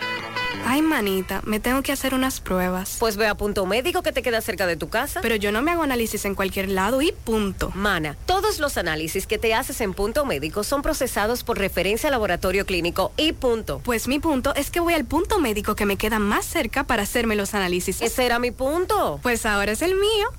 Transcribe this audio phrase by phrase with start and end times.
[0.65, 2.97] Ay, manita, me tengo que hacer unas pruebas.
[2.99, 5.19] Pues ve a Punto Médico que te queda cerca de tu casa.
[5.21, 7.71] Pero yo no me hago análisis en cualquier lado y punto.
[7.75, 12.65] Mana, todos los análisis que te haces en Punto Médico son procesados por referencia laboratorio
[12.65, 13.81] clínico y punto.
[13.83, 17.03] Pues mi punto es que voy al punto médico que me queda más cerca para
[17.03, 18.01] hacerme los análisis.
[18.01, 19.19] Ese era mi punto.
[19.23, 20.29] Pues ahora es el mío.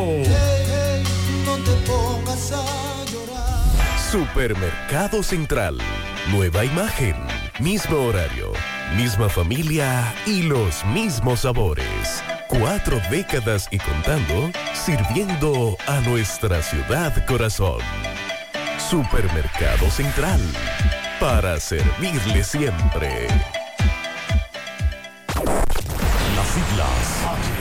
[4.12, 5.80] Supermercado Central.
[6.30, 7.16] Nueva imagen.
[7.60, 8.54] Mismo horario.
[8.96, 12.24] Misma familia y los mismos sabores.
[12.48, 17.80] Cuatro décadas y contando, sirviendo a nuestra ciudad corazón.
[18.78, 20.40] Supermercado Central
[21.22, 23.28] para servirle siempre.
[26.36, 27.61] Las siglas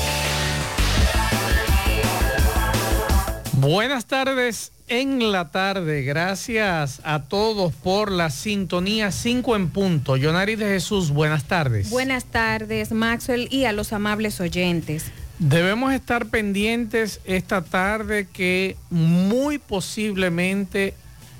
[3.61, 6.01] Buenas tardes en la tarde.
[6.01, 10.17] Gracias a todos por la sintonía 5 en punto.
[10.17, 11.91] Yonari de Jesús, buenas tardes.
[11.91, 15.11] Buenas tardes, Maxwell, y a los amables oyentes.
[15.37, 20.95] Debemos estar pendientes esta tarde que muy posiblemente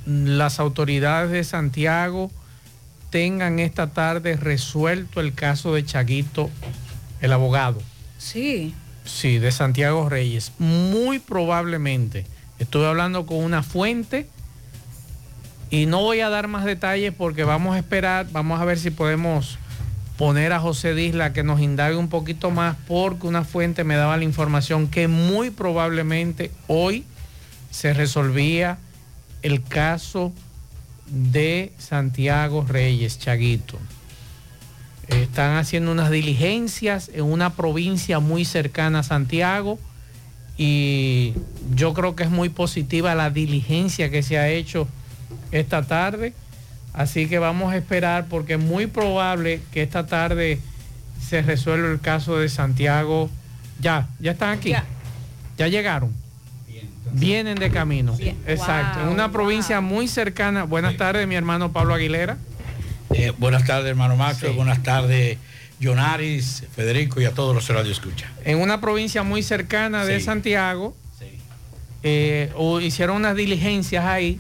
[0.06, 2.30] las autoridades de Santiago
[3.09, 6.52] tengan esta tarde resuelto el caso de Chaguito,
[7.20, 7.82] el abogado.
[8.20, 8.76] Sí.
[9.06, 10.52] Sí, de Santiago Reyes.
[10.59, 12.26] Muy probablemente.
[12.59, 14.28] Estuve hablando con una fuente
[15.70, 18.92] y no voy a dar más detalles porque vamos a esperar, vamos a ver si
[18.92, 19.58] podemos
[20.18, 24.18] poner a José Disla que nos indague un poquito más porque una fuente me daba
[24.18, 27.06] la información que muy probablemente hoy
[27.72, 28.78] se resolvía
[29.42, 30.32] el caso
[31.08, 33.80] de Santiago Reyes, Chaguito.
[35.11, 39.79] Están haciendo unas diligencias en una provincia muy cercana a Santiago
[40.58, 41.34] y
[41.75, 44.87] yo creo que es muy positiva la diligencia que se ha hecho
[45.52, 46.34] esta tarde.
[46.93, 50.59] Así que vamos a esperar porque es muy probable que esta tarde
[51.19, 53.29] se resuelve el caso de Santiago.
[53.79, 54.69] Ya, ya están aquí.
[54.69, 54.85] Ya.
[55.57, 56.11] Ya, llegaron.
[57.14, 58.16] Vienen de camino.
[58.47, 59.02] Exacto.
[59.02, 60.64] en una provincia muy cercana.
[60.64, 62.37] Buenas tardes, mi hermano Pablo Aguilera.
[63.13, 64.40] Eh, buenas tardes, hermano Max.
[64.40, 64.47] Sí.
[64.47, 65.37] Buenas tardes,
[65.79, 68.31] Jonaris, Federico y a todos los radio escucha.
[68.46, 70.25] En una provincia muy cercana de Sí.
[70.25, 70.96] Santiago.
[72.03, 74.40] eh, o hicieron unas diligencias ahí.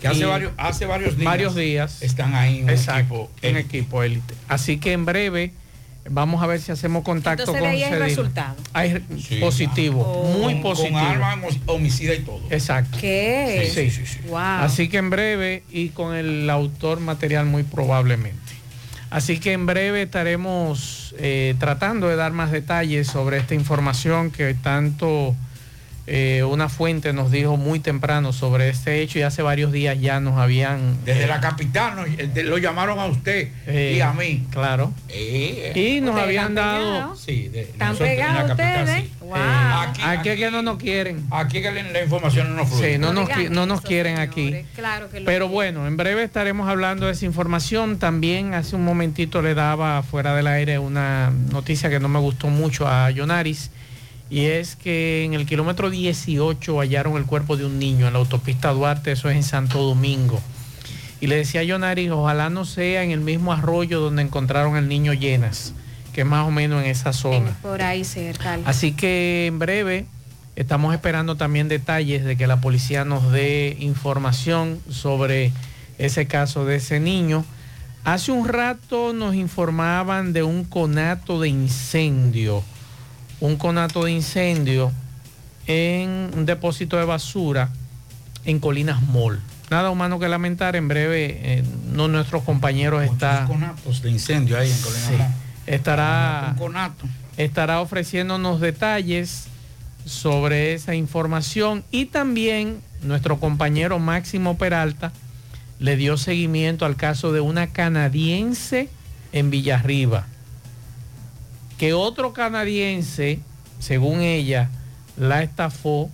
[0.00, 1.24] Que hace varios, hace varios días.
[1.26, 4.34] varios días Están ahí en Exacto, equipo en equipo élite.
[4.48, 5.52] Así que en breve
[6.10, 8.56] vamos a ver si hacemos contacto Entonces, con ahí hay resultado.
[8.72, 10.38] Hay Sí, positivo, Oh.
[10.38, 10.98] muy Con- positivo.
[10.98, 12.40] Con arma homo- homicida y todo.
[12.50, 12.98] Exacto.
[13.00, 13.70] ¿Qué?
[13.72, 14.18] Sí, sí, sí.
[14.28, 14.38] Wow.
[14.38, 18.38] Así que en breve y con el autor material muy probablemente.
[19.10, 24.54] Así que en breve estaremos eh, tratando de dar más detalles sobre esta información que
[24.54, 25.36] tanto
[26.06, 30.18] eh, una fuente nos dijo muy temprano sobre este hecho y hace varios días ya
[30.20, 31.04] nos habían...
[31.04, 34.44] Desde eh, la capital nos- eh, de- lo llamaron a usted eh, y a mí.
[34.50, 34.92] Claro.
[35.08, 37.14] Eh, Y nos habían dado...
[37.16, 39.04] sí, de, ¿Están nosotros en la pegados capital, ustedes?
[39.04, 39.12] sí.
[39.20, 39.36] Wow.
[39.36, 41.24] Eh, aquí, que no nos quieren.
[41.30, 42.92] Aquí que la, la información no fluye.
[42.94, 44.30] Sí, no nos, no nos quieren señores.
[44.30, 44.66] aquí.
[44.74, 47.98] Claro que lo Pero bueno, en breve estaremos hablando de esa información.
[47.98, 52.48] También hace un momentito le daba fuera del aire una noticia que no me gustó
[52.48, 53.70] mucho a Yonaris.
[54.32, 58.18] Y es que en el kilómetro 18 hallaron el cuerpo de un niño en la
[58.18, 60.40] autopista Duarte, eso es en Santo Domingo.
[61.20, 64.88] Y le decía a Yonaris, ojalá no sea en el mismo arroyo donde encontraron al
[64.88, 65.74] niño Llenas,
[66.14, 67.56] que es más o menos en esa En- zona.
[67.60, 68.58] por ahí cerca.
[68.64, 70.06] Así que en breve
[70.56, 75.52] estamos esperando también detalles de que la policía nos dé información sobre
[75.98, 77.44] ese caso de ese niño.
[78.04, 82.64] Hace un rato nos informaban de un conato de incendio,
[83.42, 84.92] un conato de incendio
[85.66, 87.70] en un depósito de basura
[88.44, 89.40] en Colinas Mall.
[89.68, 94.56] Nada humano que lamentar, en breve eh, no nuestros compañeros está, Muchos conatos de incendio
[94.58, 95.14] ahí en Colina Sí.
[95.66, 97.04] Estará Un conato.
[97.36, 99.46] estará ofreciéndonos detalles
[100.04, 105.12] sobre esa información y también nuestro compañero Máximo Peralta
[105.80, 108.88] le dio seguimiento al caso de una canadiense
[109.32, 110.26] en Villarriba,
[111.82, 113.40] que otro canadiense,
[113.80, 114.70] según ella,
[115.16, 116.12] la estafó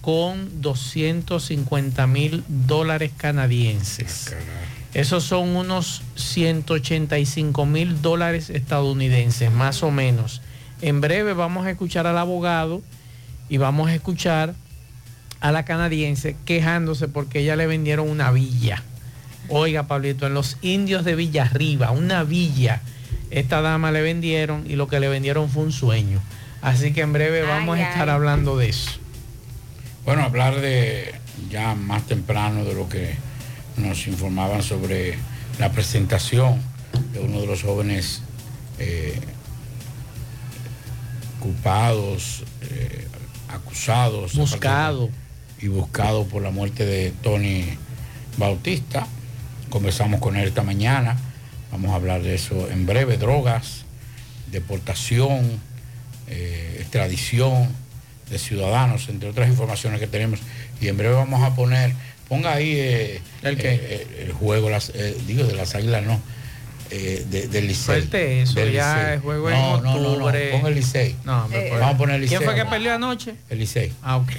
[0.00, 4.34] con 250 mil dólares canadienses.
[4.92, 10.42] Esos son unos 185 mil dólares estadounidenses, más o menos.
[10.82, 12.82] En breve vamos a escuchar al abogado
[13.48, 14.56] y vamos a escuchar
[15.38, 18.82] a la canadiense quejándose porque ella le vendieron una villa.
[19.48, 22.82] Oiga, Pablito, en los indios de Villarriba, una villa,
[23.38, 26.20] esta dama le vendieron y lo que le vendieron fue un sueño.
[26.62, 28.14] Así que en breve vamos Ay, a estar ay.
[28.14, 28.92] hablando de eso.
[30.04, 31.14] Bueno, hablar de
[31.50, 33.14] ya más temprano de lo que
[33.76, 35.16] nos informaban sobre
[35.58, 36.60] la presentación
[37.12, 38.22] de uno de los jóvenes
[38.78, 39.18] eh,
[41.40, 43.06] culpados, eh,
[43.48, 45.10] acusados, Buscado.
[45.60, 47.64] y buscado por la muerte de Tony
[48.38, 49.06] Bautista.
[49.70, 51.16] Conversamos con él esta mañana.
[51.74, 53.16] Vamos a hablar de eso en breve.
[53.16, 53.82] Drogas,
[54.52, 55.60] deportación,
[56.28, 57.68] eh, extradición
[58.30, 60.38] de ciudadanos, entre otras informaciones que tenemos.
[60.80, 61.92] Y en breve vamos a poner,
[62.28, 63.74] ponga ahí eh, ¿El qué?
[63.74, 66.20] eh, el juego, las, eh, digo, de las águilas, no.
[66.92, 67.84] eh, de- del Licey.
[68.02, 69.14] Suelte eso, Del ya Licey.
[69.14, 70.50] el juego no, en no, no, no, octubre.
[70.52, 71.16] Ponga el Licey.
[71.24, 72.64] No, me Eh, fue- Vamos a poner el ¿Quién fue Licey.
[72.64, 73.34] que peleó anoche?
[73.50, 73.92] El Licey.
[74.00, 74.30] Ah, ok.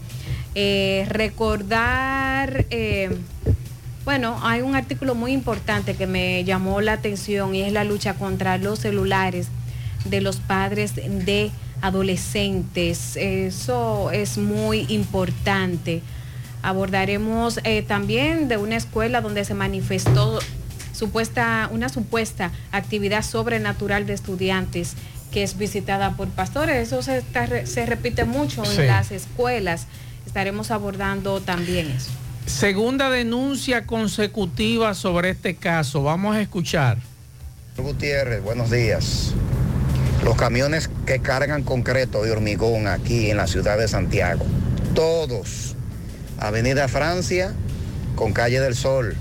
[0.55, 3.17] Eh, recordar, eh,
[4.05, 8.15] bueno, hay un artículo muy importante que me llamó la atención y es la lucha
[8.15, 9.49] contra los celulares
[10.05, 11.51] de los padres de
[11.83, 13.17] adolescentes.
[13.17, 16.01] Eso es muy importante.
[16.63, 20.39] Abordaremos eh, también de una escuela donde se manifestó
[20.93, 24.95] supuesta, una supuesta actividad sobrenatural de estudiantes
[25.33, 26.87] que es visitada por pastores.
[26.89, 28.81] Eso se, está- se repite mucho Sí.
[28.83, 29.87] en las escuelas.
[30.27, 32.11] Estaremos abordando también eso.
[32.47, 36.03] Segunda denuncia consecutiva sobre este caso.
[36.03, 36.99] Vamos a escuchar.
[37.77, 39.33] Gutiérrez, buenos días.
[40.25, 44.45] Los camiones que cargan concreto y hormigón aquí en la ciudad de Santiago,
[44.95, 45.75] todos,
[46.39, 47.55] Avenida Francia
[48.15, 49.17] con Calle del Sol,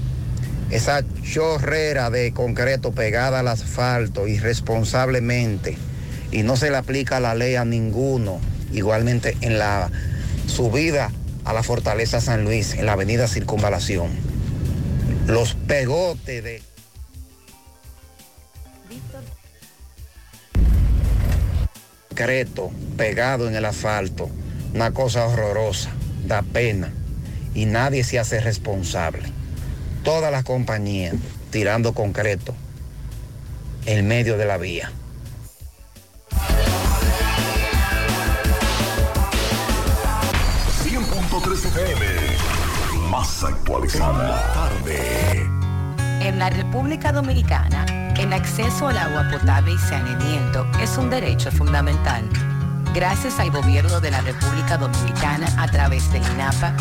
[0.69, 5.77] esa chorrera de concreto pegada al asfalto irresponsablemente
[6.31, 8.39] y no se le aplica la ley a ninguno,
[8.71, 9.89] igualmente en la
[10.47, 11.11] subida
[11.45, 14.11] a la Fortaleza San Luis, en la Avenida Circunvalación.
[15.27, 16.70] los pegotes de...
[22.11, 24.29] Concreto pegado en el asfalto,
[24.73, 25.91] una cosa horrorosa,
[26.27, 26.91] da pena
[27.55, 29.23] y nadie se hace responsable.
[30.03, 31.15] Todas las compañías
[31.51, 32.53] tirando concreto
[33.85, 34.91] en medio de la vía.
[41.63, 42.05] FM,
[43.09, 44.53] más actualizada.
[44.53, 45.49] Tarde.
[46.27, 52.23] En la República Dominicana, el acceso al agua potable y saneamiento es un derecho fundamental.
[52.93, 56.71] Gracias al gobierno de la República Dominicana a través de INAPA,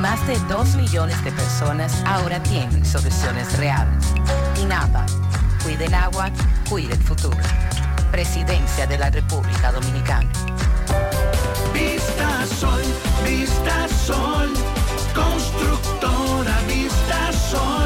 [0.00, 4.12] más de 2 millones de personas ahora tienen soluciones reales.
[4.60, 5.06] INAPA,
[5.62, 6.30] cuide el agua,
[6.68, 7.38] cuide el futuro.
[8.10, 10.28] Presidencia de la República Dominicana.
[11.72, 12.82] Vista Sol,
[13.24, 14.52] Vista Sol,
[15.14, 17.77] constructora Vista Sol,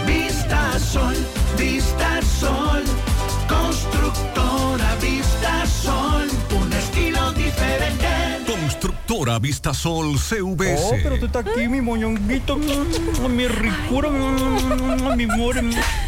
[0.07, 1.15] Vista Sol,
[1.59, 2.83] Vista Sol,
[3.47, 6.27] constructora Vista Sol.
[9.07, 10.81] Constructora Vista Sol CVS.
[10.83, 14.09] Oh, pero tú estás aquí, mi moñonguito, mi ricura,
[15.15, 15.55] mi amor.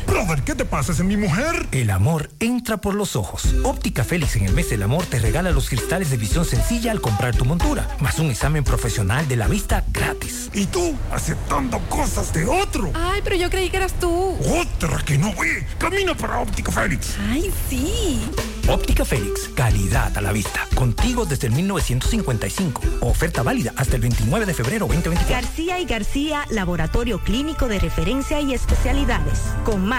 [0.10, 0.92] Brother, ¿qué te pasa?
[0.92, 1.68] ¿Es mi mujer?
[1.72, 3.54] El amor entra por los ojos.
[3.64, 7.00] Óptica Félix en el mes del amor te regala los cristales de visión sencilla al
[7.00, 10.50] comprar tu montura, más un examen profesional de la vista gratis.
[10.52, 12.92] ¿Y tú aceptando cosas de otro?
[12.96, 14.36] Ay, pero yo creí que eras tú.
[14.60, 15.68] Otra que no ve.
[15.78, 17.16] Camina para Óptica Félix.
[17.30, 18.20] Ay, sí.
[18.68, 20.68] Óptica Félix, calidad a la vista.
[20.76, 22.82] Contigo desde el 1955.
[23.02, 25.36] Oferta válida hasta el 29 de febrero 2024.
[25.36, 29.40] García y García, laboratorio clínico de referencia y especialidades.
[29.66, 29.99] Con más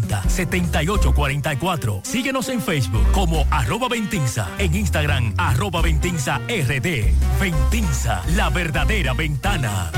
[0.00, 2.04] 809-570-7844.
[2.04, 7.12] Síguenos en Facebook como arroba Ventinza, en Instagram arroba Ventinza RD.
[7.40, 9.90] Ventinza, la verdadera ventana.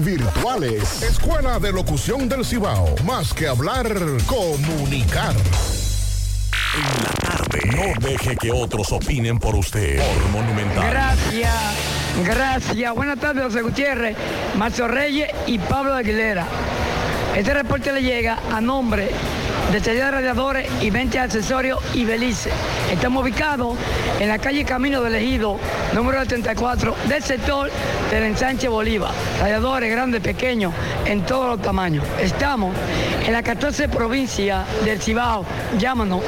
[0.00, 1.02] virtuales.
[1.02, 2.94] Escuela de Locución del Cibao.
[3.06, 3.86] Más que hablar,
[4.26, 5.34] comunicar.
[6.76, 7.60] En la tarde.
[7.74, 9.96] No deje que otros opinen por usted.
[9.96, 10.90] Por Monumental.
[10.90, 11.54] Gracias,
[12.22, 12.94] gracias.
[12.94, 14.14] Buenas tardes, José Gutiérrez,
[14.58, 16.46] Marcio Reyes y Pablo Aguilera.
[17.34, 19.10] Este reporte le llega a nombre
[19.72, 22.50] de Taller de Radiadores y 20 Accesorios y Belice.
[22.92, 23.78] Estamos ubicados
[24.20, 25.58] en la calle Camino del Ejido,
[25.94, 27.70] número 74, del sector
[28.10, 29.12] del ensanche Bolívar.
[29.40, 30.74] Radiadores grandes, pequeños,
[31.06, 32.04] en todos los tamaños.
[32.20, 32.76] Estamos
[33.26, 35.46] en la 14 provincia del Cibao.
[35.78, 36.20] Llámanos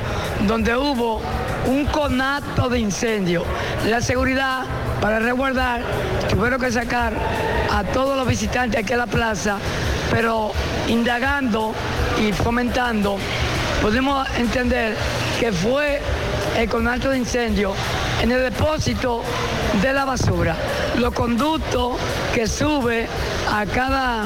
[0.47, 1.21] donde hubo
[1.67, 3.43] un conato de incendio.
[3.85, 4.63] La seguridad
[5.01, 5.81] para resguardar
[6.29, 7.13] tuvieron que sacar
[7.71, 9.57] a todos los visitantes aquí a la plaza,
[10.11, 10.51] pero
[10.87, 11.73] indagando
[12.21, 13.17] y fomentando,
[13.81, 14.95] pudimos entender
[15.39, 16.01] que fue
[16.57, 17.73] el conato de incendio
[18.21, 19.21] en el depósito
[19.81, 20.55] de la basura.
[20.97, 21.97] Los conductos
[22.33, 23.07] que sube
[23.51, 24.25] a cada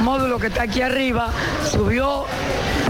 [0.00, 1.30] módulo que está aquí arriba
[1.70, 2.26] subió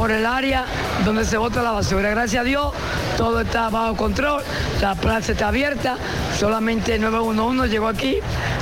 [0.02, 0.64] por el área
[1.04, 2.10] donde se bota la basura.
[2.10, 2.72] Gracias a Dios,
[3.16, 4.42] todo está bajo control,
[4.80, 5.96] la plaza está abierta,
[6.36, 8.16] solamente 911 llegó aquí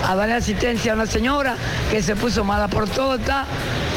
[0.07, 1.57] a darle asistencia a una señora
[1.91, 3.47] que se puso mala, por todo está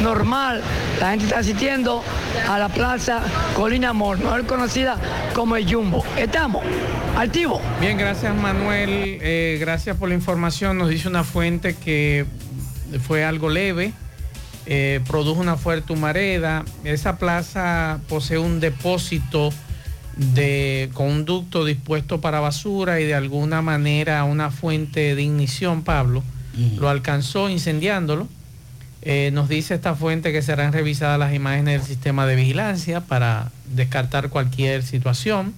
[0.01, 0.61] normal,
[1.01, 2.01] la gente está asistiendo
[2.49, 3.19] a la plaza
[3.57, 4.95] Colina Amor, mejor conocida
[5.33, 6.01] como el Jumbo.
[6.15, 6.63] Estamos
[7.17, 7.59] activos.
[7.81, 10.77] Bien, gracias Manuel, Eh, gracias por la información.
[10.77, 12.25] Nos dice una fuente que
[13.05, 13.91] fue algo leve,
[14.65, 16.63] eh, produjo una fuerte humareda.
[16.83, 19.51] Esa plaza posee un depósito
[20.15, 26.23] de conducto dispuesto para basura y de alguna manera una fuente de ignición, Pablo,
[26.77, 28.27] lo alcanzó incendiándolo.
[29.01, 33.51] Eh, nos dice esta fuente que serán revisadas las imágenes del sistema de vigilancia para
[33.75, 35.53] descartar cualquier situación.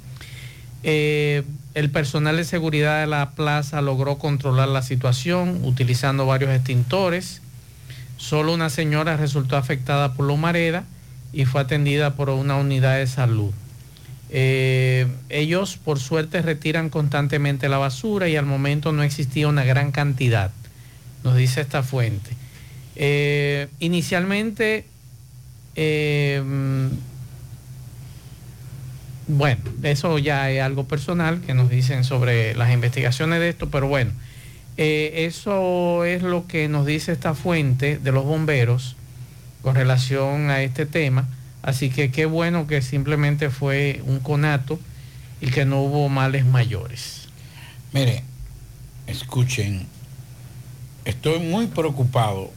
[0.81, 1.43] Eh,
[1.75, 7.41] el personal de seguridad de la plaza logró controlar la situación utilizando varios extintores.
[8.27, 10.83] Solo una señora resultó afectada por humareda
[11.31, 13.53] y fue atendida por una unidad de salud.
[14.31, 19.91] Eh, ellos por suerte retiran constantemente la basura y al momento no existía una gran
[19.91, 20.49] cantidad,
[21.23, 22.31] nos dice esta fuente.
[22.95, 24.85] Eh, inicialmente,
[25.75, 26.41] eh,
[29.27, 33.87] bueno, eso ya es algo personal que nos dicen sobre las investigaciones de esto, pero
[33.87, 34.13] bueno,
[34.77, 38.95] eh, eso es lo que nos dice esta fuente de los bomberos
[39.61, 41.27] con relación a este tema.
[41.61, 44.79] Así que qué bueno que simplemente fue un conato
[45.41, 47.27] y que no hubo males mayores.
[47.93, 48.23] Mire,
[49.07, 49.87] escuchen,
[51.05, 52.51] estoy muy preocupado,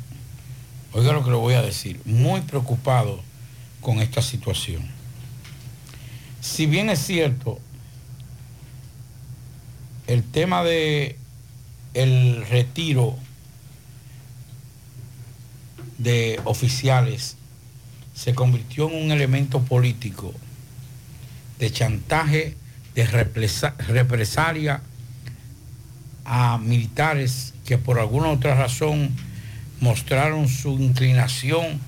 [0.92, 3.22] oiga lo que le voy a decir, muy preocupado
[3.80, 4.82] con esta situación.
[6.40, 7.58] Si bien es cierto,
[10.06, 11.16] el tema de
[11.94, 13.16] el retiro
[15.98, 17.36] de oficiales
[18.14, 20.34] se convirtió en un elemento político
[21.58, 22.56] de chantaje,
[22.94, 24.80] de represa- represalia
[26.24, 29.10] a militares que por alguna otra razón
[29.80, 31.80] mostraron su inclinación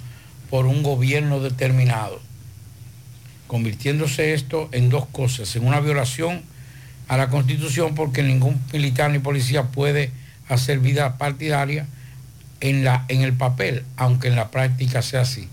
[0.51, 2.21] por un gobierno determinado,
[3.47, 6.43] convirtiéndose esto en dos cosas, en una violación
[7.11, 10.13] a la constitución porque ningún militar ni policía puede
[10.49, 11.89] hacer vida partidaria
[12.61, 15.49] en, la, en el papel, aunque en la práctica sea así.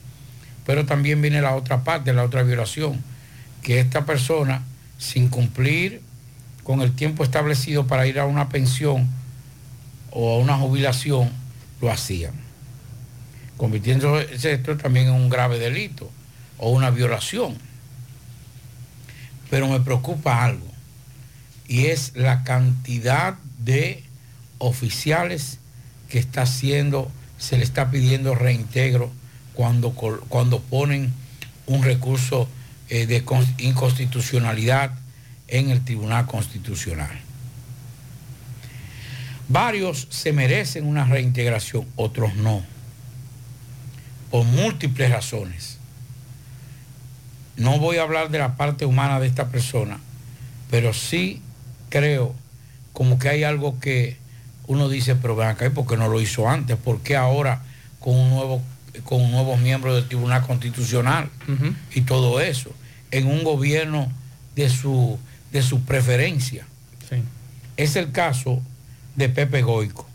[0.67, 3.03] Pero también viene la otra parte, la otra violación,
[3.63, 4.61] que esta persona,
[4.99, 6.03] sin cumplir
[6.61, 9.07] con el tiempo establecido para ir a una pensión
[10.11, 11.31] o a una jubilación,
[11.81, 12.33] lo hacían,
[13.57, 16.11] convirtiéndose esto también en un grave delito
[16.59, 17.57] o una violación.
[19.49, 20.66] Pero me preocupa algo,
[21.67, 24.03] y es la cantidad de
[24.57, 25.59] oficiales
[26.09, 29.11] que está haciendo, se le está pidiendo reintegro
[29.53, 31.13] cuando, cuando ponen
[31.65, 32.47] un recurso
[32.89, 34.91] eh, de cons- inconstitucionalidad
[35.47, 37.19] en el Tribunal Constitucional.
[39.49, 42.63] Varios se merecen una reintegración, otros no,
[44.31, 45.77] por múltiples razones.
[47.55, 49.99] No voy a hablar de la parte humana de esta persona,
[50.69, 51.41] pero sí
[51.89, 52.33] creo
[52.93, 54.17] como que hay algo que
[54.67, 56.77] uno dice, pero ven acá, ¿y ¿por qué no lo hizo antes?
[56.77, 57.61] ¿Por qué ahora
[57.99, 58.61] con un nuevo,
[59.03, 61.29] con un nuevo miembro del Tribunal Constitucional
[61.93, 62.71] y todo eso?
[63.11, 64.11] En un gobierno
[64.55, 65.17] de su,
[65.51, 66.65] de su preferencia.
[67.77, 68.61] Es el caso
[69.15, 70.07] de Pepe Goico.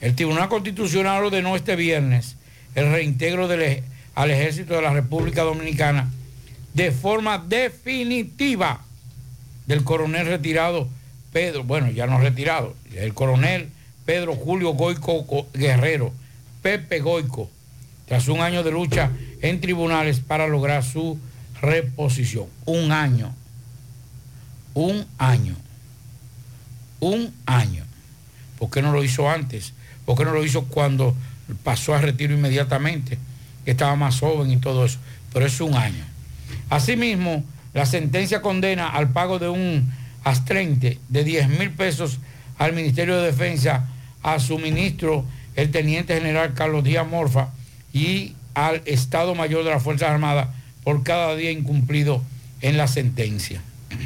[0.00, 2.36] El Tribunal Constitucional ordenó este viernes
[2.74, 3.82] el reintegro del
[4.14, 6.08] al ejército de la República Dominicana
[6.74, 8.82] de forma definitiva
[9.66, 10.88] del coronel retirado
[11.32, 13.68] Pedro, bueno, ya no retirado, el coronel
[14.06, 16.12] Pedro Julio Goico Go- Guerrero,
[16.62, 17.50] Pepe Goico,
[18.06, 19.10] tras un año de lucha
[19.42, 21.18] en tribunales para lograr su
[21.60, 22.46] reposición.
[22.64, 23.34] Un año.
[24.74, 25.54] Un año.
[27.00, 27.84] Un año.
[28.58, 29.74] ¿Por qué no lo hizo antes?
[30.06, 31.14] ¿Por qué no lo hizo cuando
[31.62, 33.18] pasó a retiro inmediatamente?
[33.66, 34.98] Estaba más joven y todo eso.
[35.32, 36.04] Pero es un año.
[36.70, 39.92] Asimismo, la sentencia condena al pago de un
[40.24, 42.18] astrente de 10 mil pesos
[42.58, 43.88] al Ministerio de Defensa,
[44.22, 45.24] a su ministro,
[45.56, 47.50] el teniente general Carlos Díaz Morfa,
[47.92, 50.48] y al Estado Mayor de las Fuerzas Armadas
[50.84, 52.22] por cada día incumplido
[52.60, 53.62] en la sentencia.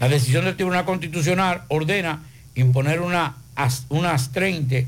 [0.00, 2.22] La decisión del Tribunal Constitucional ordena
[2.56, 3.36] imponer una,
[3.88, 4.86] una astrente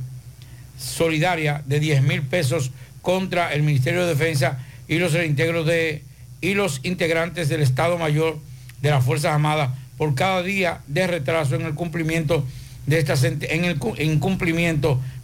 [0.77, 6.03] solidaria de 10 mil pesos contra el Ministerio de Defensa y los de
[6.41, 8.39] y los integrantes del Estado Mayor
[8.83, 12.45] de las Fuerzas Armadas por cada día de retraso en el cumplimiento
[12.87, 14.21] de esta en el en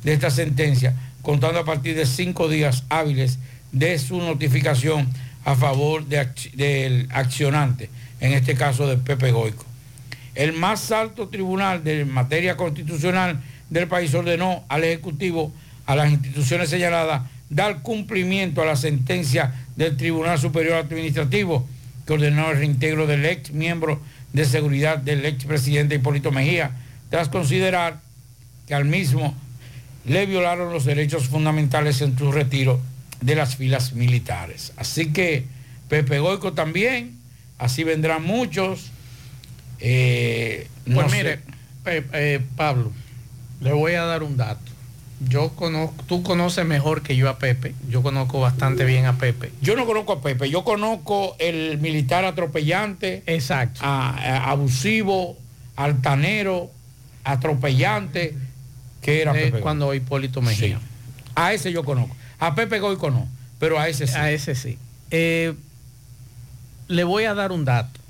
[0.03, 3.39] de esta sentencia, contando a partir de cinco días hábiles
[3.73, 5.09] de su notificación
[5.45, 9.65] a favor de del accionante, en este caso de Pepe Goico.
[10.35, 15.53] El más alto tribunal de materia constitucional del país ordenó al Ejecutivo,
[15.87, 21.67] a las instituciones señaladas, dar cumplimiento a la sentencia del Tribunal Superior Administrativo
[22.07, 24.01] que ordenó el reintegro del ex miembro
[24.33, 26.73] de seguridad del ex presidente Hipólito Mejía,
[27.11, 28.01] tras considerar
[28.67, 29.35] que al mismo
[30.05, 32.81] le violaron los derechos fundamentales en su retiro
[33.21, 34.73] de las filas militares.
[34.77, 35.45] Así que
[35.89, 37.19] Pepe Goico también,
[37.59, 38.91] así vendrán muchos.
[39.81, 41.41] Eh, no Pues mire,
[41.87, 42.93] eh, eh, Pablo,
[43.61, 44.70] le voy a dar un dato.
[45.29, 47.75] Yo conozco, tú conoces mejor que yo a Pepe.
[47.91, 49.53] Yo conozco bastante bien a Pepe.
[49.61, 55.37] Yo no conozco a Pepe, yo conozco el militar atropellante, exacto, a- a- abusivo,
[55.77, 56.71] altanero,
[57.25, 58.35] atropellante,
[59.03, 59.61] que era Pepe.
[59.61, 60.79] cuando Hipólito Mejía.
[60.79, 60.85] Sí.
[61.35, 62.17] A ese yo conozco.
[62.39, 63.29] A Pepe Goico no,
[63.59, 64.15] pero a ese sí.
[64.17, 64.79] A ese sí.
[65.11, 65.53] Eh,
[66.89, 68.01] le voy a dar un dato.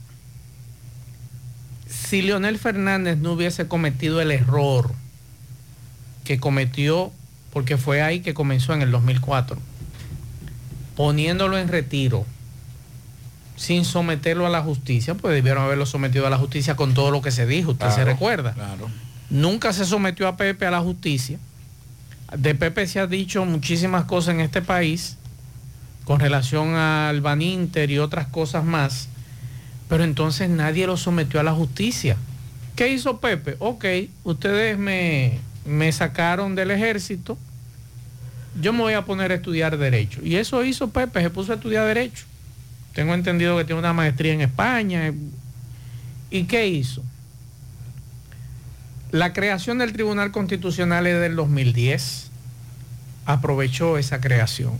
[1.88, 4.92] Si Leonel Fernández no hubiese cometido el error
[6.24, 7.12] que cometió,
[7.52, 9.56] porque fue ahí que comenzó en el 2004,
[10.96, 12.24] poniéndolo en retiro,
[13.56, 17.20] sin someterlo a la justicia, pues debieron haberlo sometido a la justicia con todo lo
[17.20, 18.54] que se dijo, usted se recuerda.
[18.54, 18.88] Claro.
[19.28, 21.38] Nunca se sometió a Pepe a la justicia.
[22.36, 25.16] De Pepe se ha dicho muchísimas cosas en este país
[26.04, 29.08] con relación al Baninter y otras cosas más,
[29.88, 32.16] pero entonces nadie lo sometió a la justicia.
[32.76, 33.56] ¿Qué hizo Pepe?
[33.58, 33.84] Ok,
[34.24, 35.38] ustedes me,
[35.70, 37.38] me sacaron del ejército,
[38.60, 40.20] yo me voy a poner a estudiar derecho.
[40.24, 42.24] Y eso hizo Pepe, se puso a estudiar derecho.
[42.94, 45.12] Tengo entendido que tiene una maestría en España.
[46.30, 47.02] ¿Y qué hizo?
[49.12, 52.30] La creación del Tribunal Constitucional es del 2010.
[53.26, 54.78] Aprovechó esa creación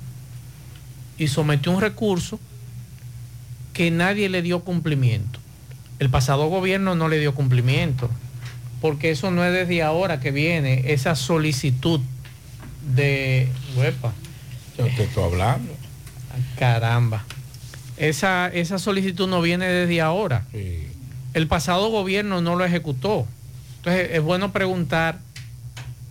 [1.18, 2.40] y sometió un recurso
[3.72, 5.38] que nadie le dio cumplimiento.
[5.98, 8.10] El pasado gobierno no le dio cumplimiento,
[8.80, 12.00] porque eso no es desde ahora que viene esa solicitud
[12.94, 13.48] de...
[13.76, 14.12] Uepa.
[14.78, 15.72] Yo te estoy hablando.
[16.58, 17.24] Caramba.
[17.96, 20.44] Esa, esa solicitud no viene desde ahora.
[21.34, 23.26] El pasado gobierno no lo ejecutó.
[23.78, 25.18] Entonces es bueno preguntar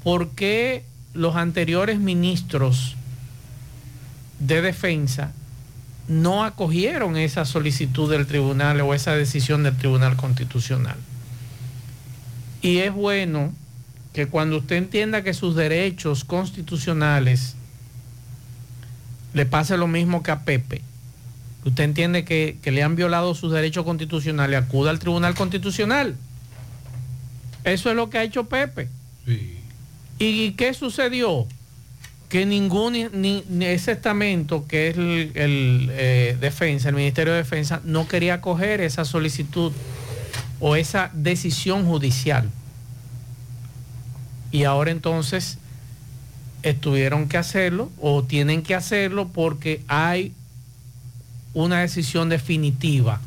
[0.03, 2.95] por qué los anteriores ministros
[4.39, 5.33] de defensa
[6.07, 10.97] no acogieron esa solicitud del tribunal o esa decisión del tribunal constitucional.
[12.61, 13.53] Y es bueno
[14.13, 17.55] que cuando usted entienda que sus derechos constitucionales
[19.33, 20.81] le pase lo mismo que a Pepe,
[21.63, 26.15] usted entiende que, que le han violado sus derechos constitucionales, acuda al tribunal constitucional.
[27.63, 28.89] Eso es lo que ha hecho Pepe.
[30.17, 31.47] ¿Y qué sucedió?
[32.27, 37.39] Que ningún ni, ni ese estamento, que es el, el, eh, defensa, el Ministerio de
[37.39, 39.71] Defensa, no quería acoger esa solicitud
[40.59, 42.49] o esa decisión judicial.
[44.51, 45.57] Y ahora entonces
[46.63, 50.33] estuvieron que hacerlo o tienen que hacerlo porque hay
[51.53, 53.21] una decisión definitiva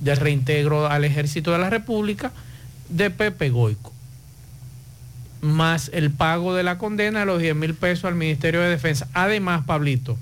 [0.00, 2.32] de reintegro al ejército de la República
[2.88, 3.92] de Pepe Goico,
[5.40, 9.08] más el pago de la condena de los 10 mil pesos al Ministerio de Defensa.
[9.14, 10.18] Además, Pablito,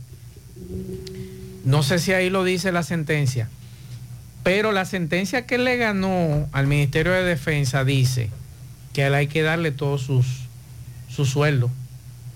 [1.64, 3.49] no sé si ahí lo dice la sentencia,
[4.44, 8.30] pero la sentencia que le ganó al Ministerio de Defensa dice
[8.92, 10.44] que a él hay que darle todos sus
[11.14, 11.70] su sueldo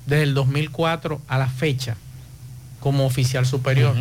[0.07, 1.97] desde el 2004 a la fecha
[2.81, 3.95] como oficial superior.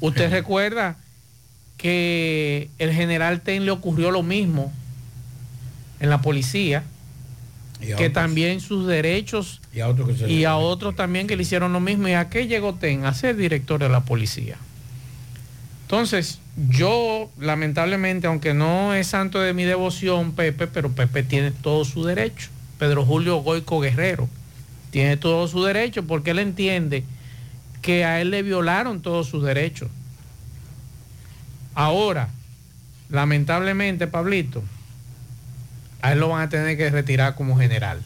[0.00, 0.96] Usted recuerda
[1.78, 4.72] que el general Ten le ocurrió lo mismo
[5.98, 6.84] en la policía,
[7.80, 8.12] que otros.
[8.12, 12.08] también sus derechos Y a otros y a otros también que le hicieron lo mismo.
[12.08, 13.04] ¿Y a qué llegó Ten?
[13.04, 14.56] A ser director de la policía.
[15.86, 21.84] Entonces, yo lamentablemente, aunque no es santo de mi devoción, Pepe, pero Pepe tiene todo
[21.84, 22.48] su derecho.
[22.76, 24.28] Pedro Julio Goico Guerrero
[24.90, 27.04] tiene todo su derecho porque él entiende
[27.82, 29.88] que a él le violaron todos sus derechos.
[31.76, 32.30] Ahora,
[33.08, 34.64] lamentablemente, Pablito,
[36.02, 38.02] a él lo van a tener que retirar como general.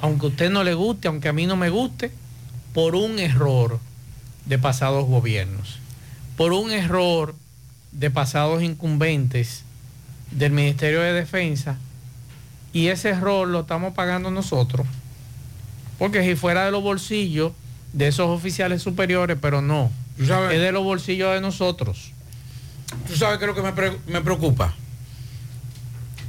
[0.00, 2.10] Aunque a usted no le guste, aunque a mí no me guste,
[2.74, 3.78] por un error
[4.48, 5.78] de pasados gobiernos,
[6.36, 7.34] por un error
[7.92, 9.62] de pasados incumbentes
[10.30, 11.76] del Ministerio de Defensa,
[12.72, 14.86] y ese error lo estamos pagando nosotros,
[15.98, 17.52] porque si fuera de los bolsillos
[17.92, 22.12] de esos oficiales superiores, pero no, es de los bolsillos de nosotros.
[23.06, 24.74] ¿Tú sabes qué es lo que me, pre- me preocupa?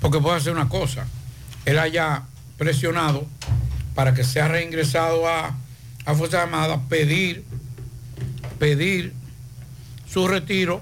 [0.01, 1.05] Porque puede hacer una cosa.
[1.65, 2.23] Él haya
[2.57, 3.25] presionado
[3.95, 5.55] para que sea reingresado a,
[6.05, 7.43] a Fuerzas Armadas, pedir,
[8.59, 9.13] pedir
[10.11, 10.81] su retiro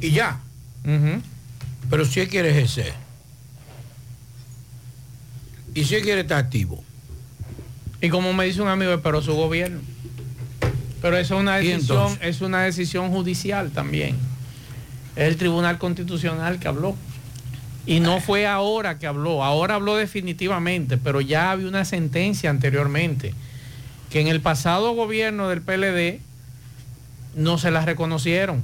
[0.00, 0.40] y ya.
[1.90, 2.92] Pero si él quiere ejercer
[5.74, 6.82] y si él quiere estar activo.
[8.00, 9.80] Y como me dice un amigo, pero su gobierno.
[11.00, 14.16] Pero eso es una ¿Y decisión, es una decisión judicial también.
[15.16, 16.96] Es el Tribunal Constitucional que habló.
[17.86, 23.34] Y no fue ahora que habló, ahora habló definitivamente, pero ya había una sentencia anteriormente
[24.12, 26.20] que en el pasado gobierno del PLD
[27.34, 28.62] no se la reconocieron.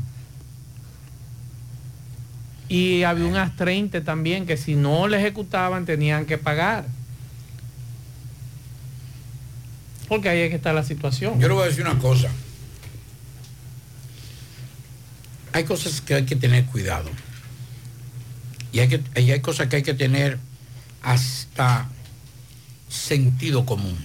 [2.68, 6.84] Y había unas 30 también que si no le ejecutaban tenían que pagar.
[10.06, 11.40] Porque ahí es que está la situación.
[11.40, 12.28] Yo le voy a decir una cosa.
[15.54, 17.08] Hay cosas que hay que tener cuidado.
[18.70, 20.38] Y hay, y hay cosas que hay que tener
[21.00, 21.88] hasta
[22.90, 23.96] sentido común.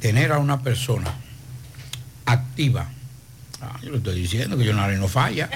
[0.00, 1.12] Tener a una persona
[2.26, 2.88] activa.
[3.60, 5.48] Ah, yo le estoy diciendo que yo no falla.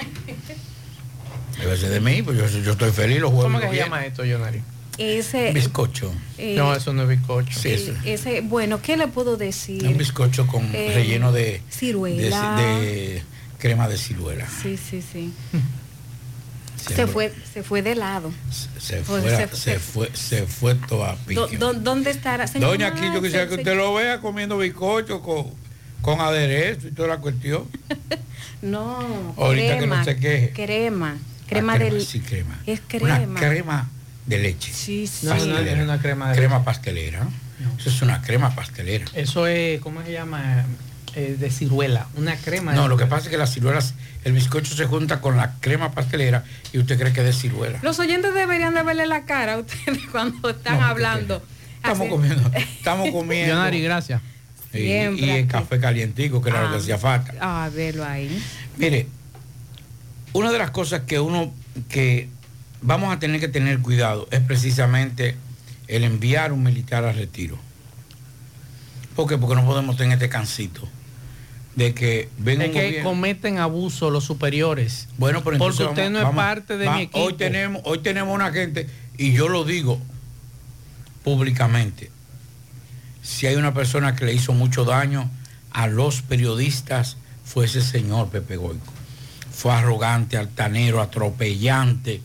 [1.59, 3.45] Debe ser de mí, pues yo, yo estoy feliz los juegos.
[3.51, 4.61] ¿Cómo que se llama esto, Yonari?
[4.97, 6.13] Ese, Bizcocho.
[6.37, 7.59] eh, No, eso no es bizcocho.
[7.59, 9.87] Sí, ese, bueno, ¿qué le puedo decir?
[9.87, 12.55] Un bizcocho con Eh, relleno de, de, ciruela.
[12.55, 13.23] de
[13.57, 14.47] crema de ciruela.
[14.61, 15.33] Sí, sí, sí.
[16.87, 18.31] Se Se fue- se fue de lado.
[18.79, 21.35] Se fue, se- se, fue, se fue todo a pique.
[21.35, 22.47] Do- do- ¿Dónde estará?
[22.47, 25.47] Señor, Doña aquí, yo quisiera que usted lo vea comiendo bizcocho con,
[26.01, 27.65] con aderezo y toda la cuestión.
[28.61, 30.51] No, Ahorita que no crema, se queje.
[30.51, 31.17] Crema,
[31.47, 32.05] crema Ah, crema, del...
[32.05, 32.59] sí, crema.
[32.67, 33.19] Es crema.
[33.19, 33.89] Una crema
[34.27, 34.71] de leche.
[34.71, 35.25] Sí, sí.
[35.25, 37.27] No, no, es una crema de Crema pastelera.
[37.79, 39.05] Eso es una crema pastelera.
[39.15, 40.65] Eso es, ¿cómo se llama?
[41.15, 42.71] Eh, de ciruela, una crema.
[42.71, 45.55] de No, lo que pasa es que las ciruelas, el bizcocho se junta con la
[45.59, 47.79] crema pastelera y usted cree que es de ciruela.
[47.81, 51.41] Los oyentes deberían de verle la cara a ustedes cuando están No, hablando.
[51.77, 53.55] Estamos Así- comiendo, estamos comiendo.
[53.55, 54.21] Yonari, gracias.
[54.73, 56.71] Y, el café calientico, que era lo Ah.
[56.71, 57.33] que hacía falta.
[57.41, 58.41] Ah, verlo ahí.
[58.77, 59.07] Mire,
[60.33, 61.53] una de las cosas que uno,
[61.89, 62.29] que
[62.81, 65.35] vamos a tener que tener cuidado es precisamente
[65.87, 67.57] el enviar un militar al retiro.
[69.15, 69.37] ¿Por qué?
[69.37, 70.87] Porque no podemos tener este cancito
[71.75, 75.07] de que Es un que cometen abuso los superiores.
[75.17, 77.19] Bueno, pero Porque usted vamos- no es vamos- parte de va- mi equipo.
[77.19, 80.01] Hoy tenemos, hoy tenemos una gente, y yo lo digo
[81.23, 82.11] públicamente,
[83.21, 85.29] si hay una persona que le hizo mucho daño
[85.71, 88.91] a los periodistas, fue ese señor Pepe Goico.
[89.51, 92.21] Fue arrogante, altanero, atropellante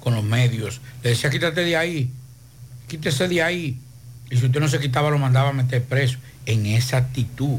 [0.00, 0.80] con los medios.
[1.02, 2.10] Le decía, quítate de ahí,
[2.86, 3.78] quítese de ahí.
[4.30, 6.18] Y si usted no se quitaba, lo mandaba a meter preso.
[6.46, 7.58] En esa actitud.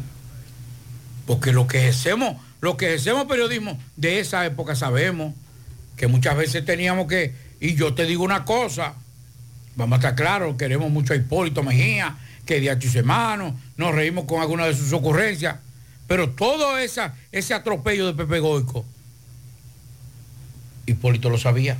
[1.29, 5.35] Porque lo que ejercemos, lo que ejercemos periodismo de esa época sabemos
[5.95, 8.95] que muchas veces teníamos que, y yo te digo una cosa,
[9.75, 14.25] vamos a estar claros, queremos mucho a Hipólito Mejía, que de sus hermanos, nos reímos
[14.25, 15.57] con alguna de sus ocurrencias,
[16.07, 18.83] pero todo esa, ese atropello de Pepe Goico,
[20.87, 21.77] Hipólito lo sabía.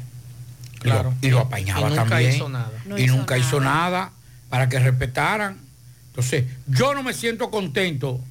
[0.77, 1.11] Claro.
[1.21, 2.35] Y lo, y lo apañaba Y nunca también.
[2.35, 2.71] hizo nada.
[2.85, 4.11] No y hizo nunca hizo nada
[4.47, 5.57] para que respetaran.
[6.09, 8.21] Entonces, yo no me siento contento.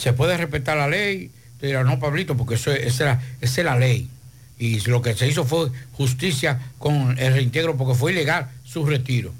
[0.00, 1.30] Se puede respetar la ley.
[1.60, 4.08] Te dirá, no, Pablito, porque eso, es- esa, era- esa es la ley.
[4.58, 9.32] Y lo que se hizo fue justicia con el reintegro porque fue ilegal su retiro.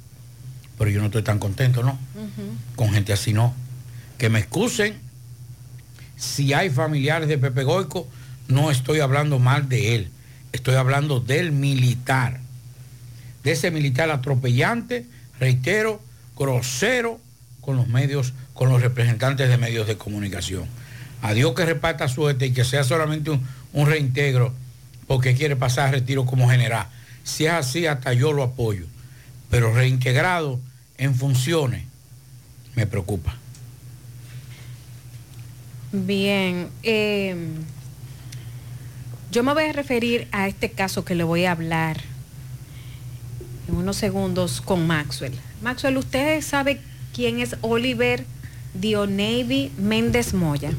[0.78, 1.98] Pero yo no estoy tan contento, ¿no?
[2.76, 3.54] Con gente así no.
[4.18, 4.94] Que me excusen.
[6.16, 8.06] Si hay familiares de Pepe Goico,
[8.48, 10.08] no estoy hablando mal de él.
[10.52, 12.40] Estoy hablando del militar.
[13.44, 15.06] De ese militar atropellante,
[15.38, 16.02] reitero,
[16.36, 17.20] grosero
[17.60, 20.64] con los medios, con los representantes de medios de comunicación.
[21.22, 23.30] A Dios que reparta suerte y que sea solamente
[23.72, 24.54] un, reintegro
[25.06, 26.86] porque quiere pasar retiro como general.
[27.24, 28.86] Si es así, hasta yo lo apoyo.
[29.50, 30.60] Pero reintegrado
[30.96, 31.84] en funciones,
[32.74, 33.36] me preocupa.
[35.92, 37.34] Bien, eh,
[39.32, 42.00] yo me voy a referir a este caso que le voy a hablar
[43.68, 45.38] en unos segundos con Maxwell.
[45.62, 46.80] Maxwell, ¿usted sabe
[47.14, 48.24] quién es Oliver
[48.74, 50.72] Dionevi Méndez Moya?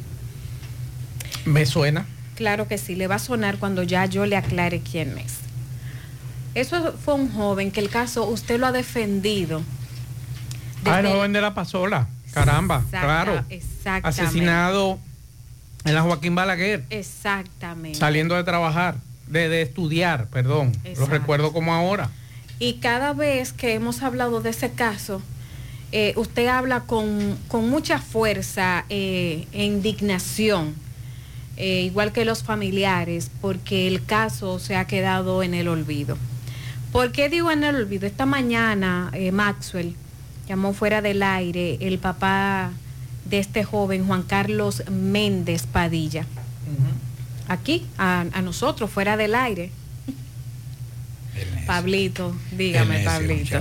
[1.45, 2.05] Me suena.
[2.35, 5.33] Claro que sí, le va a sonar cuando ya yo le aclare quién es.
[6.55, 9.61] Eso fue un joven que el caso usted lo ha defendido.
[10.85, 12.07] Ah, el joven de la Pasola.
[12.33, 13.45] Caramba, Exacta- claro.
[13.49, 14.07] Exactamente.
[14.07, 14.99] Asesinado
[15.83, 17.99] en la Joaquín Balaguer, Exactamente.
[17.99, 18.95] saliendo de trabajar,
[19.27, 20.71] de, de estudiar, perdón.
[20.83, 21.11] Lo Exacto.
[21.11, 22.09] recuerdo como ahora.
[22.59, 25.21] Y cada vez que hemos hablado de ese caso,
[25.91, 30.73] eh, usted habla con, con mucha fuerza eh, e indignación,
[31.57, 36.17] eh, igual que los familiares, porque el caso se ha quedado en el olvido.
[36.91, 38.07] ¿Por qué digo en el olvido?
[38.07, 39.95] Esta mañana Maxwell
[40.47, 42.71] llamó fuera del aire el papá
[43.25, 46.25] de este joven, Juan Carlos Méndez Padilla.
[47.47, 49.71] Aquí, a, a nosotros, fuera del aire.
[51.65, 53.59] Pablito, dígame, Pablito.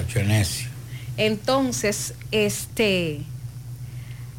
[1.20, 3.20] Entonces, este,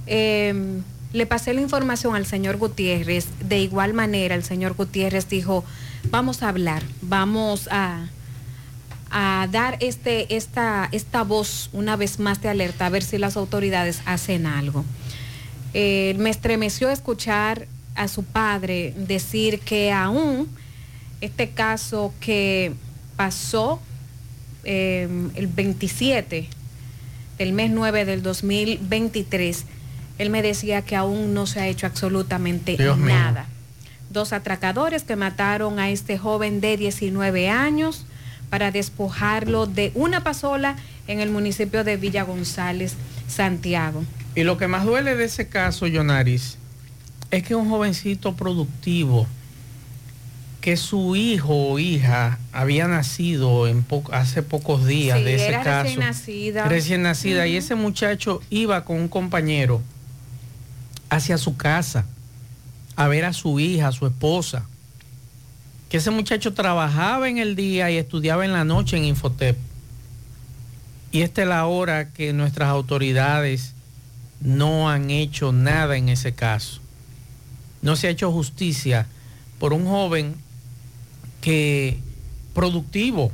[0.08, 0.82] em,
[1.14, 3.28] le pasé la información al señor Gutiérrez.
[3.48, 5.64] De igual manera, el señor Gutiérrez dijo,
[6.10, 8.08] vamos a hablar, vamos a,
[9.52, 14.02] dar este, esta, esta voz una vez más de alerta, a ver si las autoridades
[14.06, 14.84] hacen algo.
[15.76, 20.48] Eh, me estremeció escuchar a su padre decir que aún
[21.20, 22.74] este caso que
[23.18, 23.80] pasó
[24.64, 26.50] eh, el 27
[27.42, 29.66] del mes 9 del 2023,
[30.20, 33.16] él me decía que aún no se ha hecho absolutamente Dios mío.
[33.16, 33.48] nada.
[34.12, 38.06] Dos atracadores que mataron a este joven de 19 años
[38.52, 40.76] para despojarlo de una pasola
[41.08, 42.94] en el municipio de Villa González,
[43.28, 44.04] Santiago.
[44.36, 46.60] Y lo que más duele de ese caso, Yonaris,
[47.32, 49.26] es que un jovencito productivo,
[50.62, 55.48] que su hijo o hija había nacido en po- hace pocos días Sí, de ese
[55.48, 55.84] era caso.
[55.84, 56.66] recién nacida.
[56.70, 57.48] Recién nacida.
[57.48, 59.82] Y ese muchacho iba con un compañero
[61.10, 62.06] hacia su casa
[62.96, 64.66] a ver a su hija, a su esposa.
[65.90, 69.58] Que ese muchacho trabajaba en el día y estudiaba en la noche en Infotep.
[71.12, 73.74] Y esta es la hora que nuestras autoridades
[74.40, 76.80] no han hecho nada en ese caso.
[77.82, 79.08] No se ha hecho justicia
[79.60, 80.36] por un joven
[81.42, 81.98] que
[82.54, 83.32] productivo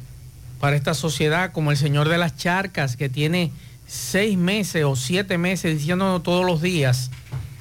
[0.60, 3.52] para esta sociedad, como el señor de las charcas, que tiene
[3.86, 7.12] seis meses o siete meses diciéndonos todos los días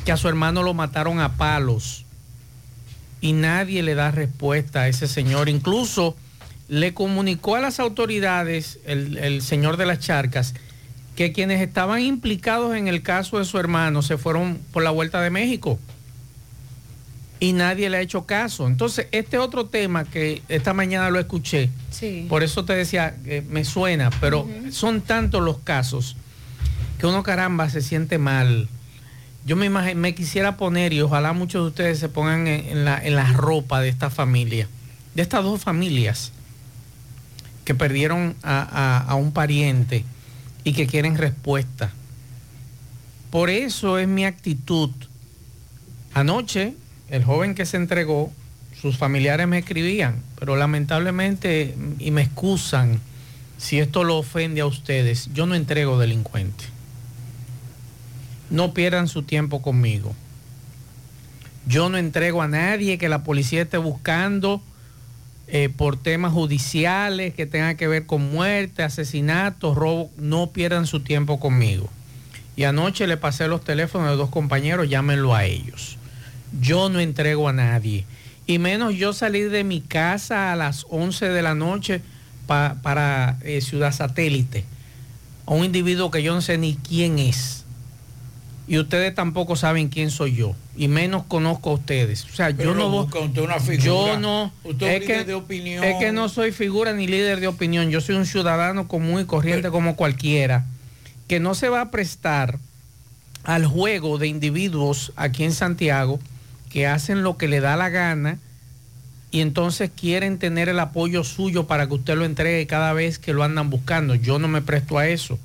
[0.04, 2.04] que a su hermano lo mataron a palos.
[3.20, 5.48] Y nadie le da respuesta a ese señor.
[5.48, 6.16] Incluso
[6.68, 10.54] le comunicó a las autoridades, el, el señor de las charcas,
[11.16, 15.20] que quienes estaban implicados en el caso de su hermano se fueron por la vuelta
[15.22, 15.78] de México
[17.38, 18.66] y nadie le ha hecho caso.
[18.66, 22.26] Entonces, este otro tema que esta mañana lo escuché, Sí.
[22.28, 23.16] por eso te decía
[23.48, 26.16] me suena, pero son tantos los casos
[26.98, 28.68] que uno caramba se siente mal.
[29.44, 32.98] Yo me, me quisiera poner, y ojalá muchos de ustedes se pongan en, en la,
[33.04, 34.66] en la ropa de esta familia,
[35.14, 36.32] de estas dos familias
[37.64, 40.04] que perdieron a, a- a un pariente
[40.64, 41.92] y que quieren respuesta.
[43.30, 44.90] Por eso es mi actitud.
[46.14, 46.74] Anoche,
[47.10, 48.32] el joven que se entregó,
[48.80, 53.00] sus familiares me escribían, pero lamentablemente, y me excusan
[53.58, 56.64] si esto lo ofende a ustedes, yo no entrego delincuente.
[58.50, 60.14] No pierdan su tiempo conmigo.
[61.66, 64.62] Yo no entrego a nadie que la policía esté buscando
[65.48, 70.10] eh, por temas judiciales que tengan que ver con muerte, asesinatos, robo.
[70.16, 71.88] No pierdan su tiempo conmigo.
[72.56, 75.95] Y anoche le pasé los teléfonos de dos compañeros, llámenlo a ellos.
[76.60, 78.04] Yo no entrego a nadie.
[78.46, 82.00] Y menos yo salir de mi casa a las 11 de la noche
[82.46, 84.64] pa- para eh, Ciudad Satélite.
[85.46, 87.64] A un individuo que yo no sé ni quién es.
[88.68, 90.54] Y ustedes tampoco saben quién soy yo.
[90.76, 92.24] Y menos conozco a ustedes.
[92.24, 93.84] O sea, Pero yo no usted una figura.
[93.84, 94.52] Yo no.
[94.64, 95.84] Usted es que, de opinión.
[95.84, 97.90] es que no soy figura ni líder de opinión.
[97.90, 100.64] Yo soy un ciudadano común y corriente como cualquiera.
[101.28, 102.58] Que no se va a prestar
[103.44, 106.18] al juego de individuos aquí en Santiago
[106.70, 108.38] que hacen lo que le da la gana
[109.30, 113.32] y entonces quieren tener el apoyo suyo para que usted lo entregue cada vez que
[113.32, 114.14] lo andan buscando.
[114.14, 115.38] Yo no me presto a eso.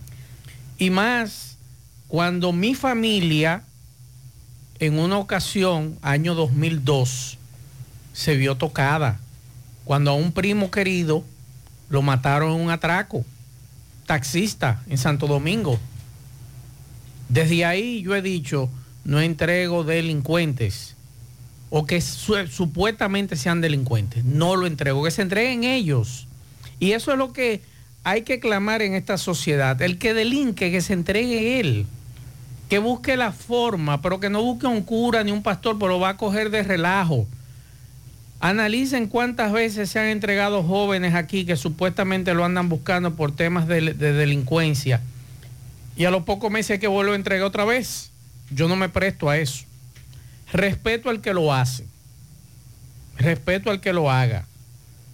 [0.77, 1.57] Y más
[2.07, 3.63] cuando mi familia
[4.79, 7.37] en una ocasión, año 2002,
[8.13, 9.19] se vio tocada.
[9.83, 11.23] Cuando a un primo querido
[11.89, 13.25] lo mataron en un atraco,
[14.05, 15.79] taxista en Santo Domingo.
[17.29, 18.69] Desde ahí yo he dicho,
[19.03, 20.95] no entrego delincuentes
[21.71, 24.23] o que su- supuestamente sean delincuentes.
[24.23, 26.27] No lo entrego, que se entreguen ellos.
[26.79, 27.61] Y eso es lo que
[28.03, 29.81] hay que clamar en esta sociedad.
[29.81, 31.87] El que delinque, que se entregue él.
[32.69, 36.09] Que busque la forma, pero que no busque un cura ni un pastor, pero va
[36.09, 37.25] a coger de relajo.
[38.39, 43.67] Analicen cuántas veces se han entregado jóvenes aquí que supuestamente lo andan buscando por temas
[43.67, 45.01] de, de delincuencia.
[45.95, 48.09] Y a los pocos meses que vuelve a entregar otra vez.
[48.49, 49.65] Yo no me presto a eso.
[50.51, 51.85] Respeto al que lo hace.
[53.17, 54.45] Respeto al que lo haga.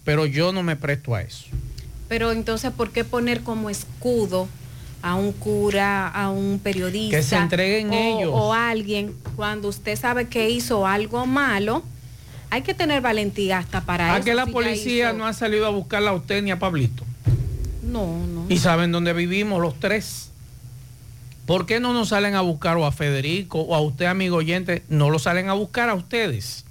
[0.03, 1.45] Pero yo no me presto a eso.
[2.07, 4.47] Pero entonces, ¿por qué poner como escudo
[5.01, 7.17] a un cura, a un periodista?
[7.17, 8.31] Que se entreguen o, ellos.
[8.33, 11.83] O a alguien cuando usted sabe que hizo algo malo.
[12.49, 14.25] Hay que tener valentía hasta para ¿A eso.
[14.25, 17.03] que la si policía hizo- no ha salido a buscarla a usted ni a Pablito?
[17.83, 18.45] No, no.
[18.47, 20.29] Y saben dónde vivimos los tres.
[21.47, 24.83] ¿Por qué no nos salen a buscar o a Federico o a usted, amigo oyente?
[24.89, 26.65] No lo salen a buscar a ustedes.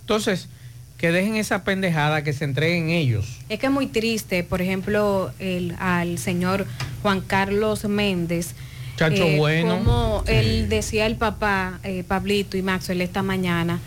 [0.00, 0.50] Entonces,
[0.98, 3.38] que dejen esa pendejada, que se entreguen ellos.
[3.48, 6.66] Es que es muy triste, por ejemplo, el, al señor
[7.00, 8.54] Juan Carlos Méndez.
[8.96, 9.78] Chacho bueno.
[9.78, 13.80] Como él decía el papá, eh, Pablito y Maxwell esta mañana,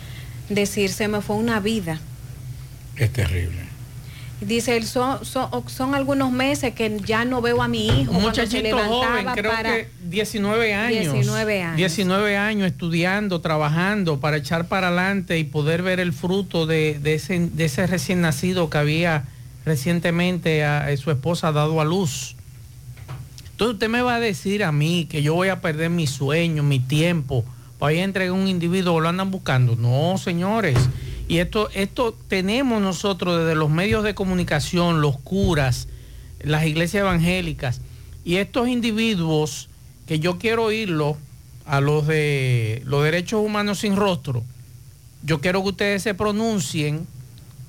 [0.48, 2.00] decir, se me fue una vida.
[2.96, 3.69] Es terrible.
[4.40, 8.12] Dice él, son, son, son algunos meses que ya no veo a mi hijo.
[8.12, 11.12] Un muchachito joven, creo para- que 19 años.
[11.12, 11.76] 19 años.
[11.76, 17.14] 19 años estudiando, trabajando para echar para adelante y poder ver el fruto de, de
[17.14, 19.24] ese, de ese recién nacido que había
[19.66, 22.34] recientemente a, a su esposa dado a luz.
[23.52, 26.62] Entonces usted me va a decir a mí que yo voy a perder mi sueño,
[26.62, 27.44] mi tiempo,
[27.78, 29.76] para ir a entregar un individuo lo andan buscando.
[29.76, 30.78] No, señores.
[31.30, 35.86] Y esto, esto tenemos nosotros desde los medios de comunicación, los curas,
[36.40, 37.82] las iglesias evangélicas,
[38.24, 39.68] y estos individuos
[40.08, 41.16] que yo quiero oírlo
[41.66, 44.42] a los de los derechos humanos sin rostro,
[45.22, 47.06] yo quiero que ustedes se pronuncien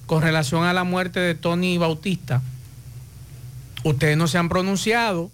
[0.07, 2.41] con relación a la muerte de Tony Bautista.
[3.83, 5.29] Ustedes no se han pronunciado,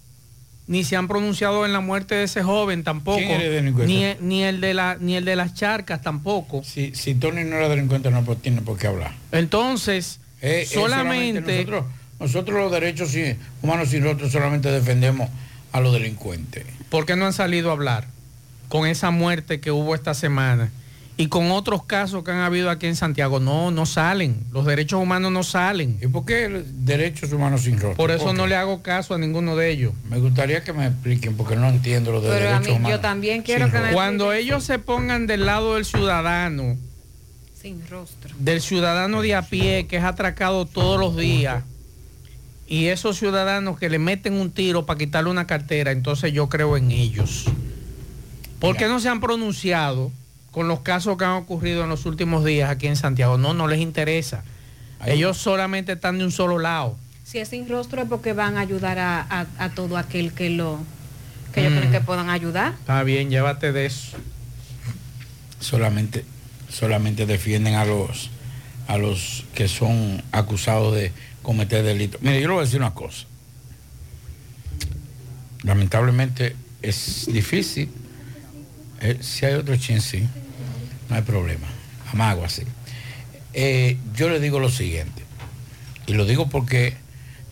[0.67, 4.17] ni se han pronunciado en la muerte de ese joven tampoco, ¿Quién era delincuente?
[4.21, 6.61] ni, ni el de la, ni el de las charcas tampoco.
[6.63, 9.13] Si, si Tony no era delincuente, no pues, tiene por qué hablar.
[9.31, 11.85] Entonces, Eh, eh, solamente, nosotros,
[12.19, 13.11] nosotros los derechos
[13.61, 15.29] humanos sin rostro solamente defendemos
[15.71, 16.65] a los delincuentes.
[16.89, 18.05] ¿por qué no han salido a hablar
[18.69, 20.69] con esa muerte que hubo esta semana?
[21.19, 24.37] Y con otros casos que han habido aquí en Santiago, no, no salen.
[24.51, 25.97] Los derechos humanos no salen.
[25.99, 27.95] ¿Y por qué derechos humanos sin rostro?
[27.95, 29.93] Por eso ¿Por no le hago caso a ninguno de ellos.
[30.09, 32.91] Me gustaría que me expliquen porque no entiendo lo de Pero a derechos mí, humanos.
[32.91, 33.93] yo también quiero que me.
[33.93, 36.77] Cuando ellos se pongan del lado del ciudadano,
[37.59, 38.35] Sin rostro.
[38.37, 41.63] del ciudadano de a pie que es atracado todos los días,
[42.67, 46.77] y esos ciudadanos que le meten un tiro para quitarle una cartera, entonces yo creo
[46.77, 47.45] en ellos.
[48.59, 50.11] ¿Por qué no se han pronunciado
[50.57, 53.37] con los casos que han ocurrido en los últimos días aquí en Santiago?
[53.37, 54.43] No, no les interesa.
[55.05, 56.97] Ellos solamente están de un solo lado.
[57.23, 60.49] Si es sin rostro es porque van a ayudar a, a- a todo aquel que
[60.49, 60.79] lo
[61.53, 61.77] que ellos Mm.
[61.77, 62.73] creen que puedan ayudar.
[62.79, 64.17] Está bien, llévate de eso.
[65.59, 66.25] solamente,
[66.69, 68.31] solamente defienden a los,
[68.87, 71.11] a los que son acusados de
[71.43, 72.19] cometer delitos.
[72.23, 73.25] Mire, yo le voy a decir una cosa.
[75.63, 77.89] Lamentablemente es difícil.
[79.01, 80.27] Eh, si hay otro chin, sí,
[81.09, 81.67] no hay problema.
[82.11, 82.63] Amago así.
[83.53, 85.23] Eh, yo le digo lo siguiente,
[86.05, 86.95] y lo digo porque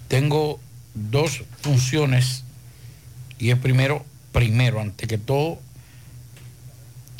[0.07, 0.59] tengo
[0.93, 2.43] dos funciones,
[3.39, 5.59] y es primero, primero, ante que todo,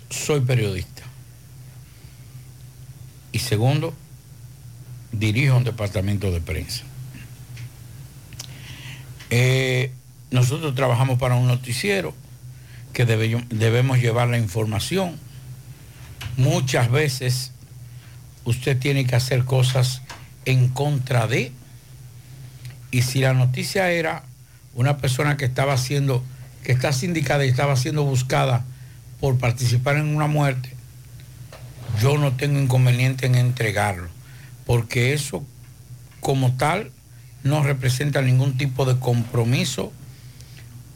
[0.10, 1.02] soy periodista.
[3.32, 3.94] Y segundo,
[5.12, 6.84] dirijo un departamento de prensa.
[9.30, 9.92] Eh,
[10.32, 12.14] nosotros trabajamos para un noticiero
[12.94, 15.18] que debe- debemos llevar la información.
[16.38, 17.52] Muchas veces
[18.44, 20.02] usted tiene que hacer cosas
[20.46, 21.52] en contra de.
[22.92, 24.24] Y si la noticia era
[24.74, 26.24] una persona que estaba haciendo,
[26.64, 28.64] que está sindicada y estaba siendo buscada
[29.20, 30.74] por participar en una muerte,
[32.02, 34.10] yo no tengo inconveniente en entregarlo,
[34.66, 35.46] porque eso
[36.20, 36.92] como tal
[37.44, 39.94] no representa ningún tipo de compromiso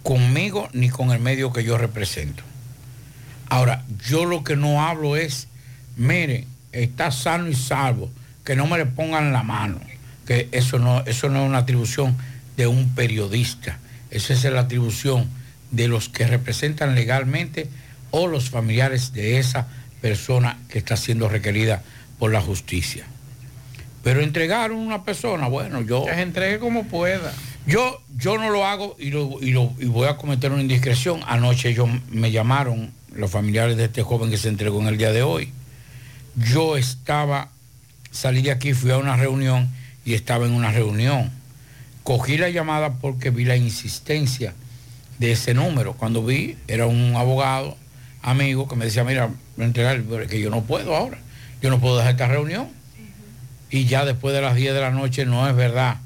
[0.04, 2.44] conmigo ni con el medio que yo represento.
[3.50, 5.47] Ahora, yo lo que no hablo es,
[5.97, 8.10] mire, está sano y salvo,
[8.45, 9.80] que no me le pongan la mano,
[10.28, 12.16] que eso no, eso no es una atribución
[12.58, 13.80] de un periodista,
[14.12, 15.28] esa es la atribución
[15.72, 17.68] de los que representan legalmente
[18.12, 19.68] o los familiares de esa
[20.02, 21.84] persona que está siendo requerida
[22.18, 23.06] por la justicia.
[24.04, 26.06] Pero entregar a una persona, bueno, yo...
[26.06, 27.34] Que se entregue como pueda.
[27.68, 31.20] Yo, yo no lo hago y, lo- y lo- y voy a cometer una indiscreción.
[31.28, 35.12] Anoche ellos me llamaron, los familiares de este joven que se entregó en el día
[35.12, 35.51] de hoy.
[36.36, 37.49] Yo estaba,
[38.12, 39.70] salí de aquí, fui a una reunión
[40.05, 41.32] y estaba en una reunión.
[42.03, 44.53] Cogí la llamada porque vi la insistencia
[45.20, 45.93] de ese número.
[45.93, 47.78] Cuando vi, era un abogado,
[48.22, 51.20] amigo, que me decía, mira, entregar, pero es que yo no puedo ahora.
[51.62, 52.70] Yo no puedo dejar esta reunión.
[53.70, 55.97] Y ya después de las 10 de la noche no es verdad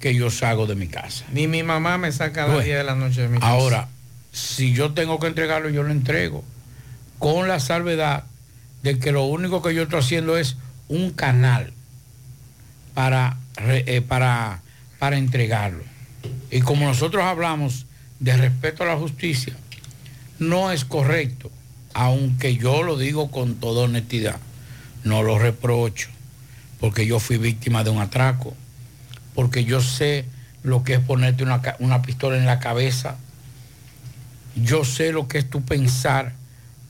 [0.00, 1.24] que yo salgo de mi casa.
[1.32, 3.52] Ni mi mamá me saca a las 10 de la noche de mi casa.
[3.52, 3.88] Ahora,
[4.32, 6.42] si yo tengo que entregarlo, yo lo entrego.
[7.22, 8.24] Con la salvedad
[8.82, 10.56] de que lo único que yo estoy haciendo es
[10.88, 11.72] un canal
[12.94, 14.60] para, eh, para,
[14.98, 15.84] para entregarlo.
[16.50, 17.86] Y como nosotros hablamos
[18.18, 19.54] de respeto a la justicia,
[20.40, 21.48] no es correcto,
[21.94, 24.40] aunque yo lo digo con toda honestidad,
[25.04, 26.08] no lo reprocho,
[26.80, 28.52] porque yo fui víctima de un atraco,
[29.36, 30.24] porque yo sé
[30.64, 33.14] lo que es ponerte una, una pistola en la cabeza,
[34.56, 36.41] yo sé lo que es tu pensar,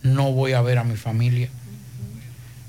[0.02, 1.48] no voy a ver a mi familia,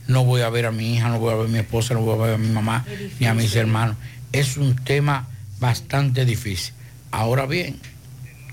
[0.08, 2.02] no voy a ver a mi hija, no voy a ver a mi esposa, no
[2.02, 2.86] voy a ver a mi mamá,
[3.20, 3.96] ni a mis hermanos.
[4.32, 5.28] Es un tema
[5.60, 6.74] bastante difícil.
[7.12, 7.80] Ahora bien,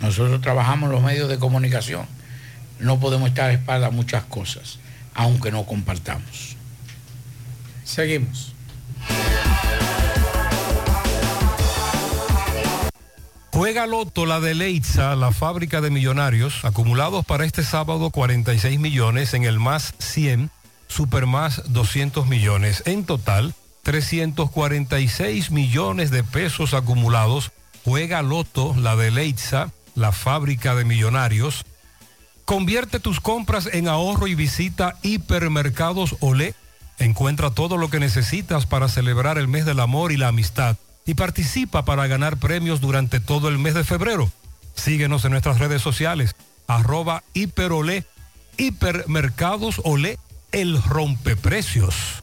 [0.01, 2.07] nosotros trabajamos en los medios de comunicación,
[2.78, 4.78] no podemos estar a espalda a muchas cosas,
[5.14, 6.57] aunque no compartamos.
[7.85, 8.55] Seguimos.
[13.61, 19.34] Juega Loto la de Leitza, la fábrica de millonarios, acumulados para este sábado 46 millones
[19.34, 20.50] en el más 100,
[20.88, 22.82] super más 200 millones.
[22.86, 27.52] En total, 346 millones de pesos acumulados.
[27.84, 31.66] Juega Loto la de Leitza, la fábrica de millonarios.
[32.46, 36.54] Convierte tus compras en ahorro y visita Hipermercados Olé.
[36.98, 40.78] Encuentra todo lo que necesitas para celebrar el mes del amor y la amistad
[41.11, 44.30] y participa para ganar premios durante todo el mes de febrero.
[44.76, 46.36] Síguenos en nuestras redes sociales,
[46.68, 48.04] arroba hiperolé,
[48.58, 50.20] hipermercados olé,
[50.52, 52.22] el rompeprecios.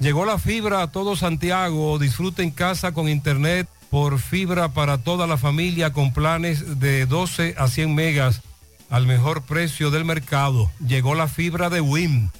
[0.00, 5.28] Llegó la fibra a todo Santiago, disfruta en casa con internet por fibra para toda
[5.28, 8.42] la familia con planes de 12 a 100 megas
[8.90, 10.72] al mejor precio del mercado.
[10.84, 12.30] Llegó la fibra de WIM.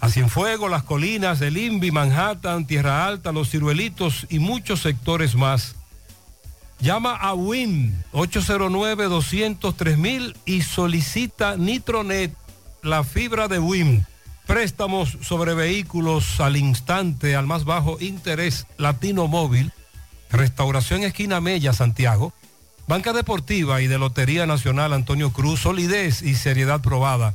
[0.00, 5.74] A Cienfuegos, Las Colinas, El Invi, Manhattan, Tierra Alta, Los Ciruelitos y muchos sectores más.
[6.80, 12.32] Llama a WIM 809-203 y solicita Nitronet,
[12.82, 14.04] la fibra de WIM.
[14.46, 19.72] Préstamos sobre vehículos al instante, al más bajo interés, Latino Móvil,
[20.30, 22.32] Restauración Esquina Mella, Santiago,
[22.86, 27.34] Banca Deportiva y de Lotería Nacional Antonio Cruz, solidez y seriedad probada.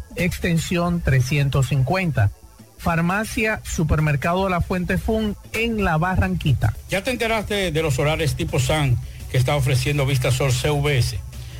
[0.15, 2.31] extensión 350.
[2.77, 6.73] Farmacia Supermercado La Fuente Fun en La Barranquita.
[6.89, 8.97] ¿Ya te enteraste de los solares tipo SAN
[9.31, 11.19] que está ofreciendo Vistasol CVS?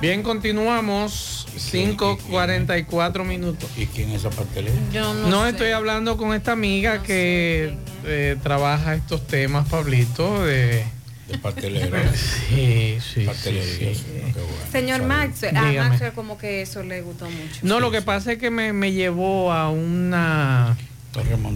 [0.00, 1.46] Bien, continuamos.
[1.56, 3.70] 5.44 minutos.
[3.76, 4.76] ¿Y quién es esa pastelera?
[4.92, 7.74] Yo No, estoy hablando con esta amiga que
[8.04, 10.84] eh, trabaja estos temas, Pablito, de...
[11.28, 12.02] De pastelera.
[12.48, 13.24] Sí, sí.
[13.24, 13.94] Pastelería.
[13.94, 14.04] sí, sí.
[14.32, 14.56] Qué bueno.
[14.70, 15.88] Señor Maxwell, a Dígame.
[15.90, 17.60] Maxwell como que eso le gustó mucho.
[17.62, 20.76] No, lo que pasa es que me, me llevó a una...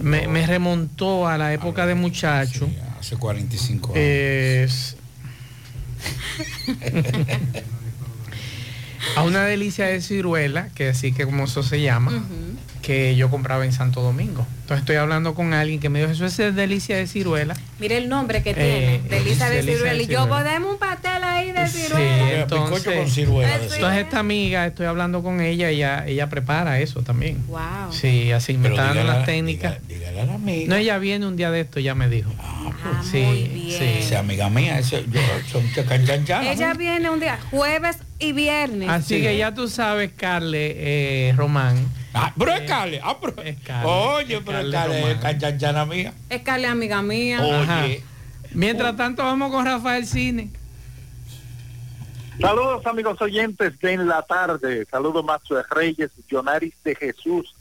[0.01, 2.67] Me, me remontó a la época de muchacho.
[2.99, 3.97] Hace 45 años.
[4.03, 4.97] Es-
[9.21, 12.23] a una delicia de ciruela, que así que como eso se llama,
[12.81, 14.45] que yo compraba en Santo Domingo.
[14.61, 17.55] Entonces estoy hablando con alguien que me dijo, eso es delicia de ciruela.
[17.79, 20.03] Mire el nombre que Eh, tiene, Delisa de Delisa de ciruela.
[20.03, 21.10] Y yo, podemos un pastel
[21.67, 27.45] Sí, entonces, Eso entonces esta amiga, estoy hablando con ella, ella, ella prepara eso también.
[27.47, 27.91] Wow.
[27.91, 29.77] Sí, así me está dando las técnicas.
[29.87, 30.69] dígale a la amiga.
[30.69, 32.31] No, ella viene un día de esto, ya me dijo.
[32.39, 33.83] Ah, sí, sí.
[33.99, 35.63] Esa amiga mía, ese, yo, son.
[36.43, 38.89] Ella viene un día, jueves y viernes.
[38.89, 41.77] Así que ya tú sabes, Carle eh, Román.
[42.13, 42.99] Ah, pero es Carle.
[43.03, 43.35] Ah, pero,
[43.83, 46.13] oye, pero es Carle, es mía.
[46.29, 47.39] Es Carla, amiga mía.
[47.39, 47.85] Ajá.
[48.53, 50.49] Mientras tanto, vamos con Rafael Cine.
[52.41, 54.87] Saludos amigos oyentes de En la Tarde.
[54.89, 57.53] Saludos Macho Reyes, Jonaris de Jesús,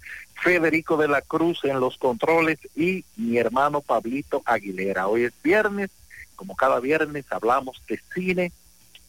[0.43, 5.07] Federico de la Cruz en los controles y mi hermano Pablito Aguilera.
[5.07, 5.91] Hoy es viernes,
[6.35, 8.53] como cada viernes hablamos de cine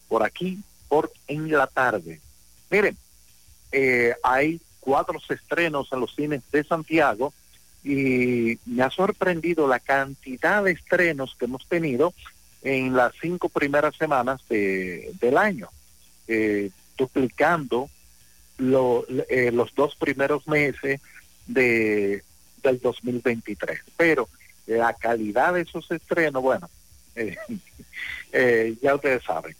[0.09, 0.59] por aquí,
[0.89, 2.19] por En la Tarde.
[2.69, 2.97] Miren,
[3.72, 7.34] eh, hay cuatro estrenos en los cines de Santiago
[7.82, 12.13] y me ha sorprendido la cantidad de estrenos que hemos tenido
[12.64, 15.70] en las cinco primeras semanas de- del año,
[16.28, 17.89] eh, duplicando
[18.57, 21.01] lo- eh, los dos primeros meses
[21.47, 22.24] de,
[22.64, 23.80] del 2023.
[23.97, 24.30] Pero
[24.68, 26.70] la calidad de esos estrenos, bueno,
[27.16, 27.36] eh,
[28.32, 29.55] eh, ya ustedes saben.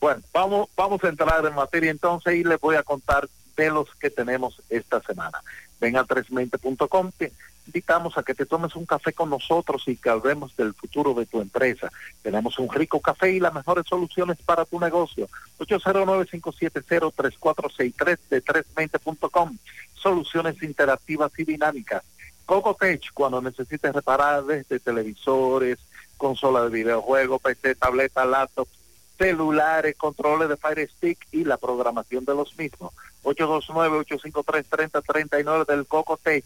[0.00, 3.88] Bueno, vamos, vamos a entrar en materia entonces y les voy a contar de los
[3.96, 5.40] que tenemos esta semana.
[5.80, 7.32] Ven a 320.com, que
[7.66, 11.26] invitamos a que te tomes un café con nosotros y que hablemos del futuro de
[11.26, 11.90] tu empresa.
[12.22, 15.28] Tenemos un rico café y las mejores soluciones para tu negocio.
[15.58, 19.56] 809-570-3463 de 320.com.
[19.94, 22.02] Soluciones interactivas y dinámicas.
[22.46, 25.78] Cocotech, cuando necesites reparar desde televisores,
[26.16, 28.68] consola de videojuegos, PC, tableta, laptop,
[29.16, 32.92] celulares, controles de Fire Stick y la programación de los mismos.
[33.22, 36.44] 829-853-3039 del Cocotech.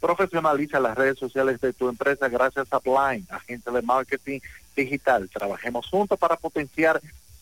[0.00, 4.38] Profesionaliza las redes sociales de tu empresa gracias a Blind, agente de marketing
[4.76, 5.28] digital.
[5.28, 7.00] Trabajemos juntos para potenciar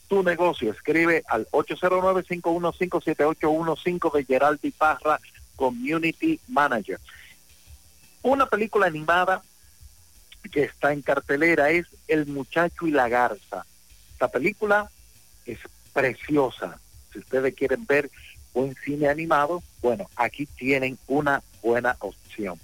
[0.09, 0.73] tu negocio.
[0.73, 5.21] Escribe al 809-515-7815 de Geraldi Parra,
[5.55, 6.99] Community Manager.
[8.23, 9.43] Una película animada
[10.51, 13.65] que está en cartelera es El muchacho y la garza.
[14.13, 14.91] Esta película
[15.45, 15.59] es
[15.93, 16.79] preciosa.
[17.13, 18.11] Si ustedes quieren ver
[18.57, 22.59] buen cine animado, bueno, aquí tienen una buena opción.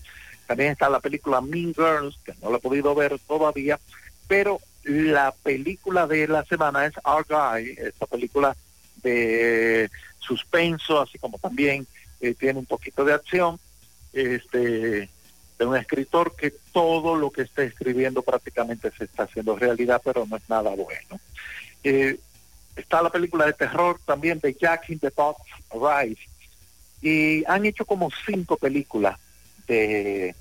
[0.47, 3.79] También está la película Mean Girls, que no la he podido ver todavía,
[4.27, 8.57] pero la película de la semana es Our Guy, esta película
[9.03, 11.87] de suspenso, así como también
[12.23, 13.61] eh, tiene un poquito de acción,
[14.15, 15.11] este
[15.59, 20.27] de un escritor que todo lo que está escribiendo prácticamente se está haciendo realidad, pero
[20.27, 21.21] no es nada bueno.
[21.85, 22.19] Eh,
[22.77, 25.41] está la película de terror también de Jack in the Box
[25.73, 26.23] Rise,
[27.01, 29.19] y han hecho como cinco películas
[29.67, 30.35] de,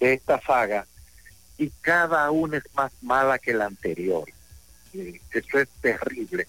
[0.00, 0.86] esta saga,
[1.56, 4.28] y cada una es más mala que la anterior.
[4.92, 6.46] Eso es terrible.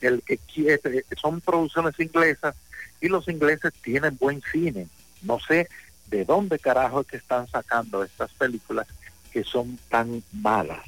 [0.00, 2.54] El que quiere, son producciones inglesas
[3.00, 4.88] y los ingleses tienen buen cine.
[5.22, 5.68] No sé
[6.06, 8.86] de dónde carajo es que están sacando estas películas
[9.32, 10.80] que son tan malas.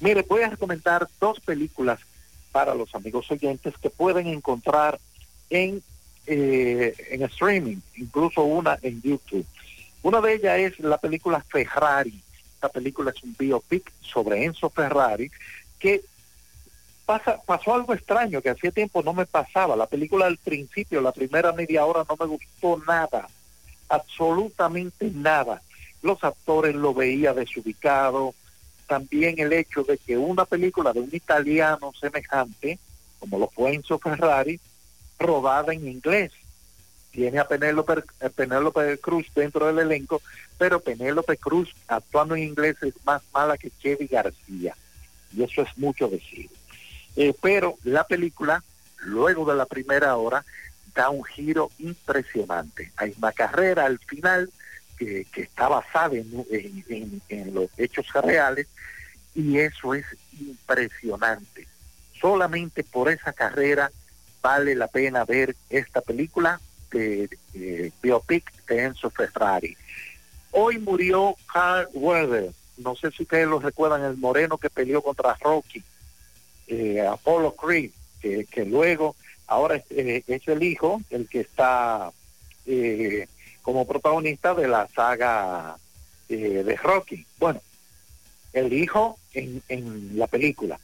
[0.00, 2.00] Mire, voy a recomendar dos películas
[2.54, 5.00] para los amigos oyentes que pueden encontrar
[5.50, 5.82] en,
[6.28, 9.44] eh, en streaming, incluso una en YouTube.
[10.02, 12.22] Una de ellas es la película Ferrari.
[12.54, 15.32] Esta película es un biopic sobre Enzo Ferrari
[15.80, 16.02] que
[17.04, 19.74] pasa, pasó algo extraño que hacía tiempo no me pasaba.
[19.74, 23.26] La película al principio, la primera media hora no me gustó nada
[23.88, 25.60] absolutamente nada.
[26.02, 28.32] Los actores lo veía desubicado.
[28.86, 32.78] También el hecho de que una película de un italiano semejante,
[33.18, 34.60] como lo fue Enzo Ferrari,
[35.18, 36.32] rodada en inglés.
[37.10, 40.20] Tiene a Penélope, Cruz dentro del elenco,
[40.58, 44.74] pero Penélope Cruz actuando en inglés es más mala que Chevy García.
[45.32, 46.50] Y eso es mucho decir.
[47.16, 48.62] Eh, pero la película,
[48.98, 50.44] luego de la primera hora,
[50.94, 52.92] da un giro impresionante.
[52.96, 54.50] Hay una carrera al final
[54.98, 58.66] que, está basada en, los hechos reales
[59.34, 60.04] y eso es
[60.38, 61.66] impresionante.
[62.20, 63.90] Solamente por esa carrera
[64.42, 67.28] vale la pena ver esta película de,
[68.02, 69.76] biopic de Enzo Ferrari.
[70.52, 75.34] Hoy murió Carl Weather, no sé si ustedes lo recuerdan, el moreno que peleó contra
[75.40, 75.82] Rocky,
[76.68, 77.90] eh, Apollo Creed,
[78.20, 79.16] que, luego
[79.46, 82.10] ahora eh, es, el hijo el que está
[82.64, 83.28] eh,
[83.64, 85.76] como protagonista de la saga
[86.28, 87.26] eh, de Rocky.
[87.40, 87.60] Bueno,
[88.52, 90.78] el hijo en, en la película.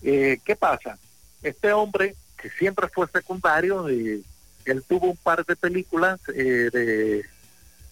[0.00, 0.96] ¿Qué pasa?
[1.42, 4.24] Este hombre, que siempre fue secundario, él
[4.88, 7.24] tuvo un par de películas de,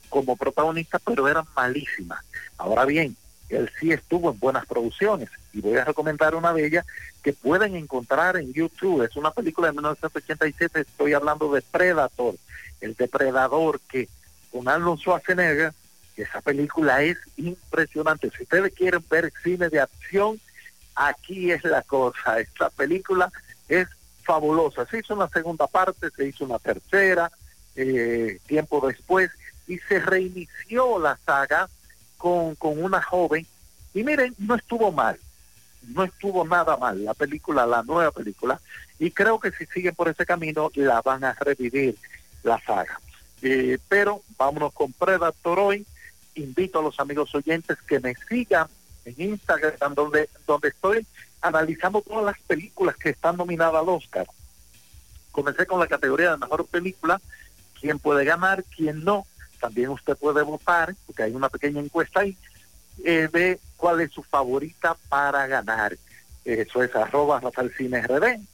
[0.08, 2.24] como protagonista, pero eran malísimas.
[2.56, 3.16] Ahora bien,
[3.48, 6.86] él sí estuvo en buenas producciones y voy a recomendar una de ellas
[7.22, 9.02] que pueden encontrar en YouTube.
[9.02, 12.34] Es una película de 1987, estoy hablando de Predator,
[12.80, 14.08] el depredador que
[14.50, 15.72] con Arnold Schwarzenegger,
[16.16, 18.30] esa película es impresionante.
[18.36, 20.40] Si ustedes quieren ver cine de acción,
[20.94, 22.40] aquí es la cosa.
[22.40, 23.30] Esta película
[23.68, 23.86] es
[24.22, 24.86] fabulosa.
[24.86, 27.30] Se hizo una segunda parte, se hizo una tercera,
[27.74, 29.30] eh, tiempo después,
[29.66, 31.68] y se reinició la saga
[32.16, 33.46] con, con una joven
[33.96, 35.18] y miren, no estuvo mal,
[35.94, 38.60] no estuvo nada mal la película, la nueva película,
[38.98, 41.96] y creo que si siguen por ese camino la van a revivir
[42.46, 43.00] la saga.
[43.42, 45.86] Eh, pero vámonos con Predator hoy.
[46.34, 48.68] Invito a los amigos oyentes que me sigan
[49.04, 51.06] en Instagram, donde, donde estoy
[51.40, 54.26] analizando todas las películas que están nominadas al Oscar.
[55.30, 57.20] Comencé con la categoría de mejor película,
[57.80, 59.26] quién puede ganar, quién no,
[59.60, 62.36] también usted puede votar, porque hay una pequeña encuesta ahí,
[63.04, 65.96] eh, de cuál es su favorita para ganar.
[66.46, 68.00] Eso es arroba Rafael Cine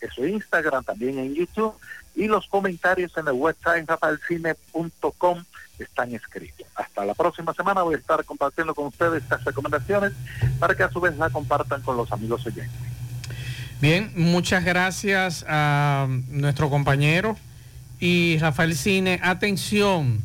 [0.00, 1.74] eso es Instagram, también en YouTube,
[2.14, 5.44] y los comentarios en el website rafaelcine.com
[5.78, 6.66] están escritos.
[6.74, 10.12] Hasta la próxima semana voy a estar compartiendo con ustedes estas recomendaciones
[10.58, 12.72] para que a su vez la compartan con los amigos oyentes.
[13.80, 17.36] Bien, muchas gracias a nuestro compañero
[18.00, 19.20] y Rafael Cine.
[19.22, 20.22] Atención,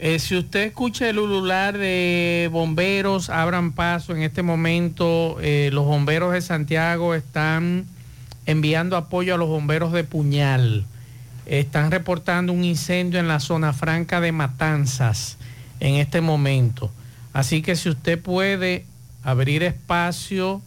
[0.00, 4.14] Eh, si usted escucha el ulular de bomberos, abran paso.
[4.14, 7.84] En este momento eh, los bomberos de Santiago están
[8.46, 10.86] enviando apoyo a los bomberos de Puñal.
[11.46, 15.36] Están reportando un incendio en la zona franca de Matanzas
[15.80, 16.92] en este momento.
[17.32, 18.84] Así que si usted puede
[19.24, 20.62] abrir espacio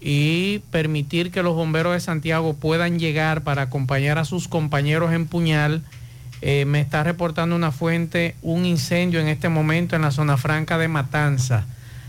[0.00, 5.26] y permitir que los bomberos de Santiago puedan llegar para acompañar a sus compañeros en
[5.26, 5.82] Puñal,
[6.42, 10.78] eh, me está reportando una fuente un incendio en este momento en la zona franca
[10.78, 11.64] de Matanza.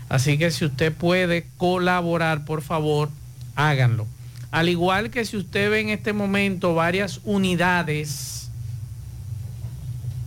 [0.08, 3.10] Así que si usted puede colaborar, por favor,
[3.56, 4.06] háganlo.
[4.50, 8.50] Al igual que si usted ve en este momento varias unidades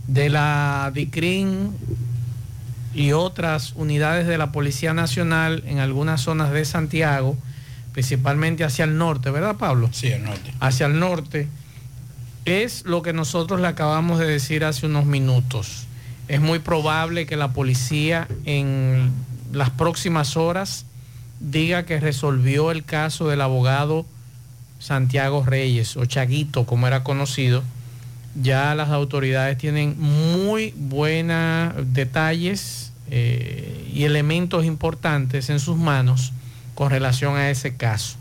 [0.06, 1.72] de la DICRIN
[2.94, 7.36] y otras unidades de la Policía Nacional en algunas zonas de Santiago,
[7.92, 9.88] principalmente hacia el norte, ¿verdad Pablo?
[9.92, 10.52] Sí, al norte.
[10.60, 11.48] Hacia el norte
[12.44, 15.86] es lo que nosotros le acabamos de decir hace unos minutos.
[16.28, 19.12] Es muy probable que la policía en
[19.52, 20.86] las próximas horas
[21.40, 24.06] diga que resolvió el caso del abogado
[24.78, 27.62] Santiago Reyes, o Chaguito, como era conocido.
[28.40, 36.32] Ya las autoridades tienen muy buenos detalles eh, y elementos importantes en sus manos
[36.74, 38.16] con relación a ese caso.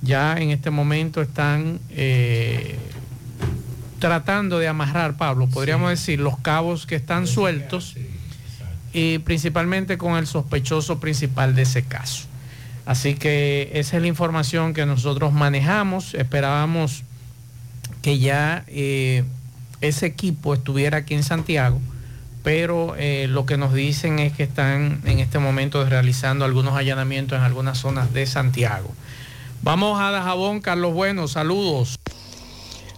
[0.00, 2.78] Ya en este momento están eh,
[3.98, 7.96] tratando de amarrar, Pablo, podríamos decir, los cabos que están sueltos
[8.92, 12.24] y principalmente con el sospechoso principal de ese caso.
[12.86, 16.14] Así que esa es la información que nosotros manejamos.
[16.14, 17.02] Esperábamos
[18.00, 19.24] que ya eh,
[19.82, 21.80] ese equipo estuviera aquí en Santiago,
[22.42, 27.38] pero eh, lo que nos dicen es que están en este momento realizando algunos allanamientos
[27.38, 28.90] en algunas zonas de Santiago.
[29.60, 31.97] Vamos a Dajabón, Carlos Bueno, saludos.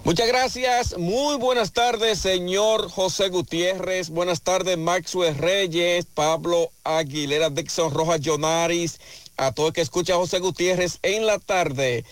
[0.02, 0.96] Muchas gracias.
[0.96, 4.08] Muy buenas tardes, señor José Gutiérrez.
[4.08, 8.98] Buenas tardes, Maxwell Reyes, Pablo Aguilera, Dixon Rojas Jonaris,
[9.36, 12.04] a todo el que escucha a José Gutiérrez en la tarde.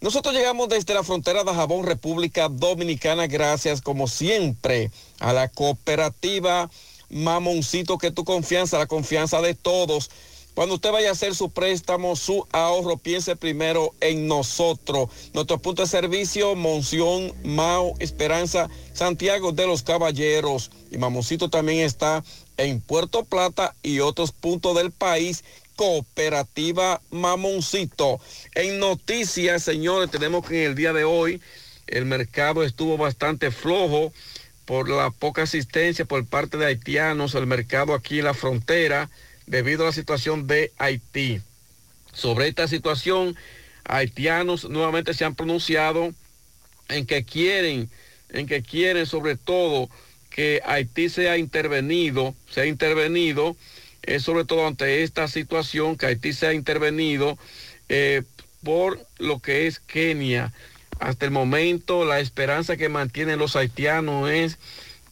[0.00, 6.70] Nosotros llegamos desde la frontera de Jabón, República Dominicana, gracias como siempre a la cooperativa
[7.10, 10.10] Mamoncito, que tu confianza, la confianza de todos.
[10.56, 15.10] Cuando usted vaya a hacer su préstamo, su ahorro, piense primero en nosotros.
[15.34, 20.70] Nuestro punto de servicio, Monción, Mao, Esperanza, Santiago de los Caballeros.
[20.90, 22.24] Y Mamoncito también está
[22.56, 25.44] en Puerto Plata y otros puntos del país.
[25.76, 28.18] Cooperativa Mamoncito.
[28.54, 31.42] En noticias, señores, tenemos que en el día de hoy
[31.86, 34.10] el mercado estuvo bastante flojo
[34.64, 39.10] por la poca asistencia por parte de haitianos, el mercado aquí en la frontera
[39.46, 41.40] debido a la situación de Haití.
[42.12, 43.36] Sobre esta situación,
[43.84, 46.12] haitianos nuevamente se han pronunciado
[46.88, 47.90] en que quieren,
[48.30, 49.88] en que quieren sobre todo
[50.30, 53.56] que Haití sea intervenido, sea intervenido,
[54.02, 57.38] eh, sobre todo ante esta situación, que Haití sea intervenido
[57.88, 58.22] eh,
[58.62, 60.52] por lo que es Kenia.
[60.98, 64.58] Hasta el momento la esperanza que mantienen los haitianos es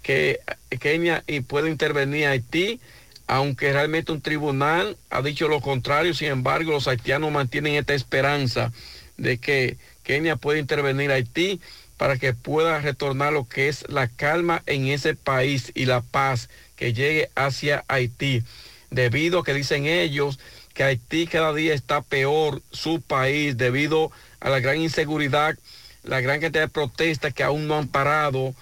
[0.03, 0.41] que
[0.81, 2.81] Kenia pueda intervenir Haití
[3.27, 8.73] aunque realmente un tribunal ha dicho lo contrario, sin embargo los haitianos mantienen esta esperanza
[9.17, 11.61] de que Kenia pueda intervenir a Haití
[11.97, 16.51] para que pueda retornar lo que es la calma en ese país y la paz
[16.77, 18.43] que llegue hacia Haití,
[18.91, 20.39] debido a que dicen ellos
[20.75, 24.11] que Haití cada día está peor su país debido
[24.41, 25.57] a la gran inseguridad,
[26.03, 28.55] la gran cantidad de protestas que aún no han parado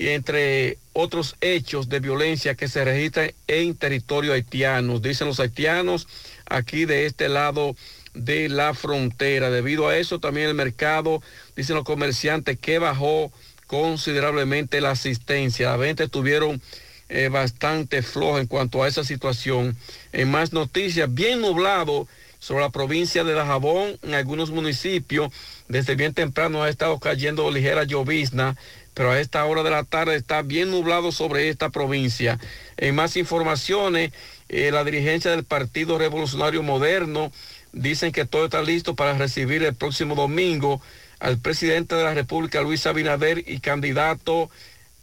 [0.00, 4.98] y entre otros hechos de violencia que se registran en territorio haitiano.
[4.98, 6.08] Dicen los haitianos
[6.46, 7.76] aquí de este lado
[8.14, 9.50] de la frontera.
[9.50, 11.22] Debido a eso también el mercado,
[11.54, 13.30] dicen los comerciantes, que bajó
[13.66, 15.68] considerablemente la asistencia.
[15.68, 16.62] La venta estuvieron
[17.10, 19.76] eh, bastante floja en cuanto a esa situación.
[20.14, 25.30] En más noticias, bien nublado sobre la provincia de Dajabón, en algunos municipios.
[25.68, 28.56] Desde bien temprano ha estado cayendo ligera llovizna
[28.94, 32.38] pero a esta hora de la tarde está bien nublado sobre esta provincia.
[32.76, 34.12] En más informaciones,
[34.48, 37.32] eh, la dirigencia del Partido Revolucionario Moderno
[37.72, 40.80] dicen que todo está listo para recibir el próximo domingo
[41.20, 44.50] al presidente de la República, Luis Abinader, y candidato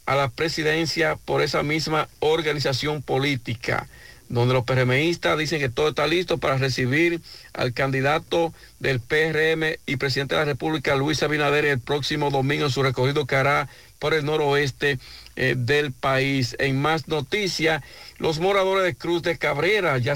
[0.05, 3.87] a la presidencia por esa misma organización política
[4.29, 7.21] donde los PRMistas dicen que todo está listo para recibir
[7.53, 12.71] al candidato del PRM y presidente de la República, Luis Abinader, el próximo domingo en
[12.71, 13.69] su recorrido que hará
[13.99, 14.99] por el noroeste
[15.35, 16.55] eh, del país.
[16.59, 17.83] En más noticias,
[18.17, 20.15] los moradores de Cruz de Cabrera ya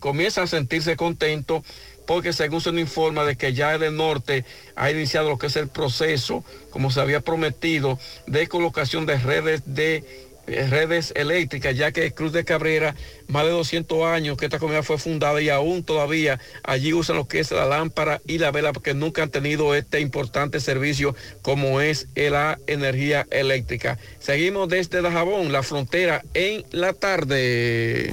[0.00, 1.62] comienzan a sentirse contentos
[2.06, 4.44] porque según se nos informa de que ya el norte
[4.74, 9.62] ha iniciado lo que es el proceso, como se había prometido, de colocación de redes
[9.66, 12.94] de redes eléctricas, ya que Cruz de Cabrera,
[13.28, 17.26] más de 200 años que esta comunidad fue fundada y aún todavía allí usan lo
[17.26, 21.80] que es la lámpara y la vela porque nunca han tenido este importante servicio como
[21.80, 23.98] es la energía eléctrica.
[24.18, 28.12] Seguimos desde Dajabón, la frontera en la tarde.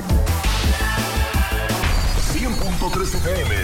[2.33, 3.55] 100.3 FM.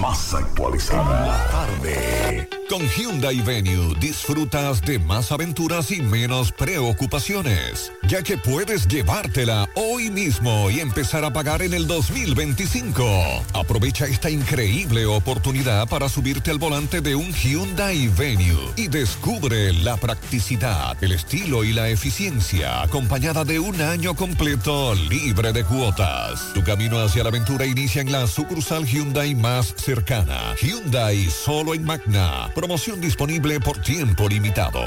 [0.00, 1.26] Más actualizada.
[1.26, 2.59] La tarde.
[2.70, 10.08] Con Hyundai Venue disfrutas de más aventuras y menos preocupaciones, ya que puedes llevártela hoy
[10.08, 13.42] mismo y empezar a pagar en el 2025.
[13.54, 19.96] Aprovecha esta increíble oportunidad para subirte al volante de un Hyundai Venue y descubre la
[19.96, 26.52] practicidad, el estilo y la eficiencia acompañada de un año completo libre de cuotas.
[26.54, 30.54] Tu camino hacia la aventura inicia en la sucursal Hyundai más cercana.
[30.62, 32.52] Hyundai solo en Magna.
[32.60, 34.82] Promoción disponible por tiempo limitado.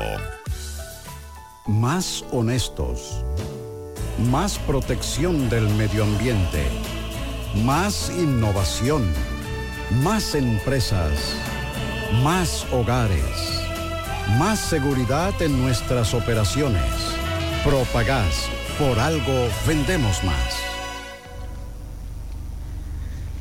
[1.65, 3.25] Más honestos.
[4.29, 6.67] Más protección del medio ambiente.
[7.65, 9.11] Más innovación.
[10.03, 11.33] Más empresas.
[12.21, 13.63] Más hogares.
[14.37, 16.93] Más seguridad en nuestras operaciones.
[17.65, 18.49] Propagás.
[18.77, 20.62] Por algo vendemos más.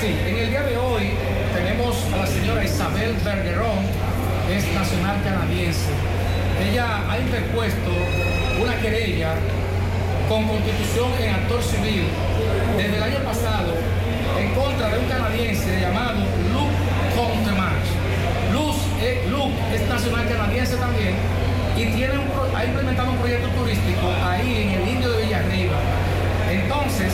[0.00, 1.10] Sí, en el día de hoy
[1.54, 3.78] tenemos a la señora Isabel Bergeron,
[4.50, 5.88] es nacional canadiense.
[6.70, 7.90] Ella ha interpuesto
[8.62, 9.34] una querella
[10.28, 12.04] con constitución en actor civil
[12.76, 13.72] desde el año pasado
[14.38, 16.18] en contra de un canadiense llamado
[16.52, 16.70] Luc
[17.16, 17.72] Contemach.
[18.52, 18.76] Luz,
[19.74, 21.14] es nacional canadiense también
[21.76, 22.14] y tiene
[22.56, 25.76] ha implementado un proyecto turístico ahí en el Indio de Villarriba.
[26.50, 27.12] Entonces,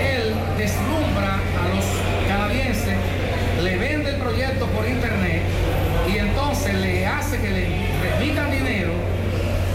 [0.00, 1.84] él deslumbra a los
[2.26, 2.96] canadienses,
[3.62, 5.42] le vende el proyecto por internet
[6.12, 7.68] y entonces le hace que le
[8.02, 8.90] remitan dinero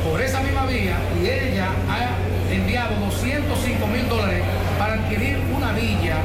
[0.04, 4.44] por esa misma vía y ella ha enviado 205 mil dólares
[4.78, 6.18] para adquirir una villa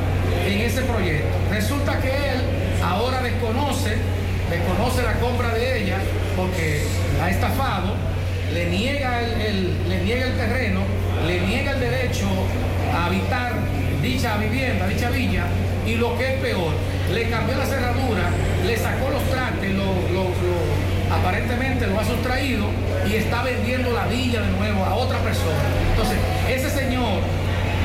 [0.47, 1.29] en ese proyecto.
[1.51, 2.41] Resulta que él
[2.83, 3.97] ahora desconoce,
[4.51, 5.99] desconoce la compra de ella
[6.37, 6.83] porque
[7.23, 7.95] ha estafado,
[8.53, 10.81] le niega el, le niega el terreno,
[11.27, 12.27] le niega el derecho
[12.93, 13.53] a habitar
[14.03, 15.45] dicha vivienda, dicha villa,
[15.87, 16.73] y lo que es peor,
[17.13, 18.31] le cambió la cerradura,
[18.67, 19.91] le sacó los trastes, lo,
[21.15, 22.67] aparentemente lo ha sustraído
[23.09, 25.59] y está vendiendo la villa de nuevo a otra persona.
[25.91, 26.17] Entonces,
[26.49, 27.21] ese señor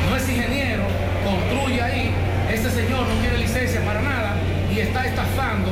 [0.10, 0.84] no es ingeniero,
[1.24, 2.12] construye ahí,
[2.52, 4.36] ese señor no tiene licencia para nada
[4.74, 5.72] y está estafando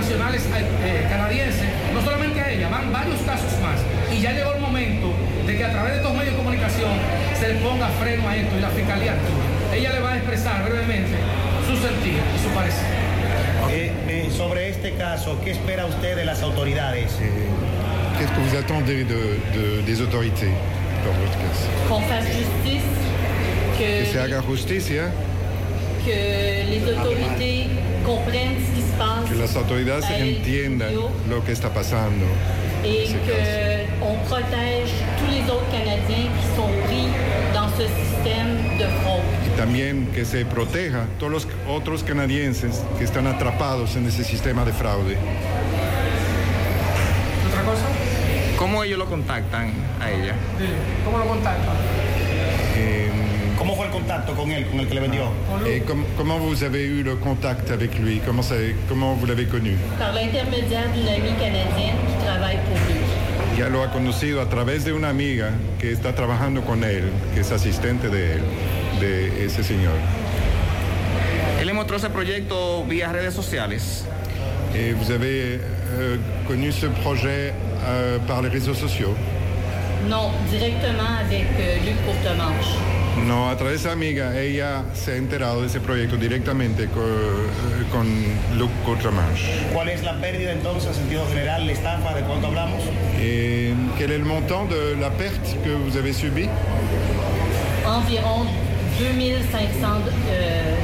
[0.00, 3.78] nacionales eh, canadienses, no solamente a ella, van varios casos más.
[4.12, 5.12] Y ya llegó el momento
[5.46, 6.90] de que a través de estos medios de comunicación
[7.38, 9.14] se le ponga freno a esto y la fiscalía.
[9.74, 11.16] Ella le va a expresar brevemente
[11.66, 12.88] su sentir y su parecer.
[13.70, 17.10] Eh, eh, sobre este caso, ¿qué espera usted de las autoridades?
[18.18, 20.52] Qu'est-ce que vous attendez de- de- des autorités
[21.04, 22.88] dans votre cas qu'on fasse justice,
[23.78, 25.04] Que se que, haga justicia,
[26.04, 27.68] que les autorités
[28.04, 28.89] comprennent ce qui se
[29.40, 30.94] las autoridades entiendan
[31.28, 32.26] lo que está pasando.
[32.84, 33.08] et
[34.00, 37.08] qu'on protège tous les autres Canadiens qui sont pris
[37.52, 39.22] dans ce système de fraude.
[39.46, 44.64] Y también que se proteja todos los otros canadienses que están atrapados en ese sistema
[44.64, 45.16] de fraude.
[47.48, 47.84] ¿Otra cosa?
[48.58, 50.34] ¿Cómo ellos lo contactan a ella?
[51.04, 51.64] ¿Cómo lo contactan?
[51.66, 53.09] ¿Cómo fue el
[54.00, 55.22] contacto con él, con el que le vendió?
[55.66, 58.20] Et com- comment vous avez eu le contact avec lui?
[58.24, 58.54] Comment, ça-
[58.88, 59.76] comment vous l'avez connu?
[59.98, 63.00] Par l'intermédiaire d'une amie canadienne qui travaille pour lui.
[63.58, 67.40] ya lo ha conocido a través de una amiga que está trabajando con él, que
[67.40, 68.42] es asistente de él,
[69.00, 69.96] de ese señor.
[71.60, 74.04] Él le mostró ese proyecto vía redes sociales.
[74.74, 75.60] Et vous avez
[75.98, 77.52] euh, connu ce projet
[77.84, 79.14] euh, par les réseaux sociaux?
[80.08, 82.76] Non, directement avec euh, Luc Courtemanche.
[83.26, 87.02] No, a través de esa amiga, ella se ha enterado de ese proyecto directamente con,
[87.02, 88.06] eh, con
[88.58, 89.66] Luc Courtemanche.
[89.72, 92.82] ¿Cuál es la pérdida entonces en sentido general, la estafa, de cuánto hablamos?
[93.20, 96.48] Et quel est le montant de la perte que vous avez subie
[97.86, 98.46] Environ
[98.98, 100.76] 2500, euh,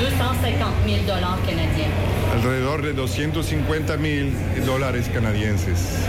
[0.00, 1.90] 250 000 dollars canadiens.
[2.32, 4.32] Alrededor de 250 mil
[4.64, 6.08] dólares canadienses.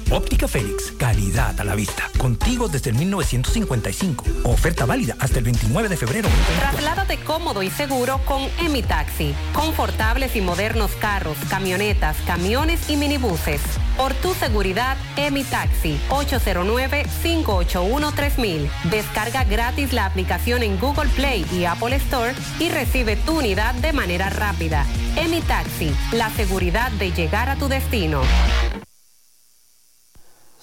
[0.11, 2.09] Óptica Félix, calidad a la vista.
[2.17, 4.25] Contigo desde el 1955.
[4.43, 6.27] Oferta válida hasta el 29 de febrero.
[6.59, 9.33] Trasládate cómodo y seguro con Emi Taxi.
[9.53, 13.61] Confortables y modernos carros, camionetas, camiones y minibuses.
[13.95, 15.97] Por tu seguridad, Emi Taxi.
[16.09, 18.69] 809-581-3000.
[18.89, 23.93] Descarga gratis la aplicación en Google Play y Apple Store y recibe tu unidad de
[23.93, 24.85] manera rápida.
[25.15, 25.95] Emi Taxi.
[26.11, 28.23] La seguridad de llegar a tu destino.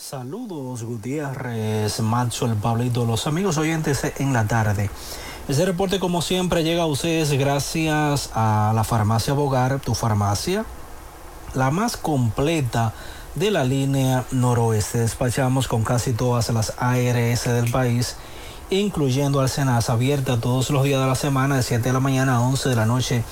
[0.09, 4.89] Saludos Gutiérrez, el Pablito, los amigos oyentes en la tarde.
[5.49, 10.65] Este reporte como siempre llega a ustedes gracias a la farmacia Bogar, tu farmacia,
[11.53, 12.95] la más completa
[13.35, 15.01] de la línea noroeste.
[15.01, 18.17] Despachamos con casi todas las ARS del país,
[18.71, 22.41] incluyendo Alcenas, abierta todos los días de la semana de 7 de la mañana a
[22.41, 23.25] 11 de la noche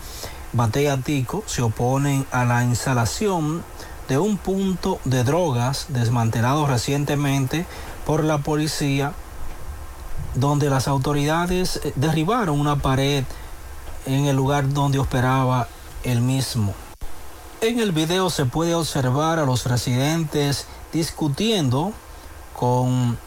[0.54, 3.64] Batea Tico, se oponen a la instalación
[4.08, 7.66] de un punto de drogas desmantelado recientemente
[8.06, 9.14] por la policía
[10.36, 13.24] donde las autoridades eh, derribaron una pared
[14.06, 15.68] en el lugar donde operaba
[16.04, 16.74] el mismo.
[17.62, 21.94] En el video se puede observar a los residentes discutiendo
[22.54, 23.18] con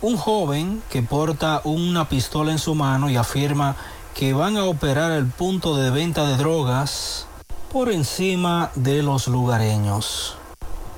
[0.00, 3.74] un joven que porta una pistola en su mano y afirma
[4.14, 7.26] que van a operar el punto de venta de drogas
[7.72, 10.36] por encima de los lugareños.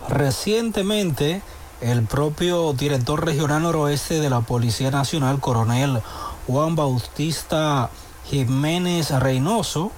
[0.08, 1.42] Recientemente,
[1.80, 6.00] el propio director regional noroeste de la Policía Nacional, coronel
[6.46, 7.90] Juan Bautista
[8.26, 9.90] Jiménez Reynoso,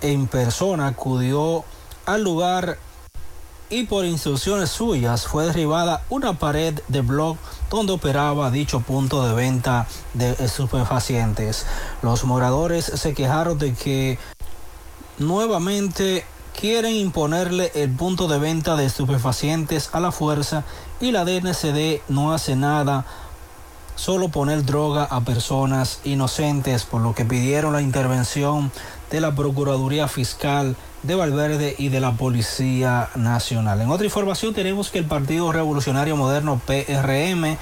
[0.00, 1.64] en persona acudió
[2.06, 2.78] al lugar
[3.68, 7.36] y por instrucciones suyas fue derribada una pared de blog
[7.70, 11.66] donde operaba dicho punto de venta de estupefacientes.
[12.02, 14.18] Los moradores se quejaron de que
[15.18, 16.24] nuevamente
[16.58, 20.64] quieren imponerle el punto de venta de estupefacientes a la fuerza
[21.00, 23.06] y la DNCD no hace nada,
[23.96, 28.70] solo poner droga a personas inocentes, por lo que pidieron la intervención
[29.10, 33.80] de la Procuraduría Fiscal de Valverde y de la Policía Nacional.
[33.80, 37.56] En otra información tenemos que el Partido Revolucionario Moderno PRM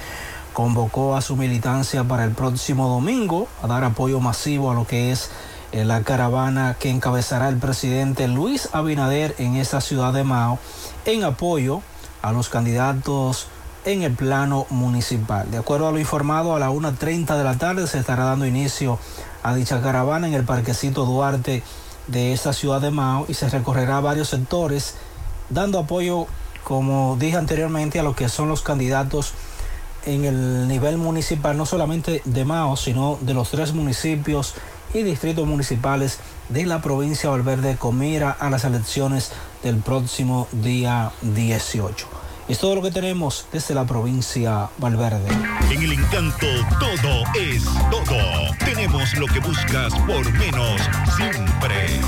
[0.53, 5.11] convocó a su militancia para el próximo domingo a dar apoyo masivo a lo que
[5.11, 5.29] es
[5.71, 10.59] eh, la caravana que encabezará el presidente Luis Abinader en esta ciudad de Mao
[11.05, 11.81] en apoyo
[12.23, 13.47] los candidatos
[13.85, 15.49] en el plano municipal.
[15.49, 18.99] De acuerdo a lo informado, a la 1.30 de la tarde se estará dando inicio
[19.43, 21.63] a dicha caravana en el parquecito Duarte
[22.07, 24.95] de esta ciudad de Mao y se recorrerá varios sectores
[25.49, 26.27] dando apoyo,
[26.63, 29.33] como dije anteriormente, a lo que son los candidatos
[30.05, 34.55] en el nivel municipal, no solamente de Mao, sino de los tres municipios
[34.93, 36.19] y distritos municipales
[36.49, 39.31] de la provincia de Valverde con mira a las elecciones
[39.63, 42.07] del próximo día 18.
[42.47, 45.29] Es todo lo que tenemos desde la provincia Valverde.
[45.69, 46.47] En el encanto
[46.79, 48.55] todo es todo.
[48.65, 50.81] Tenemos lo que buscas por menos
[51.15, 51.99] siempre.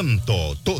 [0.00, 0.79] Encanto.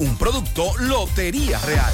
[0.00, 1.92] Un producto Lotería Real.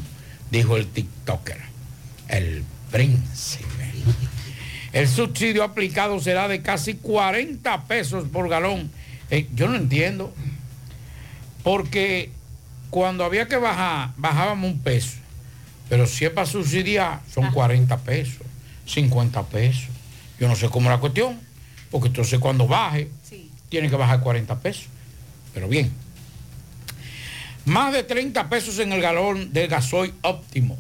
[0.51, 1.59] dijo el TikToker,
[2.29, 3.67] el príncipe.
[4.95, 8.91] El subsidio aplicado será de casi 40 pesos por galón.
[9.31, 10.33] Eh, yo no entiendo,
[11.63, 12.31] porque
[12.91, 15.17] cuando había que bajar, bajábamos un peso,
[15.89, 18.47] pero si es para subsidiar, son 40 pesos,
[18.87, 19.89] 50 pesos.
[20.39, 21.39] Yo no sé cómo es la cuestión,
[21.91, 23.11] porque entonces cuando baje,
[23.69, 24.87] tiene que bajar 40 pesos.
[25.53, 25.93] Pero bien,
[27.65, 30.79] más de 30 pesos en el galón del gasoil óptimo.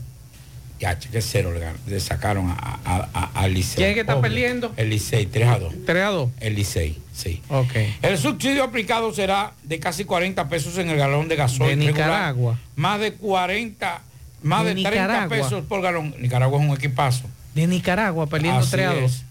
[0.80, 1.52] Ya, que cero
[1.88, 3.76] le, sacaron a, a, a- al Licey.
[3.78, 4.22] ¿Quién es que está Obvio.
[4.22, 4.72] perdiendo?
[4.76, 5.74] El Licey, 3 a 2.
[5.84, 6.30] 3 a 2.
[6.38, 7.42] El Licey, sí.
[7.48, 7.72] Ok.
[8.02, 11.70] El subsidio aplicado será de casi 40 pesos en el galón de De gasoil.
[11.70, 11.92] regular.
[11.92, 12.58] Nicaragua.
[12.76, 14.02] Más de 40,
[14.44, 15.28] más De de, 30 Nicaragua.
[15.36, 16.14] pesos por galón.
[16.20, 17.24] Nicaragua es un equipazo.
[17.56, 19.02] De Nicaragua, perdiendo Así 3 a 2.
[19.12, 19.22] es.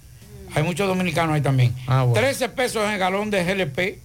[0.53, 1.73] Hay muchos dominicanos ahí también.
[1.87, 2.13] Ah, bueno.
[2.27, 3.99] 13 pesos en el galón de GLP,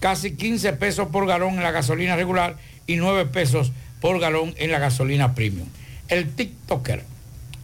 [0.00, 2.56] casi 15 pesos por galón en la gasolina regular
[2.86, 5.68] y 9 pesos por galón en la gasolina premium.
[6.08, 7.04] El TikToker,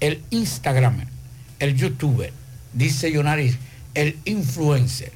[0.01, 1.09] el Instagramer,
[1.61, 2.33] el YouTuber,
[2.73, 3.57] dice Yonaris,
[3.95, 5.13] el influencer,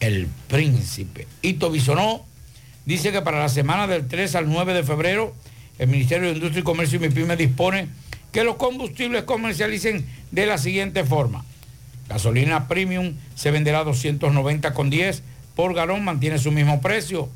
[0.00, 1.26] el príncipe.
[1.42, 2.26] Ito Bisonó
[2.84, 5.34] dice que para la semana del 3 al 9 de febrero,
[5.78, 7.88] el Ministerio de Industria y Comercio y MIPYME dispone
[8.32, 11.44] que los combustibles comercialicen de la siguiente forma.
[12.08, 15.22] Gasolina premium se venderá 290 con 10
[15.54, 17.28] por galón, mantiene su mismo precio.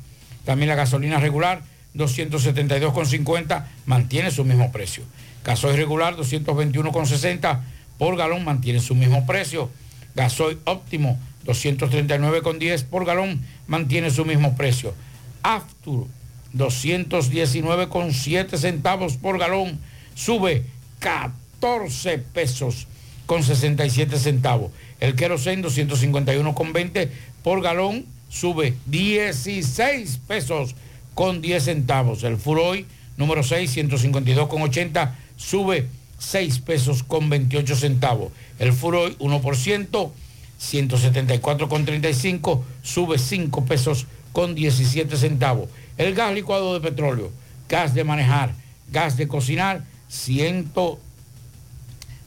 [0.45, 1.61] También la gasolina regular
[1.93, 5.03] 272 con 50 mantiene su mismo precio.
[5.43, 7.63] Gasoil regular 221 con 60
[7.97, 9.69] por galón mantiene su mismo precio.
[10.15, 14.93] Gasoil óptimo 239 con 10 por galón mantiene su mismo precio.
[15.43, 16.07] Aftur
[16.53, 19.79] 219 con 7 centavos por galón
[20.15, 20.63] sube
[20.99, 22.87] 14 pesos
[23.25, 24.71] con 67 centavos.
[24.99, 27.11] El kerosene 251 con 20
[27.43, 30.75] por galón sube 16 pesos
[31.13, 32.23] con 10 centavos.
[32.23, 32.85] El Furoy
[33.17, 35.87] número 6 152 con 80 sube
[36.19, 38.31] 6 pesos con 28 centavos.
[38.59, 40.11] El Furoy 1%
[40.57, 45.69] 174 con 35 sube 5 pesos con 17 centavos.
[45.97, 47.31] El gas licuado de petróleo,
[47.69, 48.53] gas de manejar,
[48.91, 50.71] gas de cocinar 100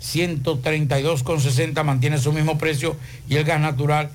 [0.01, 2.97] 132,60 mantiene su mismo precio
[3.29, 4.11] y el gas natural,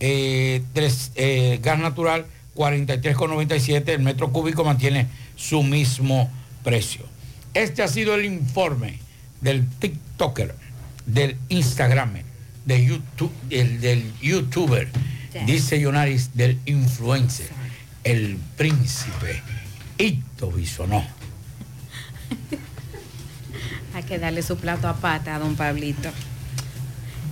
[0.00, 6.30] eh, tres- eh, gas natural 43,97, el metro cúbico mantiene su mismo
[6.62, 7.06] precio.
[7.54, 8.98] Este ha sido el informe
[9.40, 10.54] del TikToker,
[11.06, 12.24] del Instagramer,
[12.64, 14.88] de YouTube, del, del YouTuber,
[15.46, 17.48] dice Yonaris, del influencer,
[18.04, 19.42] el príncipe
[19.98, 21.04] Ito Bisonó.
[23.94, 26.10] Hay que darle su plato a pata a don Pablito.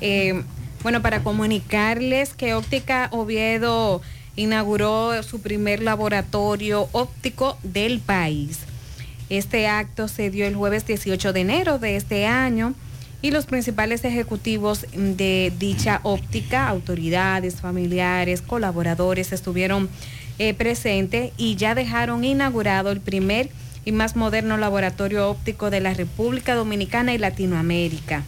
[0.01, 0.43] Eh,
[0.83, 4.03] bueno, para comunicarles que Óptica Oviedo
[4.37, 8.61] inauguró su primer laboratorio óptico del país.
[9.29, 12.75] Este acto se dio el jueves 18 de enero de este año
[13.23, 19.89] y los principales ejecutivos de dicha óptica, autoridades, familiares, colaboradores estuvieron
[20.39, 23.51] eh, presentes y ya dejaron inaugurado el primer
[23.85, 28.25] y más moderno laboratorio óptico de la República Dominicana y Latinoamérica.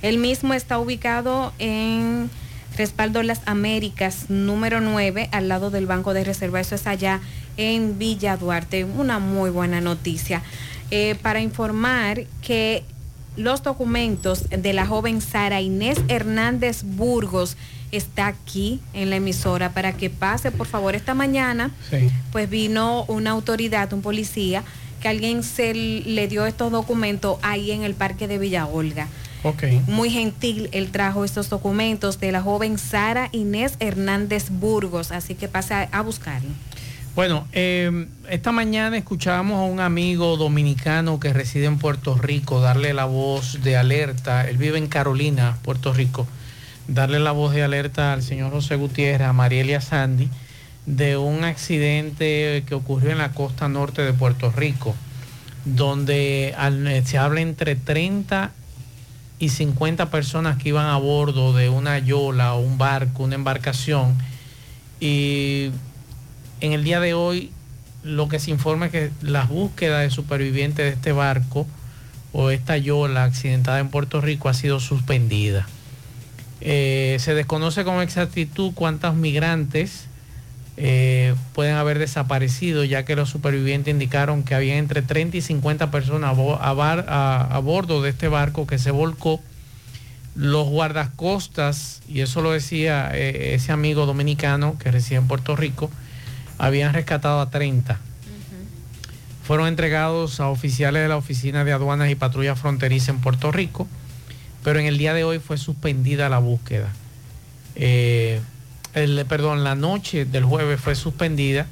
[0.00, 2.30] El mismo está ubicado en
[2.76, 6.60] Respaldo Las Américas, número 9, al lado del Banco de Reserva.
[6.60, 7.20] Eso es allá
[7.56, 8.84] en Villa Duarte.
[8.84, 10.42] Una muy buena noticia.
[10.90, 12.84] Eh, para informar que
[13.36, 17.56] los documentos de la joven Sara Inés Hernández Burgos
[17.92, 21.70] está aquí en la emisora para que pase, por favor, esta mañana
[22.30, 24.64] pues vino una autoridad, un policía,
[25.00, 29.08] que alguien se le dio estos documentos ahí en el parque de Villa Olga.
[29.88, 35.48] Muy gentil, él trajo estos documentos de la joven Sara Inés Hernández Burgos, así que
[35.48, 36.48] pasa a buscarlo.
[37.14, 42.94] Bueno, eh, esta mañana escuchábamos a un amigo dominicano que reside en Puerto Rico darle
[42.94, 44.48] la voz de alerta.
[44.48, 46.26] Él vive en Carolina, Puerto Rico.
[46.88, 50.28] darle la voz de alerta al señor José Gutiérrez, a Marielia Sandy,
[50.86, 54.94] de un accidente que ocurrió en la costa norte de Puerto Rico,
[55.64, 58.50] donde al- se habla entre 30
[59.42, 64.16] y 50 personas que iban a bordo de una yola o un barco, una embarcación.
[65.00, 65.70] Y
[66.60, 67.50] en el día de hoy
[68.04, 71.66] lo que se informa es que las búsquedas de supervivientes de este barco
[72.32, 75.66] o esta yola accidentada en Puerto Rico ha sido suspendida.
[76.60, 80.06] Eh, se desconoce con exactitud cuántos migrantes
[80.76, 85.90] eh, pueden haber desaparecido, ya que los supervivientes indicaron que había entre 30 y 50
[85.90, 89.40] personas a, bo- a bar- a- a bordo de este barco que se volcó.
[90.34, 95.90] Los guardacostas, y eso lo decía eh, ese amigo dominicano que reside en Puerto Rico,
[96.58, 97.98] habían rescatado a 30.
[99.44, 103.88] Fueron entregados a oficiales de la Oficina de Aduanas y Patrulla Fronteriza en Puerto Rico,
[104.64, 106.88] pero en el día de hoy fue suspendida la búsqueda.
[107.74, 108.40] Eh,
[108.92, 111.66] perdón, la noche del jueves fue suspendida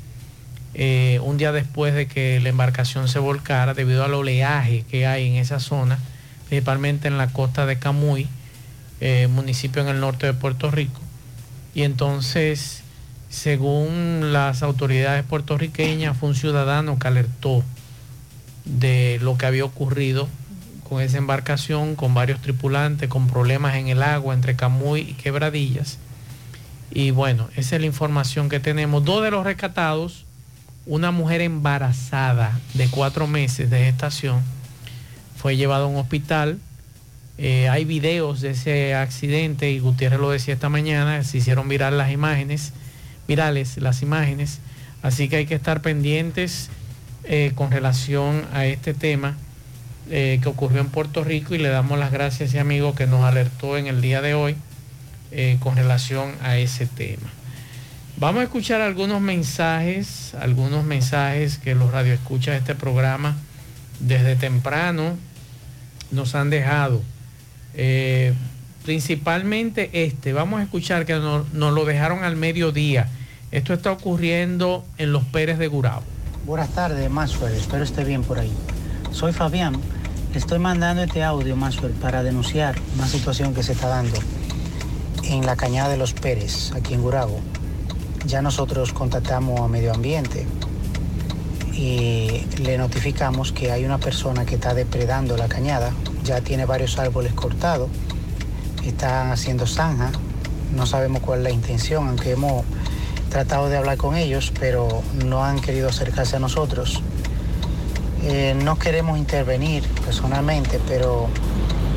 [0.74, 5.26] eh, un día después de que la embarcación se volcara debido al oleaje que hay
[5.26, 5.98] en esa zona,
[6.48, 8.28] principalmente en la costa de Camuy,
[9.00, 11.00] eh, municipio en el norte de Puerto Rico.
[11.74, 12.82] Y entonces,
[13.28, 17.64] según las autoridades puertorriqueñas, fue un ciudadano que alertó
[18.64, 20.28] de lo que había ocurrido
[20.88, 25.98] con esa embarcación, con varios tripulantes, con problemas en el agua entre Camuy y Quebradillas.
[26.90, 29.04] Y bueno, esa es la información que tenemos.
[29.04, 30.24] Dos de los rescatados,
[30.86, 34.42] una mujer embarazada de cuatro meses de gestación,
[35.36, 36.58] fue llevada a un hospital.
[37.38, 41.96] Eh, hay videos de ese accidente y Gutiérrez lo decía esta mañana, se hicieron viral
[41.96, 42.72] las imágenes,
[43.26, 44.58] virales las imágenes,
[45.02, 46.68] así que hay que estar pendientes
[47.24, 49.38] eh, con relación a este tema
[50.10, 53.06] eh, que ocurrió en Puerto Rico y le damos las gracias a ese amigo que
[53.06, 54.56] nos alertó en el día de hoy
[55.32, 57.30] eh, con relación a ese tema.
[58.16, 63.36] Vamos a escuchar algunos mensajes, algunos mensajes que los radioescuchas de este programa
[64.00, 65.16] desde temprano
[66.10, 67.00] nos han dejado.
[67.74, 68.34] Eh,
[68.84, 73.08] principalmente este, vamos a escuchar que nos, nos lo dejaron al mediodía.
[73.52, 76.02] Esto está ocurriendo en Los Pérez de Gurabo.
[76.44, 77.54] Buenas tardes, Maxwell.
[77.54, 78.52] Espero esté bien por ahí.
[79.12, 79.80] Soy Fabián.
[80.34, 84.18] Estoy mandando este audio, Maxwell, para denunciar una situación que se está dando
[85.30, 87.38] en la cañada de los Pérez, aquí en Gurabo.
[88.26, 90.44] Ya nosotros contactamos a Medio Ambiente
[91.72, 95.92] y le notificamos que hay una persona que está depredando la cañada.
[96.24, 97.88] Ya tiene varios árboles cortados,
[98.84, 100.10] están haciendo zanja.
[100.74, 102.64] No sabemos cuál es la intención, aunque hemos
[103.30, 107.02] tratado de hablar con ellos, pero no han querido acercarse a nosotros.
[108.24, 111.28] Eh, no queremos intervenir personalmente, pero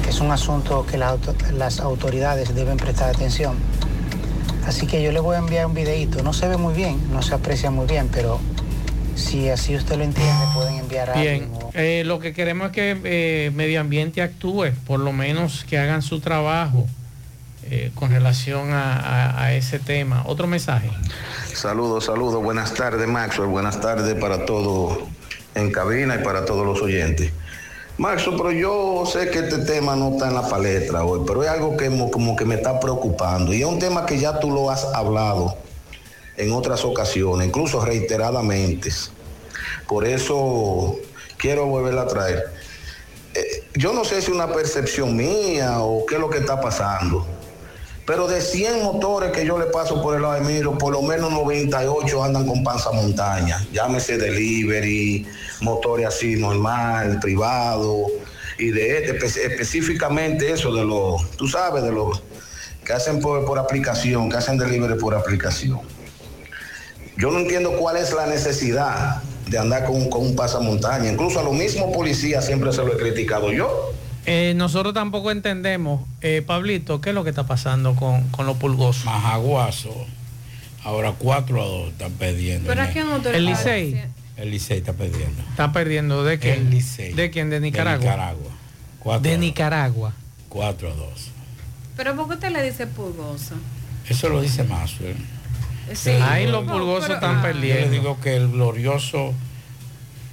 [0.09, 3.55] es un asunto que la auto- las autoridades deben prestar atención.
[4.67, 6.23] Así que yo le voy a enviar un videito.
[6.23, 8.39] No se ve muy bien, no se aprecia muy bien, pero
[9.15, 11.59] si así usted lo entiende, pueden enviar a Bien, alguien.
[11.73, 16.01] eh, lo que queremos es que eh, Medio Ambiente actúe, por lo menos que hagan
[16.01, 16.87] su trabajo
[17.69, 20.23] eh, con relación a, a- a ese tema.
[20.27, 20.89] Otro mensaje.
[21.53, 22.41] Saludos, saludos.
[22.43, 23.47] Buenas tardes, Maxwell.
[23.49, 24.97] Buenas tardes para todos
[25.55, 27.31] en cabina y para todos los oyentes.
[27.97, 31.49] Maxwell, pero yo sé que este tema no está en la palestra hoy, pero es
[31.49, 33.53] algo que mo- como que me está preocupando.
[33.53, 35.55] Y es un tema que ya tú lo has hablado
[36.37, 38.89] en otras ocasiones, incluso reiteradamente.
[39.87, 40.95] Por eso
[41.37, 42.43] quiero volver a traer.
[43.35, 46.59] Eh, yo no sé si es una percepción mía o qué es lo que está
[46.59, 47.25] pasando.
[48.05, 51.01] Pero de 100 motores que yo le paso por el lado de Miro, por lo
[51.03, 53.65] menos 98 andan con panza montaña.
[53.71, 55.25] Llámese delivery,
[55.63, 58.05] motores así normal, privado.
[58.59, 62.21] Y de este, espe- específicamente eso de los, tú sabes, de los
[62.85, 65.79] que hacen por, por aplicación, que hacen delivery por aplicación.
[67.17, 71.11] Yo no entiendo cuál es la necesidad de andar con, con un pasamontaña.
[71.11, 73.91] Incluso a los mismos policías siempre se lo he criticado yo.
[74.25, 78.57] Eh, nosotros tampoco entendemos, eh, Pablito, qué es lo que está pasando con, con los
[78.57, 79.03] pulgosos.
[79.05, 79.93] Majaguazo.
[80.83, 82.67] Ahora 4 a 2 están perdiendo.
[82.67, 82.89] Pero ¿no?
[82.89, 84.01] aquí otro El Licey.
[84.37, 85.41] El Licey está perdiendo.
[85.49, 86.53] Está perdiendo de quién?
[86.55, 87.13] El Licey.
[87.13, 87.49] ¿De quién?
[87.49, 87.99] De Nicaragua.
[87.99, 88.51] De Nicaragua.
[88.99, 89.39] Cuatro de a dos.
[89.41, 90.13] Nicaragua.
[90.49, 91.09] 4 a 2.
[91.97, 93.55] Pero ¿por qué usted le dice pulgoso?
[94.07, 95.15] Eso lo dice Maxwell.
[95.93, 96.11] Sí.
[96.11, 97.41] Ay, los pulgosos pero- están ah.
[97.41, 97.91] Yo le perdiendo.
[97.91, 99.33] digo que el glorioso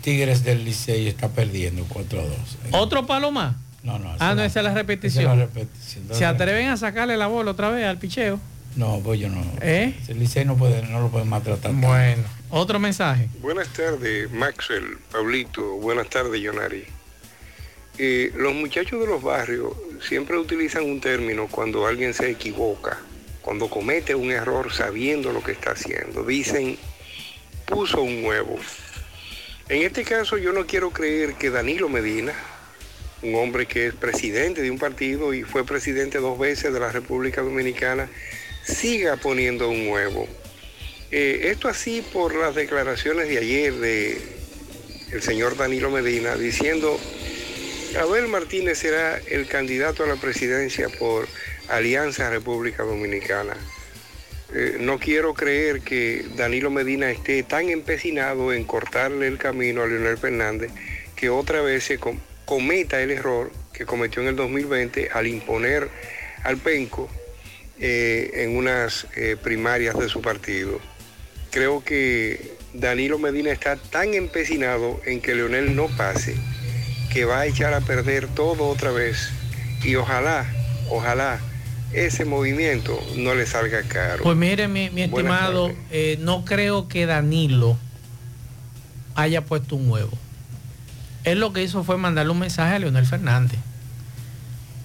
[0.02, 2.34] Tigres del Licey está perdiendo 4 a 2.
[2.72, 3.56] ¿Otro palo más?
[3.82, 4.14] No, no.
[4.18, 5.24] Ah, no, esa es la repetición.
[5.24, 6.04] esa es la repetición.
[6.12, 8.38] ¿Se atreven a sacarle la bola otra vez al picheo?
[8.76, 9.44] No, pues yo no.
[9.60, 9.94] ¿Eh?
[10.08, 11.72] El Licey no, puede, no lo puede maltratar.
[11.72, 11.86] tanto.
[11.86, 13.28] Bueno, otro mensaje.
[13.40, 15.62] Buenas tardes, Maxwell, Pablito.
[15.74, 16.84] Buenas tardes, Yonari.
[17.98, 19.72] Eh, los muchachos de los barrios
[20.06, 22.98] siempre utilizan un término cuando alguien se equivoca,
[23.42, 26.24] cuando comete un error sabiendo lo que está haciendo.
[26.24, 26.78] Dicen,
[27.66, 28.56] puso un huevo.
[29.68, 32.32] En este caso yo no quiero creer que Danilo Medina,
[33.22, 36.90] un hombre que es presidente de un partido y fue presidente dos veces de la
[36.90, 38.08] República Dominicana,
[38.70, 40.26] siga poniendo un huevo.
[41.10, 44.20] Eh, esto así por las declaraciones de ayer de
[45.12, 46.98] el señor Danilo Medina diciendo
[47.98, 51.26] Abel Martínez será el candidato a la presidencia por
[51.68, 53.56] Alianza República Dominicana.
[54.54, 59.86] Eh, no quiero creer que Danilo Medina esté tan empecinado en cortarle el camino a
[59.86, 60.70] Leonel Fernández
[61.16, 65.88] que otra vez se com- cometa el error que cometió en el 2020 al imponer
[66.44, 67.08] al penco
[67.80, 70.80] eh, en unas eh, primarias de su partido.
[71.50, 76.36] Creo que Danilo Medina está tan empecinado en que Leonel no pase
[77.12, 79.30] que va a echar a perder todo otra vez
[79.82, 80.46] y ojalá,
[80.90, 81.40] ojalá
[81.92, 84.22] ese movimiento no le salga caro.
[84.22, 87.76] Pues mire, mi, estimado, eh, no creo que Danilo
[89.14, 90.16] haya puesto un huevo.
[91.24, 93.58] Él lo que hizo fue mandarle un mensaje a Leonel Fernández.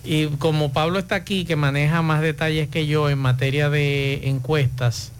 [0.06, 5.11] Y como Pablo está aquí, que maneja más detalles que yo en materia de encuestas,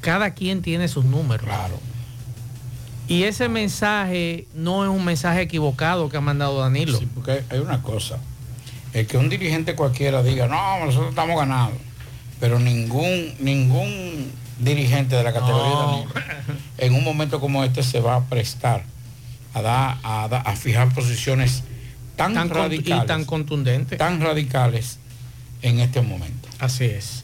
[0.00, 1.46] cada quien tiene sus números.
[1.46, 1.78] Claro.
[3.08, 6.98] Y ese mensaje no es un mensaje equivocado que ha mandado Danilo.
[6.98, 8.18] Sí, porque hay una cosa.
[8.92, 11.76] El que un dirigente cualquiera diga, no, nosotros estamos ganando.
[12.40, 15.86] Pero ningún, ningún dirigente de la categoría No.
[15.90, 16.10] Danilo,
[16.78, 18.82] en un momento como este se va a prestar
[19.54, 21.62] a, dar, a, dar- a fijar posiciones
[22.16, 23.06] tan, Tan con- y radicales.
[23.06, 23.98] tan contundentes.
[23.98, 24.98] Tan radicales
[25.62, 26.48] en este momento.
[26.58, 27.22] Así es.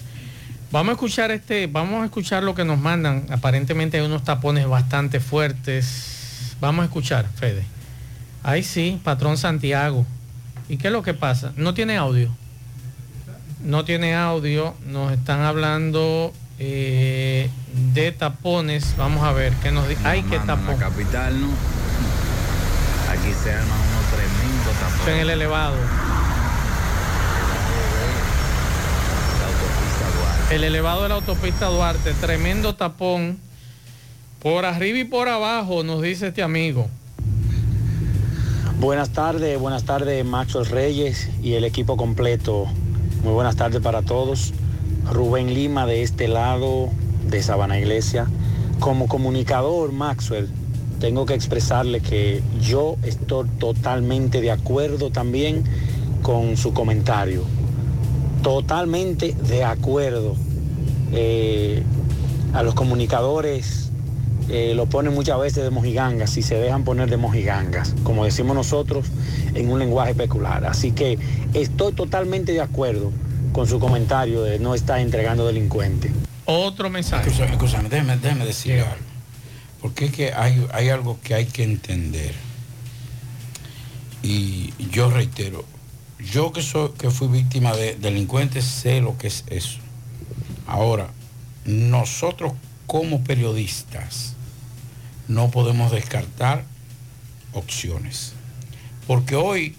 [0.71, 3.27] Vamos a escuchar este, vamos a escuchar lo que nos mandan.
[3.31, 6.55] Aparentemente hay unos tapones bastante fuertes.
[6.61, 7.65] Vamos a escuchar, Fede.
[8.43, 10.07] Ahí sí, patrón Santiago.
[10.69, 11.53] ¿Y qué es lo que pasa?
[11.57, 12.31] No tiene audio.
[13.63, 14.75] No tiene audio.
[14.87, 17.51] Nos están hablando eh,
[17.95, 18.95] de tapones.
[18.97, 20.01] Vamos a ver qué nos dice.
[20.05, 20.67] Ay, qué tapón.
[20.81, 21.49] la capital, ¿no?
[23.11, 24.02] Aquí se arman unos
[25.09, 25.77] en el elevado.
[30.51, 33.39] El elevado de la autopista Duarte, tremendo tapón.
[34.43, 36.89] Por arriba y por abajo, nos dice este amigo.
[38.81, 42.67] Buenas tardes, buenas tardes Maxwell Reyes y el equipo completo.
[43.23, 44.53] Muy buenas tardes para todos.
[45.11, 46.91] Rubén Lima de este lado
[47.29, 48.27] de Sabana Iglesia.
[48.81, 50.51] Como comunicador Maxwell,
[51.03, 55.65] tengo que expresarle que yo estoy totalmente de acuerdo también
[56.23, 57.43] con su comentario.
[58.45, 60.37] Totalmente de acuerdo.
[61.13, 61.83] Eh,
[62.55, 63.91] a los comunicadores
[64.49, 68.55] eh, lo ponen muchas veces de mojigangas, si se dejan poner de mojigangas, como decimos
[68.55, 69.07] nosotros
[69.55, 70.65] en un lenguaje peculiar.
[70.67, 71.19] Así que
[71.53, 73.11] estoy totalmente de acuerdo
[73.53, 76.13] con su comentario de no estar entregando delincuentes.
[76.45, 77.29] Otro mensaje.
[77.29, 79.12] Escúchame, escúchame, déjeme, déjeme decir algo.
[79.83, 82.35] Porque es que hay, algo que hay que entender.
[84.23, 85.65] Y yo reitero,
[86.21, 89.81] yo que, soy, que fui víctima de delincuentes sé lo que es eso.
[90.69, 91.11] Ahora,
[91.65, 92.53] nosotros
[92.87, 94.35] como periodistas
[95.27, 96.65] no podemos descartar
[97.53, 98.35] opciones.
[99.09, 99.75] Porque hoy,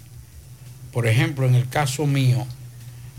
[0.92, 2.46] por ejemplo, en el caso mío,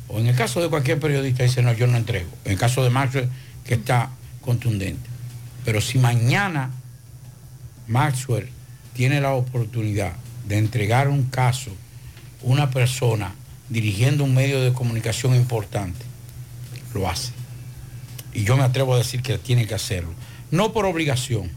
[0.07, 2.29] o en el caso de cualquier periodista, dice, no, yo no entrego.
[2.45, 3.29] En el caso de Maxwell,
[3.63, 5.14] que está contundente.
[5.65, 6.69] Pero si mañana
[7.87, 8.47] Maxwell
[8.93, 10.13] tiene la oportunidad
[10.47, 11.71] de entregar un caso,
[12.43, 13.33] una persona
[13.67, 16.05] dirigiendo un medio de comunicación importante,
[16.93, 17.31] lo hace.
[18.31, 20.13] Y yo me atrevo a decir que tiene que hacerlo.
[20.51, 21.49] No por obligación,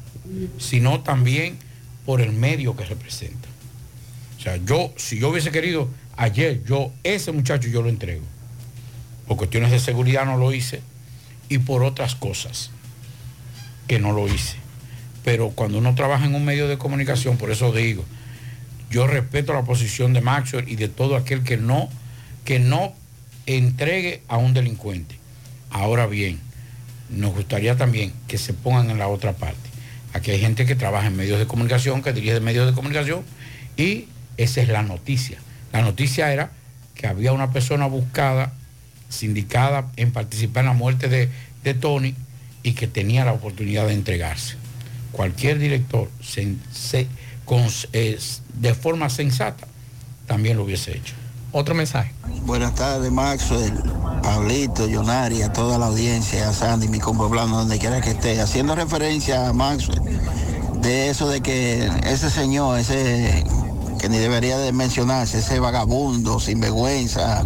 [0.58, 1.58] sino también
[2.06, 3.48] por el medio que representa.
[4.38, 8.24] O sea, yo, si yo hubiese querido ayer, yo, ese muchacho yo lo entrego.
[9.26, 10.80] Por cuestiones de seguridad no lo hice
[11.50, 12.70] y por otras cosas
[13.88, 14.56] que no lo hice.
[15.24, 18.04] Pero cuando uno trabaja en un medio de comunicación, por eso digo,
[18.90, 21.88] yo respeto la posición de Maxwell y de todo aquel que no,
[22.44, 22.94] que no
[23.46, 25.16] entregue a un delincuente.
[25.70, 26.38] Ahora bien,
[27.10, 29.68] nos gustaría también que se pongan en la otra parte.
[30.12, 33.22] Aquí hay gente que trabaja en medios de comunicación, que dirige medios de comunicación,
[33.76, 35.38] y esa es la noticia.
[35.72, 36.50] La noticia era
[36.94, 38.52] que había una persona buscada,
[39.08, 41.28] sindicada en participar en la muerte de,
[41.64, 42.14] de Tony
[42.68, 44.56] y que tenía la oportunidad de entregarse.
[45.12, 47.08] Cualquier director se- se-
[47.44, 48.18] con- eh,
[48.54, 49.66] de forma sensata
[50.26, 51.14] también lo hubiese hecho.
[51.50, 52.12] Otro mensaje.
[52.42, 53.72] Buenas tardes, Maxwell,
[54.22, 58.38] Pablito, Yonari, a toda la audiencia, a Sandy, mi compueblano, donde quiera que esté.
[58.40, 60.02] Haciendo referencia a Maxwell,
[60.82, 63.44] de eso de que ese señor, ese
[63.98, 67.42] que ni debería de mencionarse, ese vagabundo, sinvergüenza,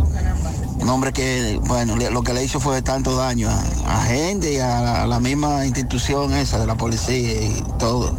[0.82, 4.52] un hombre que, bueno, le- lo que le hizo fue tanto daño a, a gente
[4.52, 8.16] y a la, a la misma institución esa de la policía y todo.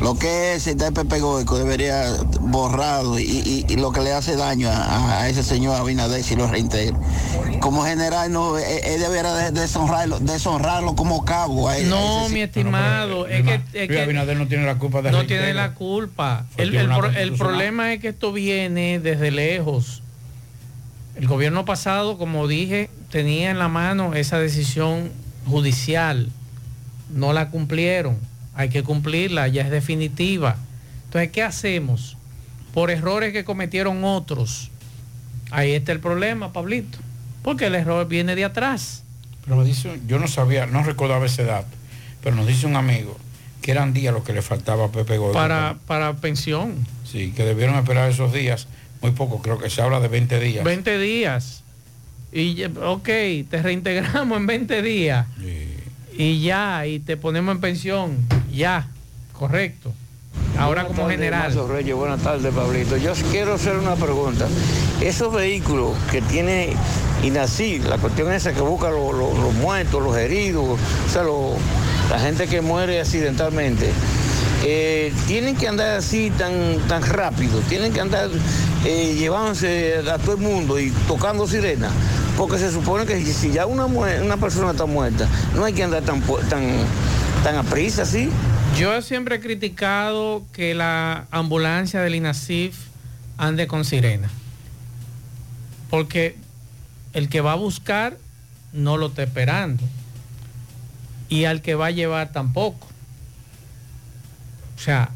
[0.00, 2.04] Lo que es el Pepe Goico debería
[2.40, 6.34] borrado y, y- y lo que le hace daño a, a ese señor Abinader si
[6.34, 6.98] lo reintegra.
[7.60, 11.68] Como general, no, él, él debería de- deshonrarlo, deshonrarlo como cabo.
[11.68, 14.74] a- a No, ese- mi estimado, es que, es Luis que Abinader no tiene la
[14.80, 15.44] culpa de no reintegro.
[15.44, 16.44] tiene la culpa.
[16.56, 20.02] El, el problema es que esto viene desde lejos.
[21.16, 25.10] El gobierno pasado, como dije, tenía en la mano esa decisión
[25.46, 26.30] judicial.
[27.10, 28.18] No la cumplieron.
[28.54, 30.56] Hay que cumplirla, ya es definitiva.
[31.04, 32.16] Entonces, ¿qué hacemos?
[32.72, 34.70] Por errores que cometieron otros.
[35.50, 36.98] Ahí está el problema, Pablito.
[37.42, 39.04] Porque el error viene de atrás.
[39.44, 41.68] Pero me dice, yo no sabía, no recordaba ese dato,
[42.22, 43.16] pero nos dice un amigo
[43.60, 45.32] que eran días los que le faltaba a Pepe Goico.
[45.32, 46.86] Para, para pensión.
[47.10, 48.66] Sí, que debieron esperar esos días,
[49.04, 50.64] muy poco, creo que se habla de 20 días.
[50.64, 51.62] 20 días.
[52.32, 53.04] Y, ok,
[53.50, 55.26] te reintegramos en 20 días.
[56.16, 58.16] Y ya, y te ponemos en pensión.
[58.50, 58.88] Ya,
[59.34, 59.92] correcto.
[60.56, 61.68] Ahora Buenas como tardes, general.
[61.68, 61.94] Reyes.
[61.94, 62.96] buenas tardes, Pablito.
[62.96, 64.48] Yo quiero hacer una pregunta.
[65.02, 66.72] Esos vehículos que tiene
[67.22, 71.56] INACI, la cuestión esa que busca lo- lo- los muertos, los heridos, o sea, lo-
[72.08, 73.90] la gente que muere accidentalmente,
[74.64, 78.30] eh, tienen que andar así tan, tan rápido, tienen que andar
[78.84, 81.90] eh, llevándose a todo el mundo y tocando sirena.
[82.36, 86.02] Porque se supone que si ya una, una persona está muerta, no hay que andar
[86.02, 86.64] tan, tan,
[87.42, 88.28] tan a prisa así.
[88.76, 92.76] Yo siempre he criticado que la ambulancia del INASIF
[93.38, 94.28] ande con sirena.
[95.90, 96.36] Porque
[97.12, 98.18] el que va a buscar
[98.72, 99.84] no lo está esperando.
[101.28, 102.88] Y al que va a llevar tampoco.
[104.76, 105.10] O sea,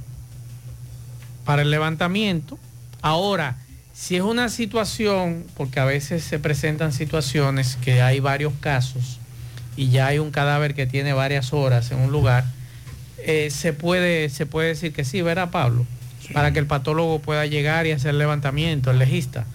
[1.45, 2.59] para el levantamiento.
[3.03, 3.57] Ahora,
[3.93, 9.19] si es una situación, porque a veces se presentan situaciones que hay varios casos
[9.77, 12.45] y ya hay un cadáver que tiene varias horas en un lugar,
[13.19, 15.85] eh, se, puede, se puede decir que sí, ¿verdad, Pablo?
[16.33, 19.47] Para que el patólogo pueda llegar y hacer levantamiento, el legista.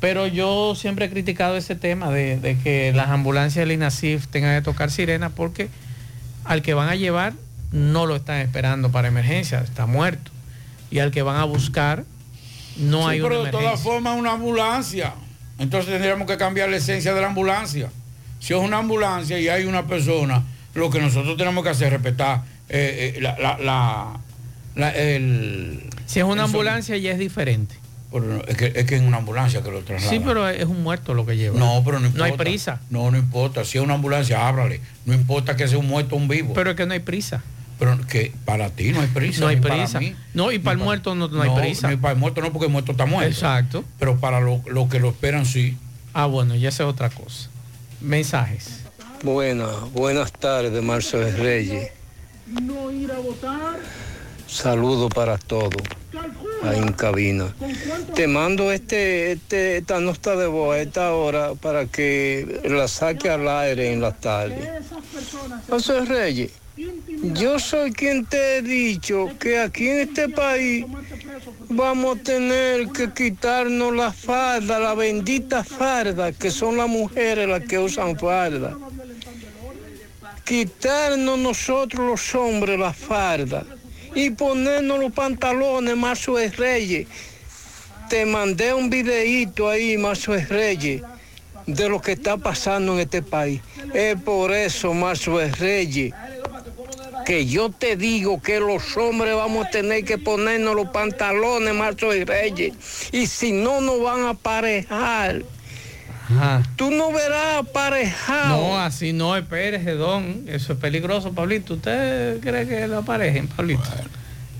[0.00, 4.56] Pero yo siempre he criticado ese tema de, de que las ambulancias del INASIF tengan
[4.56, 5.68] que tocar sirena porque
[6.44, 7.34] al que van a llevar
[7.70, 10.30] no lo están esperando para emergencia, está muerto.
[10.90, 12.04] Y al que van a buscar
[12.78, 15.14] no Sí, hay una pero de todas formas una ambulancia.
[15.58, 17.88] Entonces tendríamos que cambiar la esencia de la ambulancia.
[18.40, 20.42] Si es una ambulancia y hay una persona,
[20.74, 24.20] lo que nosotros tenemos que hacer es respetar eh, eh, la, la- la-
[24.74, 25.82] la- el...
[26.06, 27.76] Si es una el ambulancia ya es diferente.
[28.12, 30.10] Pero es que, es que una ambulancia que lo traslada.
[30.10, 31.58] Sí, pero es un muerto lo que lleva.
[31.58, 32.18] No, pero no importa.
[32.18, 32.80] No hay prisa.
[32.90, 33.64] No, no importa.
[33.64, 34.80] Si es una ambulancia, ábrale.
[35.04, 36.54] No importa que sea un muerto o un vivo.
[36.54, 37.42] Pero es que no hay prisa.
[37.78, 39.40] Pero que para ti no hay prisa.
[39.40, 39.98] No hay prisa.
[39.98, 40.14] mí.
[40.32, 41.88] No, y para el muerto no, no hay prisa.
[41.88, 43.30] Ni para el muerto no, porque el muerto está muerto.
[43.30, 43.84] Exacto.
[43.98, 45.76] Pero para lo, lo que lo esperan, sí.
[46.12, 47.48] Ah, bueno, ya esa es otra cosa.
[48.00, 48.80] Mensajes.
[49.22, 51.90] Buenas, buenas tardes, Marcelo Reyes.
[52.46, 53.78] No ir a votar.
[54.46, 55.82] Saludo para todos
[56.62, 57.54] ahí en cabina.
[58.14, 63.30] Te mando este, este, esta nota de voz a esta hora para que la saque
[63.30, 64.80] al aire en la tarde.
[65.68, 70.84] José Reyes, yo soy quien te he dicho que aquí en este país
[71.68, 77.64] vamos a tener que quitarnos la falda, la bendita farda, que son las mujeres las
[77.64, 78.76] que usan falda.
[80.44, 83.64] Quitarnos nosotros los hombres la farda
[84.14, 87.06] y ponernos los pantalones, Mazo de Reyes.
[88.08, 91.02] Te mandé un videíto ahí, Mazo de Reyes,
[91.66, 93.60] de lo que está pasando en este país.
[93.94, 96.12] Es por eso, Mazo de Reyes,
[97.24, 102.10] que yo te digo que los hombres vamos a tener que ponernos los pantalones, Mazo
[102.10, 102.74] de Reyes.
[103.12, 105.42] Y si no, nos van a aparejar.
[106.76, 108.56] Tú no verás aparejado.
[108.56, 110.44] No, así no, espérese, don.
[110.48, 111.74] Eso es peligroso, Pablito.
[111.74, 113.82] ¿Usted cree que lo aparejen, Pablito?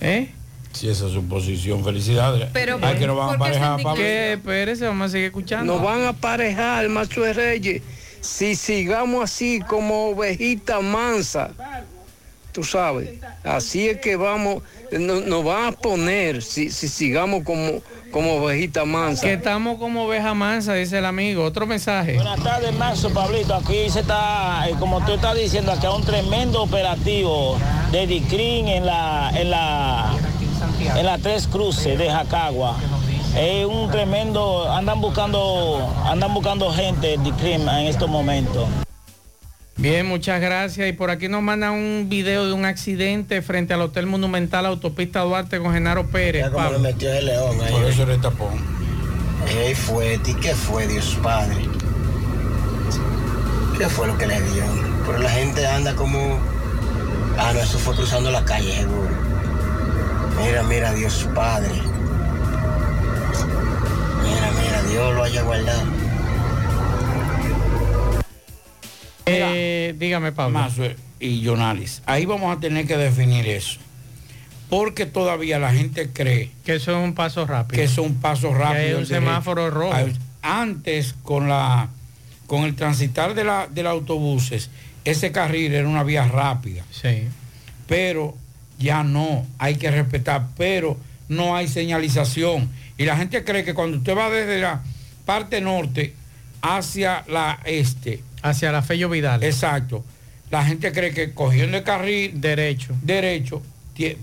[0.01, 0.31] ¿Eh?
[0.73, 2.49] Si esa es su posición, felicidades.
[2.53, 4.03] Pero, Hay que nos van a aparejar, Pablo.
[4.05, 5.75] Espérese, vamos a seguir escuchando.
[5.75, 7.83] Nos van a aparejar, Macho de Reyes,
[8.21, 11.53] si sigamos así como ovejita mansa.
[12.55, 14.63] Tú sabes, así es que vamos,
[14.93, 17.83] no- nos van a poner si, si sigamos como,
[18.13, 19.27] como ovejita mansa.
[19.27, 21.43] Que estamos como oveja mansa, dice el amigo.
[21.43, 22.15] Otro mensaje.
[22.15, 23.57] Buenas tardes, Maxo Pablito.
[23.57, 27.59] Aquí se está, eh, como tú estás diciendo, aquí hay un tremendo operativo
[27.91, 30.15] de DICRIN en la, en la,
[30.97, 32.77] en la Tres Cruces de Jacagua.
[33.37, 38.69] Es un tremendo, andan buscando, andan buscando gente DICRIN en estos momentos.
[39.77, 40.89] Bien, muchas gracias.
[40.89, 45.21] Y por aquí nos mandan un video de un accidente frente al Hotel Monumental Autopista
[45.21, 46.45] Duarte con Genaro Pérez.
[46.45, 47.73] Ya como le metió el león ahí.
[47.73, 48.55] Por eso le tapón.
[49.47, 50.21] ¿Qué fue?
[50.25, 51.57] ¿Y qué fue, Dios Padre?
[53.77, 54.65] ¿Qué fue lo que le dio?
[55.07, 56.39] Pero la gente anda como...
[57.37, 59.11] Ah, no, eso fue cruzando la calle, seguro.
[60.41, 61.75] Mira, mira, Dios Padre.
[64.23, 65.83] Mira, mira, Dios lo haya guardado.
[69.27, 70.61] Eh, dígame, Pablo.
[71.21, 72.03] Y Jonalis.
[72.07, 73.81] Ahí vamos a tener que definir eso.
[74.69, 77.77] Porque todavía la gente cree que eso es un paso rápido.
[77.77, 78.73] Que eso es un paso rápido.
[78.73, 79.15] Que hay un derecho.
[79.15, 79.97] semáforo rojo.
[80.43, 81.89] Antes, con la
[82.47, 84.71] con el transitar de, la, de los autobuses,
[85.05, 86.85] ese carril era una vía rápida.
[86.91, 87.25] Sí.
[87.87, 88.37] Pero
[88.79, 90.99] ya no, hay que respetar, pero
[91.29, 92.71] no hay señalización.
[92.99, 94.83] Y la gente cree que cuando usted va desde la
[95.25, 96.15] parte norte
[96.63, 98.23] hacia la este.
[98.45, 99.43] Hacia la Fello Vidal.
[99.43, 100.05] Exacto.
[100.51, 103.63] La gente cree que cogiendo el carril derecho, derecho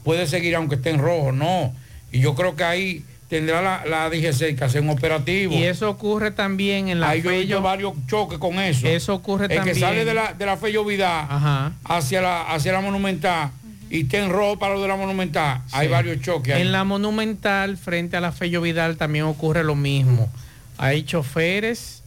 [0.03, 1.31] puede seguir aunque esté en rojo.
[1.31, 1.73] No.
[2.11, 5.53] Y yo creo que ahí tendrá la, la DGC que hacer un operativo.
[5.53, 7.61] Y eso ocurre también en la Ahí yo he Fello.
[7.61, 8.88] varios choques con eso.
[8.88, 9.73] Eso ocurre el también.
[9.73, 11.72] que sale de la, de la Fello Vidal Ajá.
[11.85, 13.52] hacia la, hacia la Monumental
[13.89, 15.61] y está en rojo para lo de la Monumental.
[15.72, 16.61] Hay varios choques ahí.
[16.61, 20.30] En la Monumental, frente a la Fello Vidal, también ocurre lo mismo.
[20.77, 22.01] Hay choferes,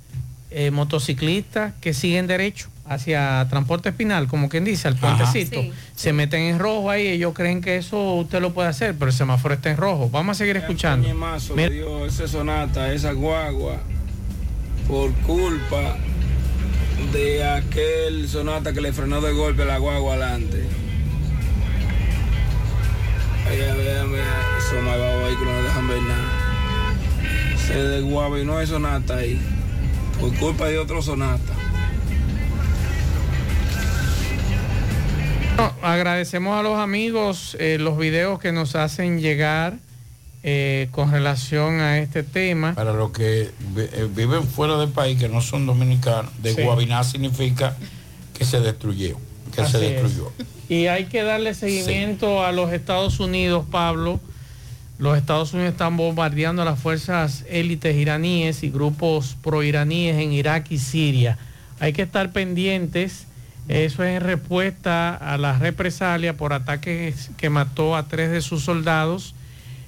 [0.54, 5.60] eh, motociclistas que siguen derecho hacia Transporte Espinal, como quien dice, al puentecito.
[5.60, 9.10] Sí, Se meten en rojo ahí, ellos creen que eso usted lo puede hacer, pero
[9.10, 10.10] el semáforo está en rojo.
[10.10, 11.12] Vamos a seguir escuchando.
[11.14, 13.78] Mazo Mira- dio sonata, esa guagua,
[14.86, 15.96] por culpa
[17.12, 20.64] de aquel sonata que le frenó de golpe a la guagua adelante.
[24.58, 26.28] Esos malvados ahí que no dejan ver nada.
[27.66, 29.40] Se desguaba y no hay sonata ahí,
[30.20, 31.52] por culpa de otro sonata.
[35.56, 39.74] No, agradecemos a los amigos eh, los videos que nos hacen llegar
[40.42, 42.74] eh, con relación a este tema.
[42.74, 46.62] Para los que eh, viven fuera del país, que no son dominicanos, de Sí.
[46.62, 47.76] Guabiná significa
[48.36, 49.16] que se destruyó,
[49.54, 49.92] que se es.
[50.02, 50.32] destruyó.
[50.68, 54.18] Y hay que darle seguimiento a los Estados Unidos, Pablo.
[54.98, 60.66] Los Estados Unidos están bombardeando a las fuerzas élites iraníes y grupos proiraníes en Irak
[60.70, 61.36] y Siria.
[61.80, 63.26] Hay que estar pendientes.
[63.66, 68.62] Eso es en respuesta a la represalia por ataques que mató a tres de sus
[68.62, 69.34] soldados.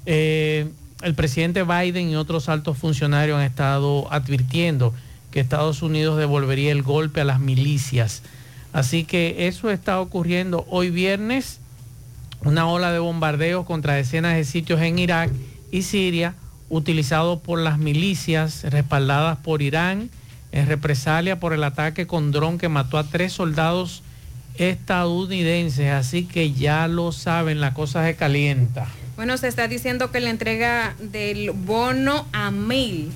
[0.06, 0.68] Eh,
[1.02, 4.94] el presidente Biden y otros altos funcionarios han estado advirtiendo
[5.30, 8.22] que Estados Unidos devolvería el golpe a las milicias.
[8.72, 11.60] Así que eso está ocurriendo hoy viernes,
[12.46, 15.30] una ola de bombardeos contra decenas de sitios en Irak
[15.72, 16.34] y Siria,
[16.68, 20.10] utilizados por las milicias respaldadas por Irán
[20.52, 24.02] en represalia por el ataque con dron que mató a tres soldados
[24.56, 25.90] estadounidenses.
[25.90, 28.86] Así que ya lo saben, la cosa se calienta.
[29.16, 33.10] Bueno, se está diciendo que la entrega del bono a mil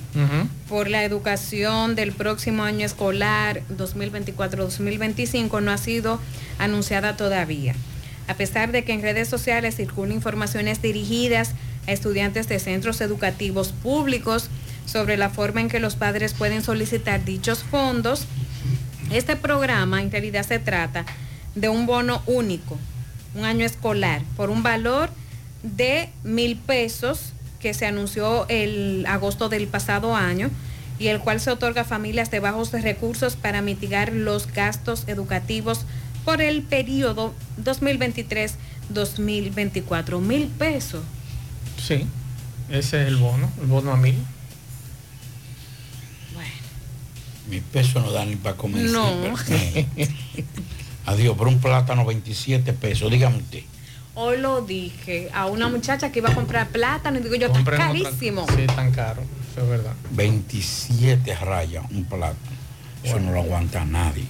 [0.67, 6.19] por la educación del próximo año escolar 2024-2025 no ha sido
[6.57, 7.75] anunciada todavía.
[8.31, 11.51] A pesar de que en redes sociales circulan informaciones dirigidas
[11.85, 14.49] a estudiantes de centros educativos públicos
[14.85, 18.27] sobre la forma en que los padres pueden solicitar dichos fondos,
[19.11, 21.05] este programa en realidad se trata
[21.55, 22.77] de un bono único,
[23.35, 25.09] un año escolar, por un valor
[25.61, 30.49] de mil pesos que se anunció el agosto del pasado año
[30.99, 35.85] y el cual se otorga a familias de bajos recursos para mitigar los gastos educativos
[36.23, 37.33] por el periodo
[37.63, 40.19] 2023-2024.
[40.19, 41.03] Mil pesos.
[41.77, 42.07] Sí,
[42.69, 44.15] ese es el bono, el bono a mil.
[47.49, 48.85] Mis pesos no dan ni para comer.
[48.85, 49.35] No.
[49.37, 49.87] siempre.
[51.05, 53.63] Adiós, por un plátano 27 pesos, dígame usted.
[54.13, 57.63] Hoy lo dije a una muchacha que iba a comprar plátano y digo yo, está
[57.63, 58.45] carísimo.
[58.55, 59.95] Sí, tan caro, eso es verdad.
[60.11, 62.39] 27 rayas un plátano.
[63.03, 64.27] Eso no lo aguanta nadie.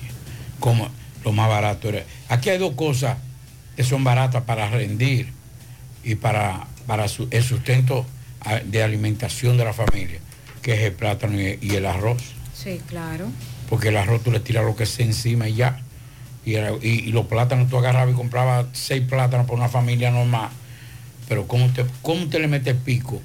[0.59, 0.89] Como
[1.23, 2.03] lo más barato era.
[2.29, 3.17] Aquí hay dos cosas
[3.75, 5.29] que son baratas para rendir
[6.03, 8.05] y para, para su- el sustento
[8.65, 10.19] de alimentación de la familia,
[10.61, 12.21] que es el plátano y, y el arroz.
[12.55, 13.27] Sí, claro.
[13.69, 15.79] Porque el arroz tú le tiras lo que sea encima y ya.
[16.43, 20.09] Y, era- y- y los plátanos tú agarrabas y comprabas seis plátanos por una familia
[20.11, 20.49] normal.
[21.29, 23.21] Pero ¿cómo usted, cómo usted le mete pico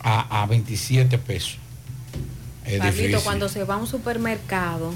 [0.00, 1.56] a, a 27 pesos?
[2.64, 3.24] Es Pablito, difícil.
[3.24, 4.94] cuando se va a un supermercado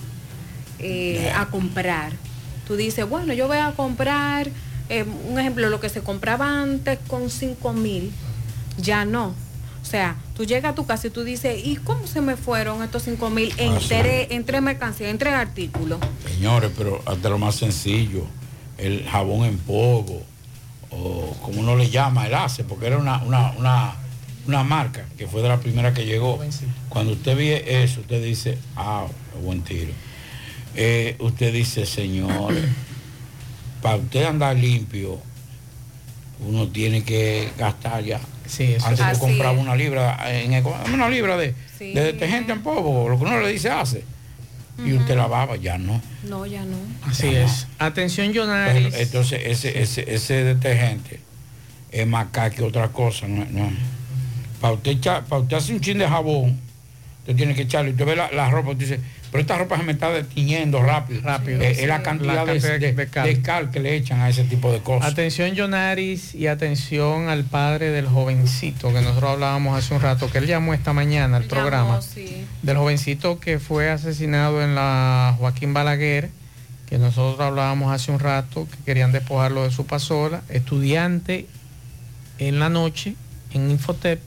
[0.79, 2.13] eh, a comprar,
[2.67, 4.49] tú dices, bueno, yo voy a comprar,
[4.89, 8.11] eh, un ejemplo, lo que se compraba antes con 5 mil,
[8.79, 9.35] ya no.
[9.83, 12.83] O sea, Tú llegas a tu casa y tú dices, ¿y cómo se me fueron
[12.83, 13.95] estos 5 mil Ah, sí.
[13.95, 16.01] entre, entre mercancía, entre artículos?
[16.27, 18.25] Señores, pero hasta lo más sencillo,
[18.79, 20.23] el jabón en polvo,
[20.91, 23.93] o como uno le llama, el ACE, porque era una, una, una,
[24.47, 26.41] una marca que fue de la primera que llegó.
[26.89, 29.07] Cuando usted ve eso, usted dice, ah,
[29.45, 29.93] buen tiro.
[30.75, 32.65] Eh, usted dice, señores,
[33.83, 35.21] para usted andar limpio,
[36.47, 38.21] uno tiene que gastar ya.
[38.47, 39.59] eso Antes Así es.
[39.59, 40.55] una libra, en
[40.95, 41.93] una libra de, Sí.
[41.93, 44.05] de detergente en polvo, lo que uno le dice hace.
[44.85, 46.01] Y usted lavaba, ya no.
[46.25, 46.77] No, ya no.
[47.07, 47.47] Así Ya no.
[47.47, 47.67] es.
[47.79, 48.95] Atención, Pero, Yonaris.
[48.95, 51.21] entonces ese, ese, ese detergente
[51.93, 53.29] es más caro que otra cosa.
[53.29, 53.71] No, no.
[54.61, 56.59] Para usted echar, para usted hacer un chin de jabón,
[57.21, 57.91] usted tiene que echarle.
[57.91, 59.01] Usted ve la, la ropa, usted dice,
[59.33, 61.23] pero esta ropa se me está detiñendo rápido.
[61.23, 61.81] Rápido, Eh, sí.
[61.83, 63.27] Es la cantidad, La de- cantidad de, de cal.
[63.27, 65.11] de cal que le echan a ese tipo de cosas.
[65.11, 70.39] Atención, Yonaris, y atención al padre del jovencito que nosotros hablábamos hace un rato, que
[70.39, 71.99] él llamó esta mañana al programa.
[72.63, 76.29] Del jovencito que fue asesinado en la Joaquín Balaguer,
[76.89, 81.47] que nosotros hablábamos hace un rato, que querían despojarlo de su pasola, estudiante
[82.39, 83.15] en la noche
[83.55, 84.21] en Infotep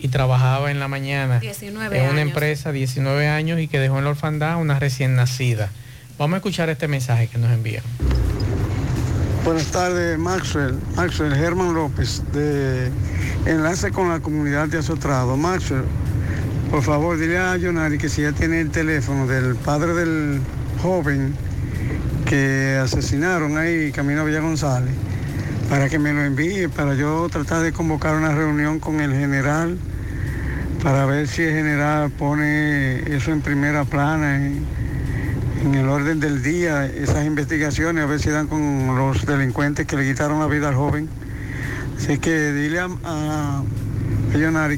[0.00, 2.28] y trabajaba en la mañana 19 en una años.
[2.28, 5.70] empresa, 19 años, y que dejó en la orfandad a una recién nacida.
[6.18, 7.82] Vamos a escuchar este mensaje que nos envían.
[9.44, 10.78] Buenas tardes, Maxwell.
[10.96, 12.90] Maxwell, Germán López, de
[13.46, 15.36] Enlace con la Comunidad de Azotrado.
[15.36, 15.84] Maxwell,
[16.70, 20.40] por favor, dile a Jonari que si ya tiene el teléfono del padre del
[20.82, 21.34] joven
[22.26, 24.92] que asesinaron ahí, Camino a Villa González,
[25.70, 29.78] para que me lo envíe, para yo tratar de convocar una reunión con el general,
[30.82, 34.36] para ver si el general pone eso en primera plana.
[34.36, 34.64] en-
[35.62, 39.94] en el orden del día esas investigaciones, a ver si dan con los delincuentes que
[39.94, 41.06] le quitaron la vida al joven.
[41.98, 43.62] Así que dile a, a,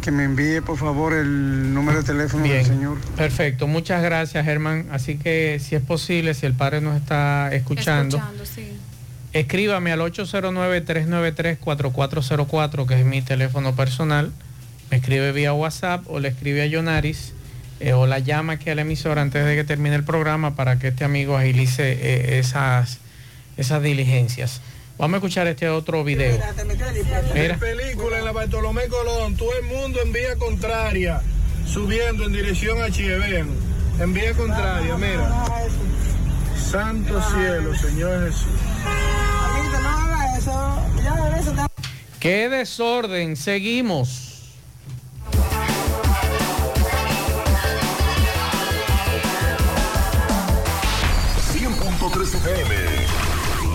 [0.00, 2.98] que me envíe por favor el número de teléfono del señor.
[3.16, 3.68] perfecto.
[3.68, 4.86] Muchas gracias, Germán.
[4.90, 8.72] Así que si es posible, si el padre nos está escuchando, Escuchando, sí.
[9.34, 14.32] escríbame al 809-393-4404, que es mi teléfono personal.
[14.92, 17.32] Me escribe vía WhatsApp o le escribe a Yonaris
[17.80, 20.78] eh, o la llama aquí a la emisora antes de que termine el programa para
[20.78, 22.98] que este amigo agilice eh, esas,
[23.56, 24.60] esas diligencias.
[24.98, 26.38] Vamos a escuchar este otro video.
[27.32, 27.54] Mira.
[27.54, 31.22] En película en la Bartolomé Colón, todo el mundo en vía contraria,
[31.66, 33.48] subiendo en dirección a Chieven.
[33.98, 35.46] En vía contraria, mira.
[36.70, 38.46] Santo cielo, Señor Jesús.
[42.20, 43.36] ¡Qué desorden!
[43.36, 44.31] Seguimos.
[52.44, 52.74] FM,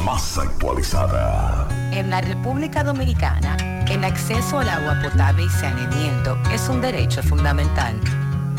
[0.03, 1.69] más actualizada.
[1.93, 3.55] En la República Dominicana,
[3.87, 7.97] el acceso al agua potable y saneamiento es un derecho fundamental.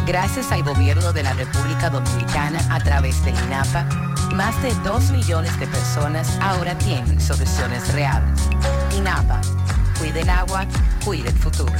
[0.06, 3.84] Gracias al gobierno de la República Dominicana a través del INAPA,
[4.34, 8.40] más de 2 millones de personas ahora tienen soluciones reales.
[8.96, 9.42] INAPA,
[9.98, 10.64] cuide el agua,
[11.04, 11.74] cuide el futuro.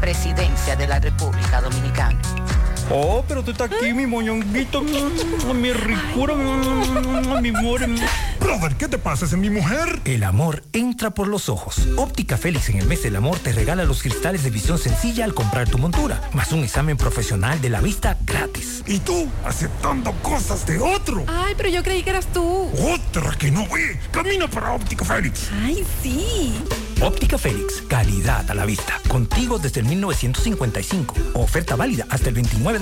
[0.00, 2.18] Presidencia de la República Dominicana.
[2.94, 6.34] Oh, pero tú estás aquí, mi moñonguito, mi ricura,
[7.40, 7.86] mi more.
[8.38, 9.24] Brother, ¿qué te pasa?
[9.24, 10.00] ¿Es mi mujer?
[10.04, 11.88] El amor entra por los ojos.
[11.96, 15.32] Óptica Félix en el mes del amor te regala los cristales de visión sencilla al
[15.32, 18.82] comprar tu montura, más un examen profesional de la vista gratis.
[18.86, 21.24] Y tú, aceptando cosas de otro.
[21.28, 22.68] Ay, pero yo creí que eras tú.
[22.78, 23.98] Otra que no ve.
[24.10, 25.48] Camina para Óptica Félix.
[25.64, 26.52] Ay, sí.
[27.00, 29.00] Óptica Félix, calidad a la vista.
[29.08, 31.14] Contigo desde el 1955.
[31.34, 32.81] Oferta válida hasta el 29 de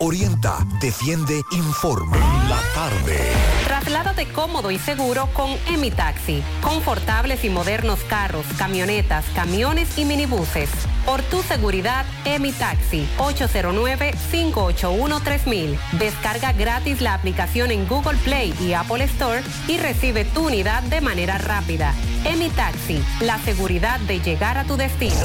[0.00, 2.16] Orienta, defiende, informa.
[2.48, 3.18] La tarde.
[3.64, 6.40] Trasládate cómodo y seguro con Emi Taxi.
[6.62, 10.70] Confortables y modernos carros, camionetas, camiones y minibuses.
[11.04, 13.08] Por tu seguridad, Emi Taxi.
[13.18, 15.76] 809-581-3000.
[15.98, 21.00] Descarga gratis la aplicación en Google Play y Apple Store y recibe tu unidad de
[21.00, 21.92] manera rápida.
[22.24, 23.02] Emi Taxi.
[23.20, 25.16] La seguridad de llegar a tu destino.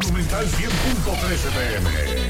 [0.00, 2.29] Monumental 100.13 PM.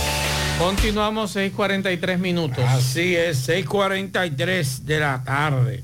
[0.61, 2.63] Continuamos 6:43 minutos.
[2.67, 5.83] Así es, 6:43 de la tarde.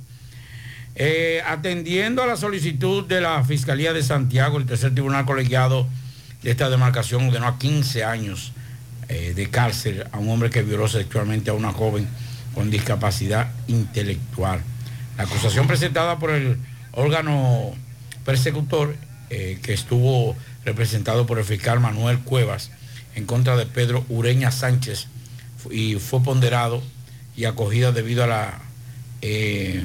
[0.93, 5.87] Eh, atendiendo a la solicitud de la Fiscalía de Santiago, el tercer tribunal colegiado
[6.43, 8.53] de esta demarcación ordenó a 15 años
[9.09, 12.07] eh, de cárcel a un hombre que violó sexualmente a una joven
[12.53, 14.61] con discapacidad intelectual.
[15.17, 16.55] La acusación presentada por el
[16.91, 17.71] órgano
[18.23, 18.95] persecutor,
[19.31, 20.35] eh, que estuvo
[20.65, 22.69] representado por el fiscal Manuel Cuevas,
[23.17, 25.07] en contra de Pedro Ureña Sánchez
[25.71, 26.83] y fue ponderado
[27.35, 28.59] y acogida debido a la...
[29.23, 29.83] Eh,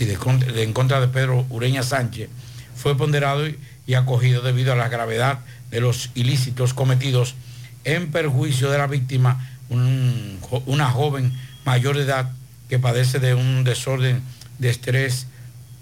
[0.00, 2.28] en contra de Pedro Ureña Sánchez
[2.76, 5.40] fue ponderado y, acogido debido a la gravedad
[5.72, 7.34] de los ilícitos cometidos
[7.82, 11.32] en perjuicio de la víctima, un, una joven
[11.64, 12.30] mayor de edad
[12.68, 14.22] que padece de un desorden
[14.58, 15.26] de estrés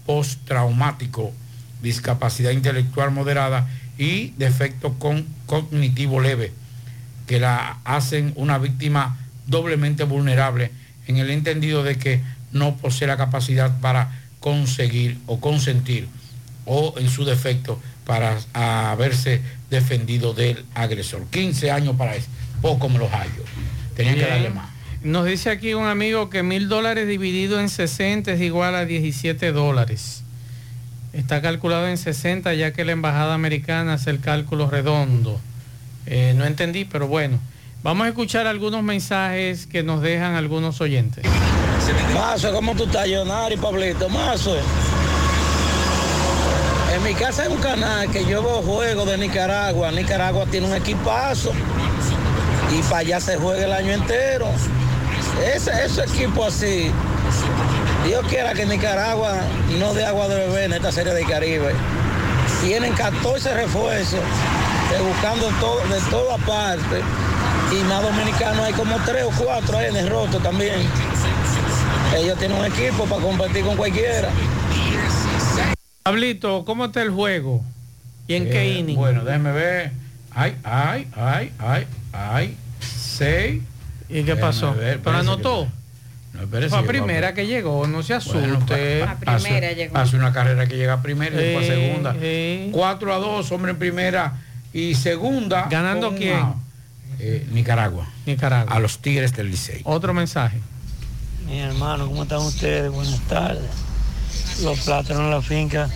[0.06, 1.32] postraumático,
[1.82, 3.68] discapacidad intelectual moderada
[3.98, 6.52] y defecto con cognitivo leve,
[7.26, 10.70] que la hacen una víctima doblemente vulnerable
[11.06, 12.20] en el entendido de que
[12.52, 16.08] no posee la capacidad para conseguir o consentir
[16.64, 19.40] o en su defecto para haberse
[19.70, 21.26] defendido del agresor.
[21.30, 22.28] 15 años para eso,
[22.62, 23.44] poco me los hallo.
[23.94, 24.26] Tenían Bien.
[24.26, 24.70] que darle más.
[25.02, 29.52] Nos dice aquí un amigo que mil dólares dividido en 60 es igual a 17
[29.52, 30.24] dólares.
[31.16, 35.40] Está calculado en 60 ya que la embajada americana hace el cálculo redondo.
[36.04, 37.38] Eh, no entendí, pero bueno.
[37.82, 41.24] Vamos a escuchar algunos mensajes que nos dejan algunos oyentes.
[42.12, 44.10] Mazo, ¿cómo tú estás, Leonardo y Pablito?
[44.10, 44.56] Mazo.
[46.94, 49.90] En mi casa hay un canal que yo veo juegos de Nicaragua.
[49.92, 51.52] Nicaragua tiene un equipazo
[52.78, 54.48] y para allá se juega el año entero.
[55.54, 56.90] Ese, ese equipo así,
[58.06, 59.40] Dios quiera que Nicaragua
[59.78, 61.72] no dé agua de beber en esta serie de Caribe.
[62.62, 64.20] Tienen 14 refuerzos,
[65.08, 67.00] buscando todo, de toda parte.
[67.72, 70.76] Y más dominicanos hay como 3 o 4 ahí en el roto también.
[72.16, 74.28] Ellos tienen un equipo para competir con cualquiera.
[76.04, 77.62] Pablito, ¿cómo está el juego?
[78.28, 78.96] ¿Y en Eh, qué inning?
[78.96, 79.90] Bueno, déjeme ver.
[80.32, 82.56] Ay, ay, ay, ay, ay.
[82.80, 83.62] Seis.
[84.08, 84.72] ¿Y qué pasó?
[84.74, 85.64] Ver, ¿Pero anotó?
[85.64, 85.85] que-
[86.36, 88.38] No, espérese Fue a que primera que llegó, no se asuste.
[88.38, 92.12] Bueno, pa- pa- hace, hace una carrera que llega a primera y después a segunda.
[92.20, 92.68] sí.
[92.72, 94.34] 4 a 2, hombre en primera
[94.72, 95.66] y segunda.
[95.70, 96.36] ¿Ganando con quién?
[96.36, 96.54] una-
[97.18, 98.06] eh, Nicaragua.
[98.26, 98.74] Nicaragua.
[98.74, 99.80] A los Tigres del Licey.
[99.84, 100.58] Otro mensaje.
[101.46, 102.90] Mi hermano, ¿cómo están ustedes?
[102.90, 103.70] Buenas tardes.
[104.62, 105.88] Los plátanos en la finca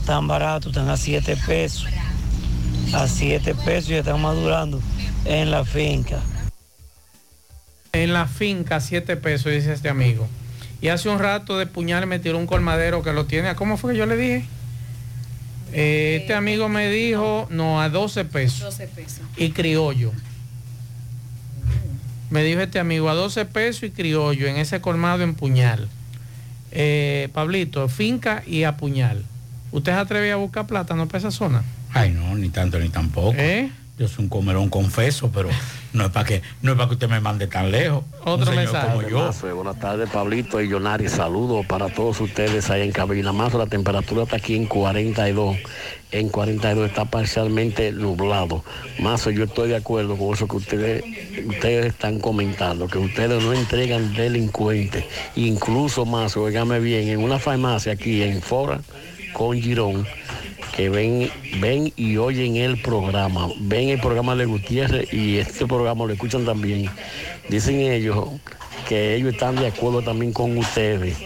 [0.00, 1.86] están baratos, están a 7 pesos.
[2.94, 4.80] A 7 pesos y están madurando
[5.24, 6.20] en la finca.
[7.94, 10.28] En la finca, 7 pesos, dice este amigo.
[10.80, 13.48] Y hace un rato de puñal me tiró un colmadero que lo tiene.
[13.48, 14.44] a- ¿Cómo fue que yo le dije?
[15.72, 18.60] Eh, este amigo me dijo, no, a 12 pesos.
[18.60, 19.20] 12 pesos.
[19.36, 20.12] Y criollo.
[22.30, 25.88] Me dijo este amigo, a 12 pesos y criollo en ese colmado en puñal.
[26.72, 29.24] Eh, Pablito, finca y a puñal.
[29.70, 31.62] ¿Usted se atreve a buscar plátano para esa zona?
[31.92, 33.34] Ay, no, ni tanto ni tampoco.
[33.38, 33.70] ¿Eh?
[33.96, 35.48] Yo soy un comerón confeso, pero
[35.92, 38.02] no es para que, no es para que usted me mande tan lejos.
[38.22, 38.88] Otro Un señor mensaje.
[38.88, 39.18] como yo.
[39.18, 41.08] Mazo, Buenas tardes, Pablito y Yonari.
[41.08, 43.32] Saludos para todos ustedes ahí en cabina.
[43.32, 45.56] Más la temperatura está aquí en 42.
[46.10, 48.64] En 42 está parcialmente nublado.
[48.98, 51.04] Mazo, yo estoy de acuerdo con eso que ustedes,
[51.46, 55.04] ustedes están comentando, que ustedes no entregan delincuentes.
[55.36, 58.80] Incluso, Mazo, oígame bien, en una farmacia aquí en Fora
[59.34, 60.06] con Girón,
[60.74, 61.30] que ven,
[61.60, 66.46] ven y oyen el programa, ven el programa de Gutiérrez y este programa lo escuchan
[66.46, 66.88] también.
[67.50, 68.28] Dicen ellos
[68.88, 71.16] que ellos están de acuerdo también con ustedes,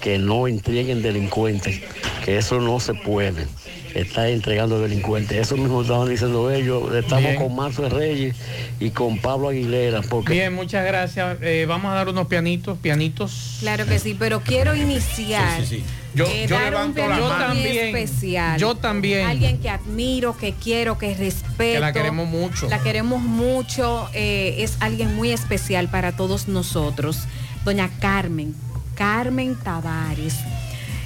[0.00, 1.80] que no entreguen delincuentes,
[2.24, 3.46] que eso no se puede.
[3.94, 5.38] Está entregando delincuentes.
[5.38, 6.94] Eso mismo estaban diciendo ellos.
[6.94, 7.36] Estamos Bien.
[7.36, 8.36] con Marzo Reyes
[8.78, 10.02] y con Pablo Aguilera.
[10.02, 11.38] Porque Bien, muchas gracias.
[11.40, 13.56] Eh, vamos a dar unos pianitos, pianitos.
[13.60, 15.60] Claro que sí, pero quiero iniciar.
[15.60, 15.84] Sí, sí, sí.
[16.16, 17.48] Yo- eh, yo dar un levanto la pianito mano.
[17.54, 17.96] muy Yo también.
[17.96, 18.58] especial.
[18.60, 19.26] Yo también.
[19.26, 21.74] Alguien que admiro, que quiero, que respeto.
[21.74, 22.68] Que la queremos mucho.
[22.68, 24.08] La queremos mucho.
[24.14, 27.20] eh, es alguien muy especial para todos nosotros.
[27.64, 28.54] Doña Carmen,
[28.94, 30.34] Carmen Tavares.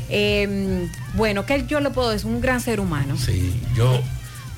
[0.09, 3.17] Eh, bueno, que yo le puedo decir, un gran ser humano.
[3.17, 4.01] Sí, yo,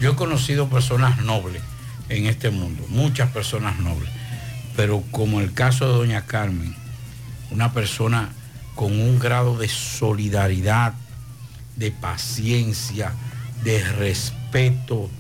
[0.01, 1.63] yo he conocido personas nobles
[2.09, 4.11] en este mundo, muchas personas nobles,
[4.77, 6.75] pero como el caso de doña Carmen,
[7.51, 8.31] una persona
[8.75, 10.95] con un grado de solidaridad,
[11.77, 13.13] de paciencia,
[13.65, 15.11] de respeto,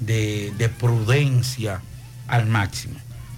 [0.00, 1.80] de, de prudencia
[2.26, 2.94] al máximo.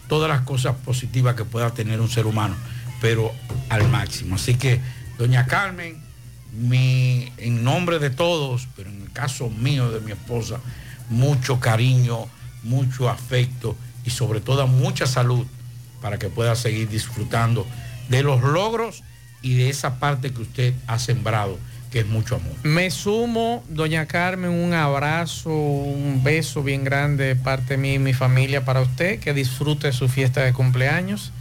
[0.08, 2.54] Todas las cosas positivas que pueda tener un ser humano,
[3.00, 3.32] pero
[3.68, 4.36] al máximo.
[4.36, 4.80] Así que,
[5.18, 6.02] doña Carmen,
[6.52, 10.60] mi, en nombre de todos, pero en el caso mío, de mi esposa,
[11.08, 12.26] mucho cariño,
[12.62, 15.46] mucho afecto y sobre todo mucha salud
[16.00, 17.66] para que pueda seguir disfrutando
[18.08, 19.02] de los logros
[19.42, 21.58] y de esa parte que usted ha sembrado,
[21.90, 22.52] que es mucho amor.
[22.62, 27.98] Me sumo, doña Carmen, un abrazo, un beso bien grande de parte de mí y
[27.98, 31.32] mi familia para usted, que disfrute su fiesta de cumpleaños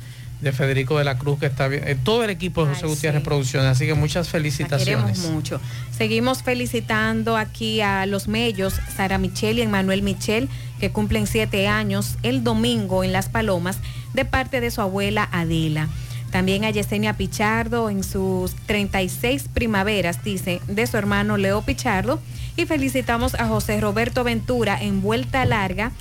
[0.42, 3.22] de Federico de la Cruz, que está bien, eh, todo el equipo de José Gutiérrez
[3.22, 5.20] Producciones, así que muchas La felicitaciones.
[5.20, 5.62] queremos mucho.
[5.96, 10.50] Seguimos felicitando aquí a los mellos, Sara Michelle y Emmanuel Michel,
[10.80, 13.78] que cumplen siete años el domingo en Las Palomas,
[14.14, 15.88] de parte de su abuela Adela.
[16.32, 22.20] También a Yesenia Pichardo en sus 36 primaveras, dice, de su hermano Leo Pichardo.
[22.56, 25.92] Y felicitamos a José Roberto Ventura en Vuelta Larga,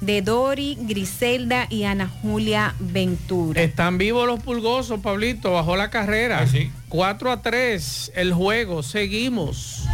[0.00, 3.60] de Dori, Griselda y Ana Julia Ventura.
[3.60, 6.42] Están vivos los pulgosos, Pablito, bajó la carrera.
[6.42, 9.84] Ah, 4 a 3, el juego, seguimos.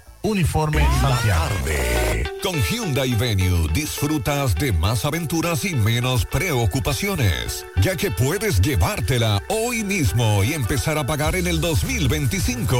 [0.23, 1.41] Uniforme Santiago.
[2.43, 9.83] Con Hyundai Venue disfrutas de más aventuras y menos preocupaciones, ya que puedes llevártela hoy
[9.83, 12.77] mismo y empezar a pagar en el 2025.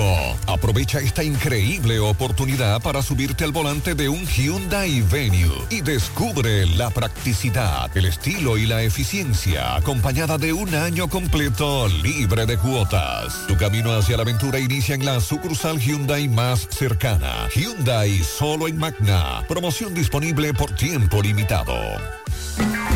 [0.48, 6.90] Aprovecha esta increíble oportunidad para subirte al volante de un Hyundai Venue y descubre la
[6.90, 13.46] practicidad, el estilo y la eficiencia acompañada de un año completo libre de cuotas.
[13.48, 17.31] Tu camino hacia la aventura inicia en la sucursal Hyundai más cercana.
[17.54, 19.44] Hyundai solo en Magna.
[19.48, 21.76] Promoción disponible por tiempo limitado.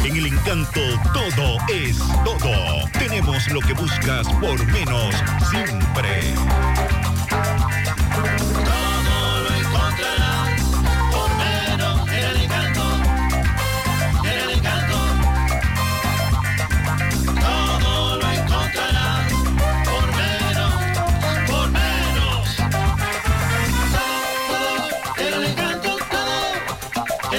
[0.03, 0.82] En el encanto
[1.14, 2.90] todo es todo.
[2.99, 5.16] Tenemos lo que buscas por menos
[5.49, 6.34] siempre.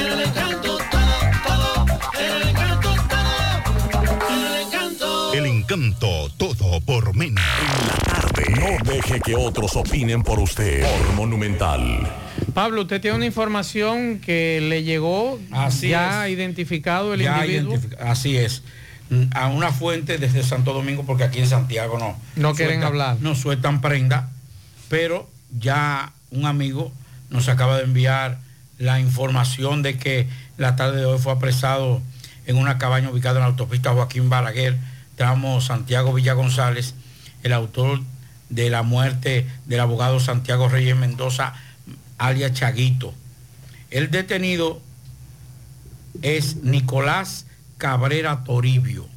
[0.04, 1.16] El encanto, todo,
[1.46, 1.86] todo.
[2.18, 4.28] En el encanto, todo.
[4.30, 5.34] En el encanto.
[5.34, 7.42] El encanto todo por menos.
[8.60, 10.82] No deje que otros opinen por usted.
[10.82, 12.10] Por Monumental.
[12.54, 16.32] Pablo, usted tiene una información que le llegó Así ya es.
[16.34, 17.78] identificado el Ya individuo.
[18.00, 18.62] Así es.
[19.10, 22.18] Mm, A una fuente desde Santo Domingo, porque aquí en Santiago no.
[22.36, 23.16] No quieren hablar.
[23.20, 24.30] No sueltan prenda,
[24.88, 25.28] pero
[25.58, 26.92] ya un amigo
[27.30, 28.38] nos acaba de enviar
[28.78, 30.28] la información de que
[30.58, 32.02] la tarde de hoy fue apresado
[32.46, 34.76] en una cabaña ubicada en la autopista Joaquín Balaguer,
[35.16, 36.94] tramo Santiago Villa González,
[37.42, 38.00] el autor
[38.48, 41.54] de la muerte del abogado Santiago Reyes Mendoza,
[42.18, 43.14] alias Chaguito.
[43.90, 44.80] El detenido
[46.22, 47.46] es Nicolás
[47.78, 49.08] Cabrera Toribio.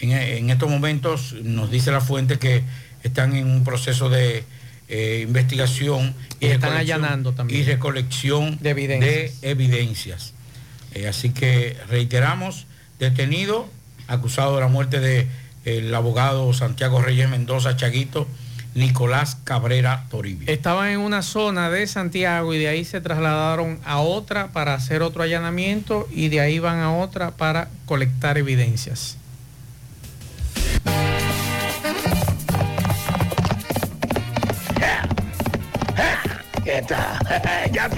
[0.00, 2.62] En, en estos momentos nos dice la fuente que
[3.02, 4.44] están en un proceso de
[4.88, 7.60] eh, investigación Y están recolección- allanando también.
[7.60, 9.40] y recolección De evidencias.
[9.40, 10.32] de evidencias.
[10.94, 12.66] Eh, así que reiteramos,
[12.98, 13.68] detenido,
[14.06, 15.00] acusado de la muerte
[15.64, 18.28] del abogado Santiago Reyes Mendoza Chaguito,
[18.74, 20.48] Nicolás Cabrera Toribio.
[20.52, 25.00] Estaban en una zona de Santiago y de ahí se trasladaron a otra para hacer
[25.02, 29.16] otro allanamiento y de ahí van a otra para colectar evidencias.
[37.72, 37.90] Ya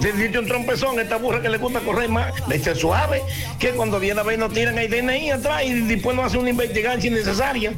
[0.00, 3.22] se siente un trompezón, esta burra que le gusta correr más, leche suave,
[3.58, 6.50] que cuando viene a ver nos tiran el DNI atrás y después nos hace una
[6.50, 7.72] investigación innecesaria.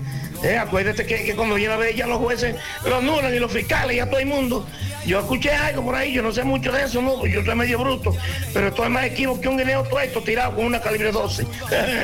[0.47, 2.55] Eh, acuérdate que, que cuando viene a ver ya los jueces
[2.85, 4.65] lo anulan y los fiscales y a todo el mundo.
[5.05, 7.79] Yo escuché algo por ahí, yo no sé mucho de eso, no, yo soy medio
[7.79, 8.15] bruto,
[8.53, 11.47] pero estoy más equivoco que un guineo todo esto tirado con una calibre 12.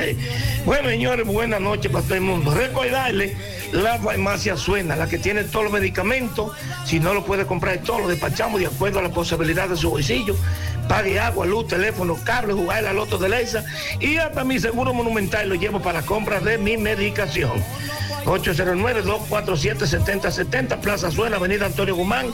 [0.64, 2.52] bueno, señores, buenas noches para todo el mundo.
[2.52, 3.36] Recordarle,
[3.72, 6.52] la farmacia suena, la que tiene todos los medicamentos,
[6.84, 9.90] si no lo puede comprar todo, lo despachamos de acuerdo a la posibilidad de su
[9.90, 10.36] bolsillo.
[10.88, 13.64] Pague agua, luz, teléfono, cable, jugar la loto de Leisa
[13.98, 17.64] y hasta mi seguro monumental lo llevo para compras de mi medicación.
[18.24, 22.32] 809-247-7070, Plaza Suena, Avenida Antonio Guzmán,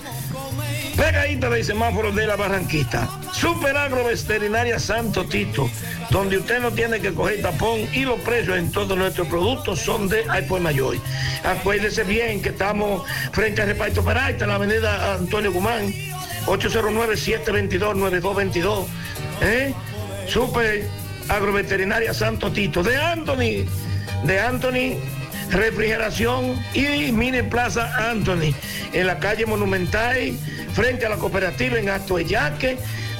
[0.96, 3.08] pegadita del semáforo de la Barranquita.
[3.32, 5.70] Super Agro Veterinaria Santo Tito,
[6.10, 10.08] donde usted no tiene que coger tapón y los precios en todos nuestros productos son
[10.08, 10.96] de al por mayor.
[11.44, 15.94] Acuérdese bien que estamos frente al reparto Peralta, la avenida Antonio Guzmán,
[16.46, 18.86] 809-722-9222.
[19.42, 19.72] ¿eh?
[20.26, 20.84] Super
[21.28, 23.64] Agroveterinaria Santo Tito, de Anthony,
[24.24, 24.98] de Anthony
[25.50, 28.54] Refrigeración y Mini Plaza Anthony,
[28.92, 30.32] en la calle Monumental,
[30.72, 32.78] frente a la cooperativa en Atoyaque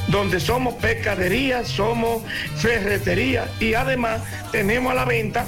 [0.09, 2.23] donde somos pescadería, somos
[2.57, 5.47] ferretería y además tenemos a la venta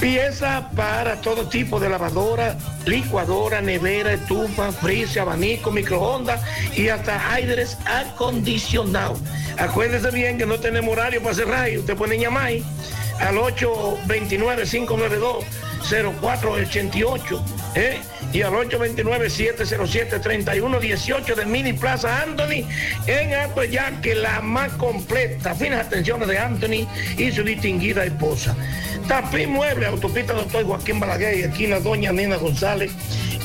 [0.00, 2.56] piezas para todo tipo de lavadora,
[2.86, 6.40] licuadora, nevera, estufa, frise, abanico, microondas
[6.76, 9.20] y hasta aires acondicionados.
[9.58, 12.52] Acuérdese bien que no tenemos horario para cerrar y ustedes pueden llamar
[13.18, 15.44] al 829 592
[15.82, 17.44] 0488
[17.74, 17.98] ¿eh?
[18.32, 22.64] y al 829-707-3118 de Mini Plaza Anthony
[23.06, 25.54] en Atoyac, que la más completa.
[25.54, 26.86] Finas atenciones de Anthony
[27.16, 28.54] y su distinguida esposa.
[29.06, 32.92] Tapí Mueble, autopista Doctor Joaquín Balaguer y esquina Doña Nina González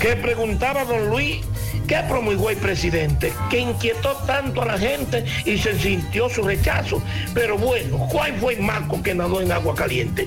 [0.00, 1.38] Que preguntaba don Luis
[1.92, 3.34] ¿Qué promulgó el presidente?
[3.50, 7.02] Que inquietó tanto a la gente y se sintió su rechazo.
[7.34, 10.26] Pero bueno, ¿cuál fue el marco que nadó en agua caliente?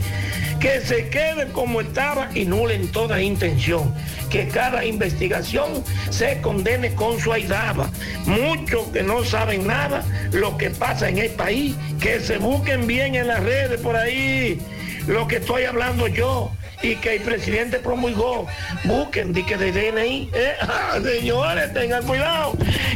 [0.60, 3.92] Que se quede como estaba y nulen toda intención.
[4.30, 7.90] Que cada investigación se condene con su aidaba.
[8.28, 13.16] Muchos que no saben nada lo que pasa en el país, que se busquen bien
[13.16, 14.62] en las redes por ahí.
[15.08, 16.52] Lo que estoy hablando yo
[16.82, 18.48] y que el presidente promulgó.
[18.84, 20.30] Busquen, di que de DNI.
[20.34, 20.54] ¿eh?
[21.20, 22.54] Señores, tengan cuidado.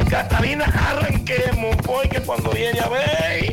[0.08, 3.52] Catalina, arranquemos, porque cuando viene a ver,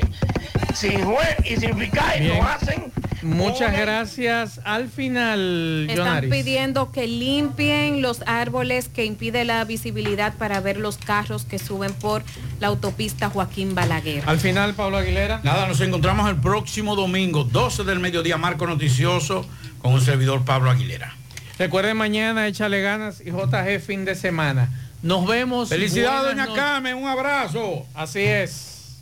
[0.74, 2.92] sin juez y sin fiscal, lo hacen.
[3.24, 4.62] Muchas gracias.
[4.64, 6.32] Al final, Están Jonaris.
[6.32, 11.94] pidiendo que limpien los árboles que impiden la visibilidad para ver los carros que suben
[11.94, 12.24] por
[12.60, 14.24] la autopista Joaquín Balaguer.
[14.28, 15.42] Al final, Pablo Aguilera.
[15.44, 19.46] Nada, nos encontramos el próximo domingo, 12 del mediodía, Marco Noticioso,
[19.88, 21.16] con un servidor Pablo Aguilera.
[21.58, 24.70] Recuerden mañana, échale ganas y JG fin de semana.
[25.02, 25.70] Nos vemos.
[25.70, 26.62] Felicidades, doña noches.
[26.62, 27.86] Carmen, un abrazo.
[27.96, 28.98] Así es.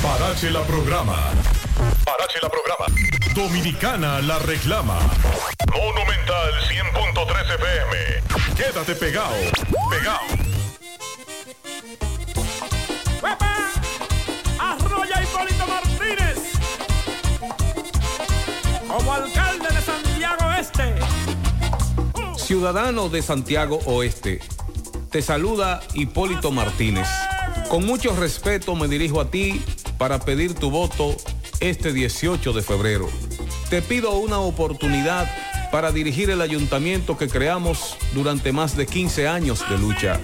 [0.00, 1.16] Parache la programa.
[2.04, 2.86] Parache la programa.
[3.34, 5.00] Dominicana la reclama.
[5.72, 8.54] Monumental 100.13 FM.
[8.56, 9.34] Quédate pegado.
[9.90, 10.20] Pegado.
[14.60, 16.54] Arroya Hipólito Martínez
[18.96, 19.53] como alcalde
[22.54, 24.38] Ciudadano de Santiago Oeste,
[25.10, 27.08] te saluda Hipólito Martínez.
[27.68, 29.60] Con mucho respeto me dirijo a ti
[29.98, 31.16] para pedir tu voto
[31.58, 33.08] este 18 de febrero.
[33.70, 35.28] Te pido una oportunidad
[35.72, 40.20] para dirigir el ayuntamiento que creamos durante más de 15 años de lucha.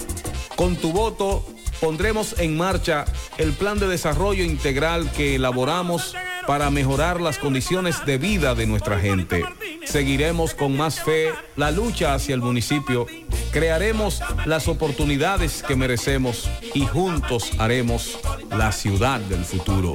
[0.55, 1.45] Con tu voto
[1.81, 3.03] pondremos en marcha
[3.39, 6.15] el plan de desarrollo integral que elaboramos
[6.47, 9.43] para mejorar las condiciones de vida de nuestra gente.
[9.85, 13.07] Seguiremos con más fe la lucha hacia el municipio,
[13.51, 18.19] crearemos las oportunidades que merecemos y juntos haremos
[18.49, 19.93] la ciudad del futuro.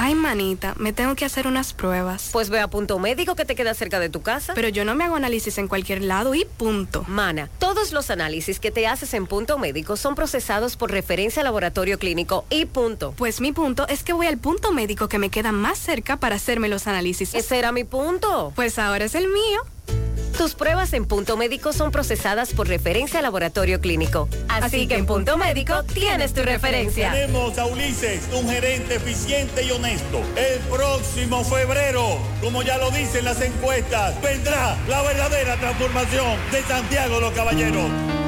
[0.00, 2.30] Ay, manita, me tengo que hacer unas pruebas.
[2.32, 4.54] Pues ve a Punto Médico que te queda cerca de tu casa.
[4.54, 7.04] Pero yo no me hago análisis en cualquier lado y punto.
[7.08, 11.98] Mana, todos los análisis que te haces en Punto Médico son procesados por referencia laboratorio
[11.98, 13.12] clínico y punto.
[13.16, 16.36] Pues mi punto es que voy al punto médico que me queda más cerca para
[16.36, 17.34] hacerme los análisis.
[17.34, 18.52] Ese era mi punto.
[18.54, 19.62] Pues ahora es el mío.
[20.38, 24.28] Tus pruebas en Punto Médico son procesadas por referencia laboratorio clínico.
[24.48, 27.10] Así, que en Punto Médico tienes tu referencia.
[27.10, 30.22] Tenemos a Ulises, un gerente eficiente y honesto.
[30.36, 37.18] El próximo febrero, como ya lo dicen las encuestas, vendrá la verdadera transformación de Santiago
[37.18, 38.27] los Caballeros.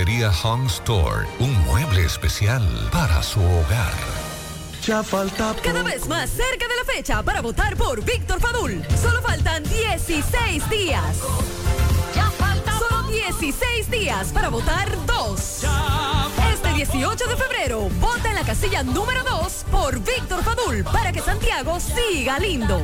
[0.01, 1.27] Home Store.
[1.37, 3.93] Un mueble especial para su hogar.
[4.83, 8.83] Ya falta Cada vez más cerca de la fecha para votar por Víctor Fadul.
[8.99, 11.17] Solo faltan 16 días.
[12.79, 15.65] Solo 16 días para votar dos.
[16.51, 21.21] Este 18 de febrero, vota en la casilla número 2 por Víctor Fadul para que
[21.21, 22.83] Santiago siga lindo.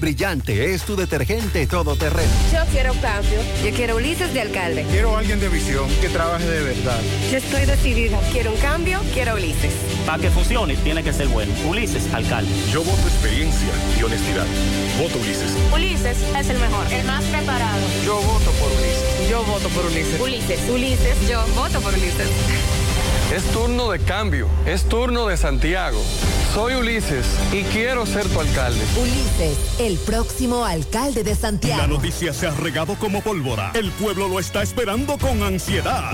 [0.00, 2.30] Brillante es tu detergente todoterreno.
[2.52, 3.38] Yo quiero cambio.
[3.62, 4.86] Yo quiero Ulises de alcalde.
[4.90, 6.98] Quiero alguien de visión que trabaje de verdad.
[7.30, 8.18] Yo estoy decidida.
[8.32, 9.74] Quiero un cambio, quiero Ulises.
[10.06, 11.52] Para que funcione, tiene que ser bueno.
[11.68, 12.50] Ulises, alcalde.
[12.72, 13.68] Yo voto experiencia
[13.98, 14.46] y honestidad.
[14.98, 15.52] Voto Ulises.
[15.72, 17.80] Ulises es el mejor, el más preparado.
[18.04, 19.28] Yo voto por Ulises.
[19.30, 20.20] Yo voto por Ulises.
[20.20, 22.28] Ulises, Ulises, yo voto por Ulises.
[23.32, 26.02] Es turno de cambio, es turno de Santiago.
[26.52, 28.80] Soy Ulises y quiero ser tu alcalde.
[29.00, 31.80] Ulises, el próximo alcalde de Santiago.
[31.80, 33.70] La noticia se ha regado como pólvora.
[33.74, 36.12] El pueblo lo está esperando con ansiedad.